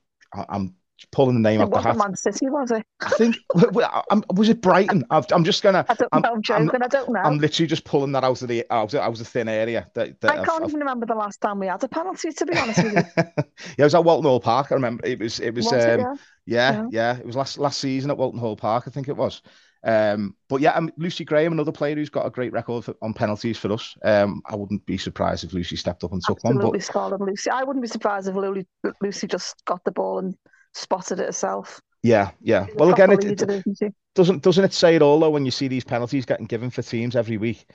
I'm 0.48 0.74
pulling 1.12 1.34
the 1.34 1.48
name 1.48 1.60
it 1.60 1.64
off 1.64 1.70
the 1.70 1.80
hat. 1.80 1.96
Man 1.96 2.14
City, 2.16 2.48
was 2.48 2.70
it? 2.70 2.84
I 3.00 3.10
think 3.10 3.36
was 3.54 4.48
it 4.48 4.60
Brighton? 4.60 5.04
i 5.10 5.22
am 5.32 5.44
just 5.44 5.62
gonna. 5.62 5.84
I 5.88 5.94
don't 5.94 6.08
I'm, 6.12 6.22
know. 6.22 6.32
I'm 6.32 6.42
joking. 6.42 6.70
I'm, 6.74 6.82
I 6.82 6.88
do 6.88 6.98
not 6.98 7.08
know. 7.08 7.20
I'm 7.20 7.38
literally 7.38 7.66
just 7.66 7.84
pulling 7.84 8.12
that 8.12 8.24
out 8.24 8.42
of 8.42 8.48
the 8.48 8.64
out 8.70 8.92
of, 8.92 9.00
out 9.00 9.12
of 9.12 9.18
the 9.18 9.24
thin 9.24 9.48
area. 9.48 9.88
That, 9.94 10.20
that 10.20 10.30
I 10.30 10.44
can't 10.44 10.62
I've, 10.62 10.68
even 10.68 10.80
remember 10.80 11.06
the 11.06 11.14
last 11.14 11.40
time 11.40 11.58
we 11.58 11.66
had 11.66 11.82
a 11.82 11.88
penalty. 11.88 12.32
To 12.32 12.46
be 12.46 12.56
honest 12.56 12.82
with 12.82 12.94
you. 12.94 13.02
yeah, 13.16 13.44
it 13.78 13.84
was 13.84 13.94
at 13.94 14.04
Walton 14.04 14.28
Hall 14.28 14.40
Park. 14.40 14.68
I 14.70 14.74
remember 14.74 15.04
it 15.06 15.18
was. 15.18 15.40
It 15.40 15.54
was. 15.54 15.66
was 15.66 15.72
um, 15.72 15.80
it, 15.80 16.00
yeah? 16.00 16.14
Yeah, 16.46 16.72
yeah, 16.72 16.86
yeah, 16.90 17.16
It 17.18 17.26
was 17.26 17.36
last 17.36 17.58
last 17.58 17.80
season 17.80 18.10
at 18.10 18.18
Walton 18.18 18.40
Hall 18.40 18.56
Park, 18.56 18.84
I 18.86 18.90
think 18.90 19.08
it 19.08 19.16
was. 19.16 19.42
Um, 19.84 20.34
but 20.48 20.62
yeah, 20.62 20.72
um, 20.72 20.90
Lucy 20.96 21.24
Graham, 21.24 21.52
another 21.52 21.72
player 21.72 21.94
who's 21.94 22.08
got 22.08 22.26
a 22.26 22.30
great 22.30 22.52
record 22.52 22.84
for, 22.84 22.94
on 23.02 23.12
penalties 23.12 23.58
for 23.58 23.70
us. 23.72 23.94
Um, 24.02 24.42
I 24.46 24.56
wouldn't 24.56 24.84
be 24.86 24.96
surprised 24.96 25.44
if 25.44 25.52
Lucy 25.52 25.76
stepped 25.76 26.04
up 26.04 26.12
and 26.12 26.22
took 26.22 26.38
Absolutely 26.38 26.64
one. 26.64 26.76
Absolutely 26.76 26.80
solid, 26.80 27.20
Lucy. 27.20 27.50
I 27.50 27.64
wouldn't 27.64 27.82
be 27.82 27.88
surprised 27.88 28.28
if 28.28 28.64
Lucy 29.02 29.26
just 29.26 29.62
got 29.66 29.84
the 29.84 29.92
ball 29.92 30.18
and 30.18 30.34
spotted 30.74 31.20
it 31.20 31.26
herself. 31.26 31.80
Yeah, 32.02 32.32
yeah. 32.42 32.66
Well, 32.74 32.90
again, 32.90 33.12
it, 33.12 33.24
it 33.24 33.94
doesn't 34.14 34.42
doesn't 34.42 34.64
it 34.64 34.72
say 34.74 34.94
it 34.94 35.02
all 35.02 35.18
though 35.18 35.30
when 35.30 35.46
you 35.46 35.50
see 35.50 35.68
these 35.68 35.84
penalties 35.84 36.26
getting 36.26 36.46
given 36.46 36.70
for 36.70 36.82
teams 36.82 37.16
every 37.16 37.38
week, 37.38 37.66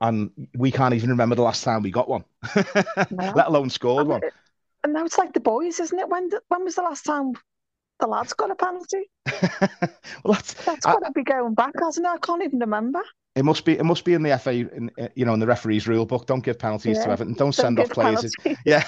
and 0.00 0.30
we 0.54 0.70
can't 0.70 0.94
even 0.94 1.10
remember 1.10 1.34
the 1.34 1.42
last 1.42 1.64
time 1.64 1.82
we 1.82 1.90
got 1.90 2.08
one, 2.08 2.24
no. 3.10 3.32
let 3.34 3.48
alone 3.48 3.70
scored 3.70 4.02
and 4.02 4.10
one. 4.10 4.20
and 4.84 4.92
now 4.92 5.04
it's 5.04 5.18
like 5.18 5.32
the 5.32 5.40
boys, 5.40 5.80
isn't 5.80 5.98
it? 5.98 6.08
When 6.08 6.30
when 6.48 6.64
was 6.64 6.76
the 6.76 6.82
last 6.82 7.04
time 7.04 7.32
the 7.98 8.06
lad's 8.06 8.32
got 8.34 8.50
a 8.50 8.54
penalty? 8.54 9.10
well, 10.24 10.34
that's 10.34 10.54
that's 10.54 10.86
got 10.86 11.00
to 11.00 11.10
be 11.12 11.24
going 11.24 11.54
back, 11.54 11.72
hasn't 11.80 12.06
it? 12.06 12.10
I 12.10 12.18
can't 12.18 12.44
even 12.44 12.60
remember. 12.60 13.02
It 13.34 13.46
must 13.46 13.64
be. 13.64 13.78
It 13.78 13.84
must 13.84 14.04
be 14.04 14.12
in 14.12 14.22
the 14.22 14.38
FA, 14.38 14.50
in, 14.50 14.90
eh, 14.98 15.08
you 15.14 15.24
know, 15.24 15.32
in 15.32 15.40
the 15.40 15.46
referees' 15.46 15.88
rule 15.88 16.04
book. 16.04 16.26
Don't 16.26 16.44
give 16.44 16.58
penalties 16.58 16.98
yeah. 16.98 17.04
to 17.06 17.10
Everton. 17.12 17.32
Don't, 17.32 17.38
don't 17.38 17.52
send 17.52 17.78
off 17.80 17.90
players. 17.90 18.30
Yeah. 18.66 18.84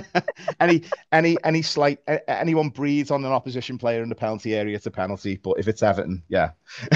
any, 0.60 0.82
any, 1.10 1.38
any 1.42 1.62
slight, 1.62 1.98
eh, 2.06 2.18
eh, 2.28 2.34
anyone 2.34 2.68
breathes 2.68 3.10
on 3.10 3.24
an 3.24 3.32
opposition 3.32 3.78
player 3.78 4.02
in 4.02 4.10
the 4.10 4.14
penalty 4.14 4.54
area, 4.54 4.76
it's 4.76 4.84
a 4.86 4.90
penalty. 4.90 5.36
But 5.36 5.58
if 5.58 5.68
it's 5.68 5.82
Everton, 5.82 6.22
yeah, 6.28 6.50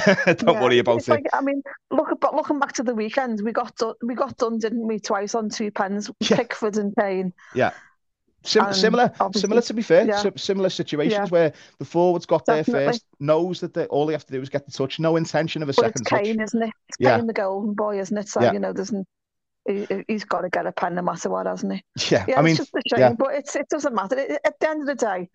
don't 0.04 0.42
yeah. 0.42 0.62
worry 0.62 0.78
about 0.80 0.98
it's 0.98 1.08
it. 1.08 1.12
Like, 1.12 1.26
I 1.32 1.40
mean, 1.40 1.62
look, 1.90 2.08
but 2.20 2.34
looking 2.34 2.58
back 2.58 2.72
to 2.74 2.82
the 2.82 2.94
weekend, 2.94 3.40
we 3.42 3.52
got 3.52 3.74
done, 3.76 3.94
we 4.02 4.14
got 4.14 4.36
done, 4.36 4.58
didn't 4.58 4.86
we? 4.86 4.98
Twice 5.00 5.34
on 5.34 5.48
two 5.48 5.70
pens, 5.70 6.10
yeah. 6.20 6.36
Pickford 6.36 6.76
and 6.76 6.94
Kane. 6.94 7.32
Yeah. 7.54 7.72
Sim- 8.44 8.64
um, 8.64 8.72
similar, 8.72 9.12
similar 9.34 9.62
to 9.62 9.74
be 9.74 9.82
fair, 9.82 10.06
yeah. 10.06 10.30
similar 10.36 10.68
situations 10.68 11.12
yeah. 11.12 11.28
where 11.28 11.52
the 11.78 11.84
forwards 11.84 12.26
got 12.26 12.44
Definitely. 12.44 12.72
there 12.72 12.92
first, 12.92 13.04
knows 13.20 13.60
that 13.60 13.72
they, 13.72 13.86
all 13.86 14.06
they 14.06 14.12
have 14.14 14.26
to 14.26 14.32
do 14.32 14.40
is 14.40 14.48
get 14.48 14.66
the 14.66 14.72
touch, 14.72 14.98
no 14.98 15.16
intention 15.16 15.62
of 15.62 15.68
a 15.68 15.72
but 15.72 15.84
second 15.84 16.00
it's 16.00 16.10
Kane, 16.10 16.36
touch. 16.38 16.44
isn't 16.46 16.62
it? 16.62 16.72
It's 16.88 16.96
yeah. 16.98 17.16
Kane, 17.16 17.26
the 17.26 17.32
golden 17.32 17.74
boy, 17.74 18.00
isn't 18.00 18.16
it? 18.16 18.28
So 18.28 18.42
yeah. 18.42 18.52
you 18.52 18.58
know, 18.58 18.72
there's 18.72 18.92
he, 19.66 19.86
has 20.08 20.24
got 20.24 20.40
to 20.40 20.48
get 20.48 20.66
a 20.66 20.72
pen 20.72 20.96
no 20.96 21.02
matter 21.02 21.30
what, 21.30 21.46
hasn't 21.46 21.72
he? 21.72 21.84
Yeah, 22.10 22.24
yeah 22.28 22.38
I 22.38 22.42
mean, 22.42 22.56
it's 22.56 22.70
just 22.70 22.74
a 22.74 22.96
shame, 22.96 23.14
but 23.14 23.34
it's 23.34 23.54
it 23.54 23.68
doesn't 23.68 23.94
matter. 23.94 24.18
It, 24.18 24.40
at 24.44 24.58
the 24.58 24.68
end 24.68 24.80
of 24.80 24.86
the 24.86 24.94
day, 24.94 25.28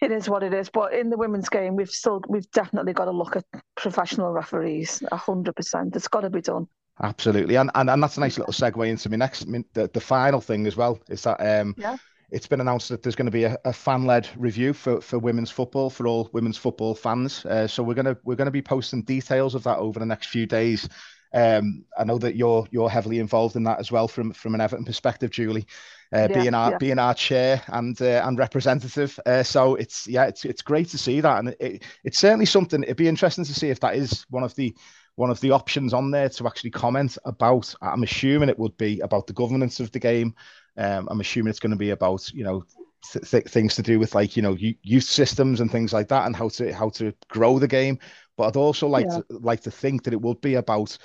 it 0.00 0.12
is 0.12 0.28
what 0.28 0.42
it 0.42 0.54
is. 0.54 0.70
But 0.70 0.94
in 0.94 1.10
the 1.10 1.16
women's 1.16 1.48
game, 1.48 1.74
we've 1.74 1.90
still 1.90 2.22
we've 2.28 2.50
definitely 2.52 2.92
got 2.92 3.06
to 3.06 3.10
look 3.10 3.36
at 3.36 3.44
professional 3.76 4.30
referees. 4.30 5.02
hundred 5.12 5.56
percent, 5.56 5.96
it's 5.96 6.08
got 6.08 6.20
to 6.20 6.30
be 6.30 6.40
done. 6.40 6.68
Absolutely, 7.02 7.56
and, 7.56 7.70
and 7.74 7.90
and 7.90 8.02
that's 8.02 8.18
a 8.18 8.20
nice 8.20 8.38
little 8.38 8.52
segue 8.52 8.86
into 8.86 9.08
my 9.08 9.16
next 9.16 9.46
the, 9.72 9.90
the 9.92 10.00
final 10.00 10.40
thing 10.40 10.66
as 10.66 10.76
well 10.76 11.00
is 11.08 11.22
that 11.22 11.38
um 11.40 11.74
yeah 11.78 11.96
it's 12.30 12.46
been 12.46 12.60
announced 12.60 12.88
that 12.88 13.02
there's 13.02 13.16
going 13.16 13.26
to 13.26 13.32
be 13.32 13.44
a, 13.44 13.58
a 13.64 13.72
fan-led 13.72 14.28
review 14.36 14.72
for, 14.72 15.00
for 15.00 15.18
women's 15.18 15.50
football 15.50 15.90
for 15.90 16.06
all 16.06 16.30
women's 16.32 16.56
football 16.56 16.94
fans. 16.94 17.44
Uh, 17.44 17.66
so 17.66 17.82
we're 17.82 17.94
gonna 17.94 18.16
we're 18.24 18.36
gonna 18.36 18.50
be 18.50 18.62
posting 18.62 19.02
details 19.02 19.54
of 19.54 19.62
that 19.64 19.78
over 19.78 19.98
the 19.98 20.06
next 20.06 20.28
few 20.28 20.46
days. 20.46 20.88
Um, 21.32 21.84
I 21.96 22.04
know 22.04 22.18
that 22.18 22.34
you're 22.34 22.66
you're 22.70 22.90
heavily 22.90 23.18
involved 23.20 23.54
in 23.56 23.64
that 23.64 23.78
as 23.78 23.92
well 23.92 24.08
from 24.08 24.32
from 24.32 24.54
an 24.54 24.60
Everton 24.60 24.84
perspective, 24.84 25.30
Julie, 25.30 25.66
uh, 26.12 26.26
yeah, 26.28 26.40
being 26.40 26.54
our 26.54 26.70
yeah. 26.72 26.78
being 26.78 26.98
our 26.98 27.14
chair 27.14 27.62
and 27.68 28.00
uh, 28.02 28.22
and 28.24 28.38
representative. 28.38 29.18
Uh, 29.24 29.42
so 29.42 29.76
it's 29.76 30.08
yeah, 30.08 30.24
it's 30.24 30.44
it's 30.44 30.62
great 30.62 30.88
to 30.88 30.98
see 30.98 31.20
that, 31.20 31.38
and 31.38 31.54
it, 31.60 31.84
it's 32.02 32.18
certainly 32.18 32.46
something. 32.46 32.82
It'd 32.82 32.96
be 32.96 33.08
interesting 33.08 33.44
to 33.44 33.54
see 33.54 33.70
if 33.70 33.80
that 33.80 33.94
is 33.94 34.26
one 34.30 34.42
of 34.42 34.54
the 34.56 34.74
one 35.20 35.30
of 35.30 35.40
the 35.40 35.52
options 35.52 35.92
on 35.92 36.10
there 36.10 36.28
to 36.28 36.46
actually 36.46 36.70
comment 36.70 37.16
about. 37.24 37.74
I'm 37.80 38.02
assuming 38.02 38.48
it 38.48 38.58
would 38.58 38.76
be 38.76 39.00
about 39.00 39.26
the 39.26 39.32
governance 39.32 39.78
of 39.78 39.92
the 39.92 40.00
game 40.00 40.34
um, 40.76 41.08
I'm 41.10 41.20
assuming 41.20 41.50
it's 41.50 41.60
going 41.60 41.72
to 41.72 41.76
be 41.76 41.90
about 41.90 42.32
you 42.32 42.44
know 42.44 42.64
th- 43.12 43.30
th- 43.30 43.44
things 43.44 43.74
to 43.76 43.82
do 43.82 43.98
with 43.98 44.14
like 44.14 44.36
you 44.36 44.42
know 44.42 44.56
youth 44.58 45.04
systems 45.04 45.60
and 45.60 45.70
things 45.70 45.92
like 45.92 46.08
that, 46.08 46.26
and 46.26 46.34
how 46.34 46.48
to 46.50 46.72
how 46.72 46.90
to 46.90 47.12
grow 47.28 47.58
the 47.58 47.68
game. 47.68 47.98
But 48.36 48.48
I'd 48.48 48.56
also 48.56 48.88
like 48.88 49.06
yeah. 49.10 49.18
to 49.18 49.24
like 49.28 49.60
to 49.62 49.70
think 49.70 50.04
that 50.04 50.14
it 50.14 50.20
would 50.20 50.40
be 50.40 50.54
about 50.54 50.96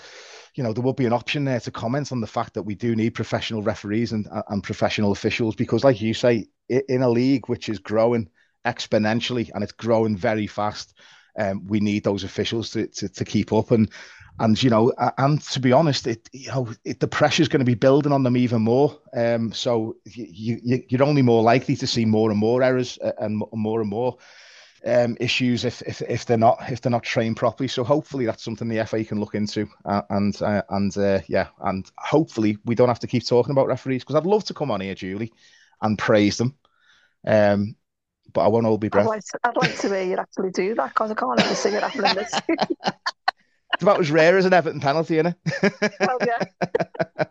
you 0.55 0.63
know, 0.63 0.71
there 0.71 0.83
will 0.83 0.93
be 0.93 1.05
an 1.05 1.11
option 1.11 1.43
there 1.43 1.59
to 1.59 1.69
comment 1.69 2.13
on 2.13 2.21
the 2.21 2.27
fact 2.27 2.53
that 2.53 2.63
we 2.63 2.75
do 2.75 2.95
need 2.95 3.09
professional 3.09 3.61
referees 3.61 4.13
and 4.13 4.27
and 4.47 4.63
professional 4.63 5.11
officials 5.11 5.55
because, 5.55 5.83
like 5.83 5.99
you 5.99 6.13
say, 6.13 6.47
in 6.69 7.01
a 7.01 7.09
league 7.09 7.49
which 7.49 7.67
is 7.67 7.79
growing 7.79 8.29
exponentially 8.65 9.51
and 9.53 9.63
it's 9.63 9.73
growing 9.73 10.15
very 10.15 10.47
fast, 10.47 10.97
um, 11.37 11.65
we 11.67 11.79
need 11.79 12.03
those 12.03 12.23
officials 12.23 12.69
to, 12.71 12.87
to 12.87 13.09
to 13.09 13.25
keep 13.25 13.53
up 13.53 13.71
and 13.71 13.89
and 14.39 14.61
you 14.61 14.69
know 14.69 14.91
and 15.17 15.41
to 15.41 15.59
be 15.59 15.71
honest 15.71 16.07
it 16.07 16.29
you 16.33 16.47
know 16.49 16.67
it, 16.83 16.99
the 16.99 17.07
pressure 17.07 17.41
is 17.41 17.47
going 17.47 17.59
to 17.59 17.65
be 17.65 17.73
building 17.73 18.11
on 18.11 18.23
them 18.23 18.35
even 18.35 18.61
more 18.61 18.99
um 19.15 19.51
so 19.53 19.95
you, 20.05 20.59
you 20.61 20.83
you're 20.89 21.03
only 21.03 21.21
more 21.21 21.41
likely 21.41 21.75
to 21.75 21.87
see 21.87 22.03
more 22.03 22.31
and 22.31 22.39
more 22.39 22.61
errors 22.61 22.99
uh, 23.01 23.13
and 23.19 23.41
more 23.53 23.79
and 23.79 23.89
more 23.89 24.17
um, 24.85 25.17
issues 25.19 25.65
if, 25.65 25.81
if 25.81 26.01
if 26.03 26.25
they're 26.25 26.37
not 26.37 26.59
if 26.69 26.81
they're 26.81 26.91
not 26.91 27.03
trained 27.03 27.37
properly. 27.37 27.67
So 27.67 27.83
hopefully 27.83 28.25
that's 28.25 28.43
something 28.43 28.67
the 28.67 28.85
FA 28.85 29.03
can 29.03 29.19
look 29.19 29.35
into, 29.35 29.67
uh, 29.83 30.03
and 30.09 30.39
uh, 30.41 30.61
and 30.69 30.95
uh, 30.97 31.21
yeah, 31.27 31.47
and 31.61 31.89
hopefully 31.97 32.57
we 32.65 32.75
don't 32.75 32.87
have 32.87 32.99
to 32.99 33.07
keep 33.07 33.25
talking 33.25 33.51
about 33.51 33.67
referees 33.67 34.03
because 34.03 34.15
I'd 34.15 34.27
love 34.27 34.43
to 34.45 34.53
come 34.53 34.71
on 34.71 34.81
here, 34.81 34.95
Julie, 34.95 35.33
and 35.81 35.97
praise 35.97 36.37
them. 36.37 36.55
Um, 37.25 37.75
but 38.35 38.41
I 38.41 38.47
won't 38.49 38.65
hold 38.65 38.83
my 38.83 38.89
breath. 38.89 39.07
I'd 39.07 39.09
like 39.09 39.23
to, 39.23 39.39
I'd 39.45 39.55
like 39.55 39.77
to 39.79 39.87
hear 39.87 40.03
you 40.03 40.17
actually 40.17 40.51
do 40.51 40.75
that 40.75 40.89
because 40.89 41.09
I 41.09 41.15
can't 41.15 41.39
ever 41.39 41.55
see 41.55 41.69
it 41.69 41.81
happening 41.81 42.13
this. 42.13 42.33
it's 42.49 43.81
about 43.81 43.99
as 43.99 44.11
rare 44.11 44.37
as 44.37 44.45
an 44.45 44.53
Everton 44.53 44.81
penalty, 44.81 45.17
isn't 45.17 45.35
it? 45.35 45.93
well, 46.01 46.19
yeah. 46.21 47.25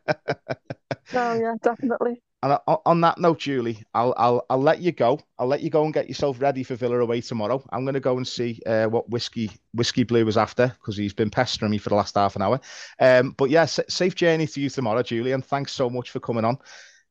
oh 1.15 1.35
yeah, 1.35 1.55
definitely. 1.63 2.23
And 2.43 2.59
on 2.67 3.01
that 3.03 3.19
note, 3.19 3.39
Julie, 3.39 3.83
I'll 3.95 4.15
I'll 4.17 4.45
I'll 4.51 4.61
let 4.61 4.81
you 4.81 4.93
go. 4.93 5.21
I'll 5.39 5.47
let 5.47 5.61
you 5.61 5.71
go 5.71 5.85
and 5.85 5.95
get 5.95 6.09
yourself 6.09 6.41
ready 6.41 6.63
for 6.63 6.75
Villa 6.75 6.99
away 6.99 7.21
tomorrow. 7.21 7.63
I'm 7.71 7.85
going 7.85 7.95
to 7.95 8.01
go 8.01 8.17
and 8.17 8.27
see 8.27 8.61
uh, 8.67 8.87
what 8.87 9.09
whiskey 9.09 9.51
whiskey 9.73 10.05
blue 10.05 10.25
was 10.27 10.37
after 10.37 10.69
because 10.69 10.97
he's 10.97 11.15
been 11.15 11.31
pestering 11.31 11.71
me 11.71 11.79
for 11.79 11.91
the 11.91 11.95
last 11.95 12.15
half 12.17 12.37
an 12.37 12.43
hour. 12.43 12.61
Um, 12.99 13.31
but 13.33 13.49
yeah, 13.49 13.65
safe 13.67 14.15
journey 14.15 14.47
to 14.47 14.61
you 14.61 14.69
tomorrow, 14.69 15.03
Julie, 15.03 15.33
and 15.33 15.45
thanks 15.45 15.73
so 15.73 15.89
much 15.89 16.11
for 16.11 16.21
coming 16.21 16.45
on. 16.45 16.59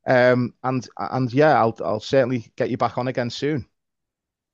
Um, 0.06 0.54
and 0.64 0.88
and 0.98 1.34
yeah, 1.34 1.60
I'll 1.60 1.78
I'll 1.84 2.00
certainly 2.00 2.52
get 2.56 2.70
you 2.70 2.78
back 2.78 3.00
on 3.00 3.08
again 3.08 3.32
soon. 3.32 3.66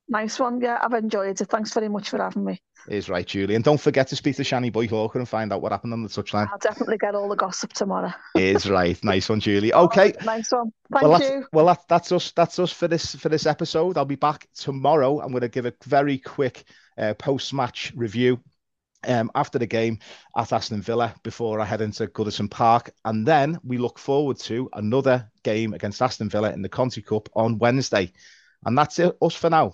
Nice 0.10 0.40
one. 0.40 0.60
Yeah, 0.60 0.80
I've 0.82 0.94
enjoyed 0.94 1.40
it. 1.40 1.48
Thanks 1.50 1.72
very 1.72 1.88
much 1.88 2.10
for 2.10 2.18
having 2.18 2.44
me. 2.44 2.60
Is 2.88 3.10
right, 3.10 3.28
Julie. 3.28 3.54
And 3.54 3.64
don't 3.64 3.80
forget 3.80 4.08
to 4.08 4.16
speak 4.16 4.38
to 4.38 4.42
Shani 4.42 4.74
Boye-Hlorkah 4.74 5.16
and 5.16 5.30
find 5.30 5.54
out 5.54 5.62
what 5.62 5.72
happened 5.72 5.94
on 5.94 6.02
the 6.02 6.10
touchline. 6.10 6.50
I'll 6.52 6.58
definitely 6.58 6.98
get 6.98 7.14
all 7.14 7.30
the 7.30 7.36
gossip 7.36 7.74
tomorrow. 7.74 8.12
Is 8.36 8.68
right. 8.68 9.02
Nice 9.04 9.30
one, 9.30 9.40
Julie. 9.40 9.72
Okay. 9.72 10.14
Nice 10.26 10.52
one. 10.52 10.72
Thank 10.92 11.04
well, 11.04 11.22
you. 11.22 11.46
well, 11.54 11.68
that, 11.68 11.82
that's 11.88 12.12
us. 12.12 12.32
That's 12.32 12.58
us 12.58 12.72
for 12.72 12.88
this 12.88 13.14
for 13.16 13.30
this 13.30 13.46
episode. 13.46 13.98
I'll 13.98 14.06
be 14.06 14.16
back 14.16 14.48
tomorrow. 14.56 15.20
I'm 15.20 15.30
going 15.30 15.42
to 15.42 15.50
give 15.50 15.68
a 15.68 15.74
very 15.86 16.18
quick 16.18 16.64
uh, 16.98 17.14
post 17.14 17.54
match 17.54 17.94
review 17.96 18.40
um, 19.08 19.30
after 19.36 19.60
the 19.60 19.68
game 19.68 20.00
at 20.36 20.52
Aston 20.52 20.82
Villa 20.82 21.14
before 21.22 21.60
I 21.60 21.66
head 21.66 21.82
into 21.82 22.08
Goodison 22.08 22.50
Park. 22.50 22.92
And 23.06 23.28
then 23.28 23.60
we 23.64 23.78
look 23.78 24.00
forward 24.00 24.40
to 24.40 24.70
another 24.74 25.30
game 25.44 25.74
against 25.74 26.02
Aston 26.02 26.30
Villa 26.30 26.52
in 26.52 26.64
the 26.64 26.70
Conti 26.70 27.04
Cup 27.04 27.30
on 27.36 27.60
Wednesday. 27.60 28.12
And 28.66 28.78
that's 28.78 28.98
it, 28.98 29.16
us 29.22 29.36
for 29.36 29.50
now. 29.52 29.74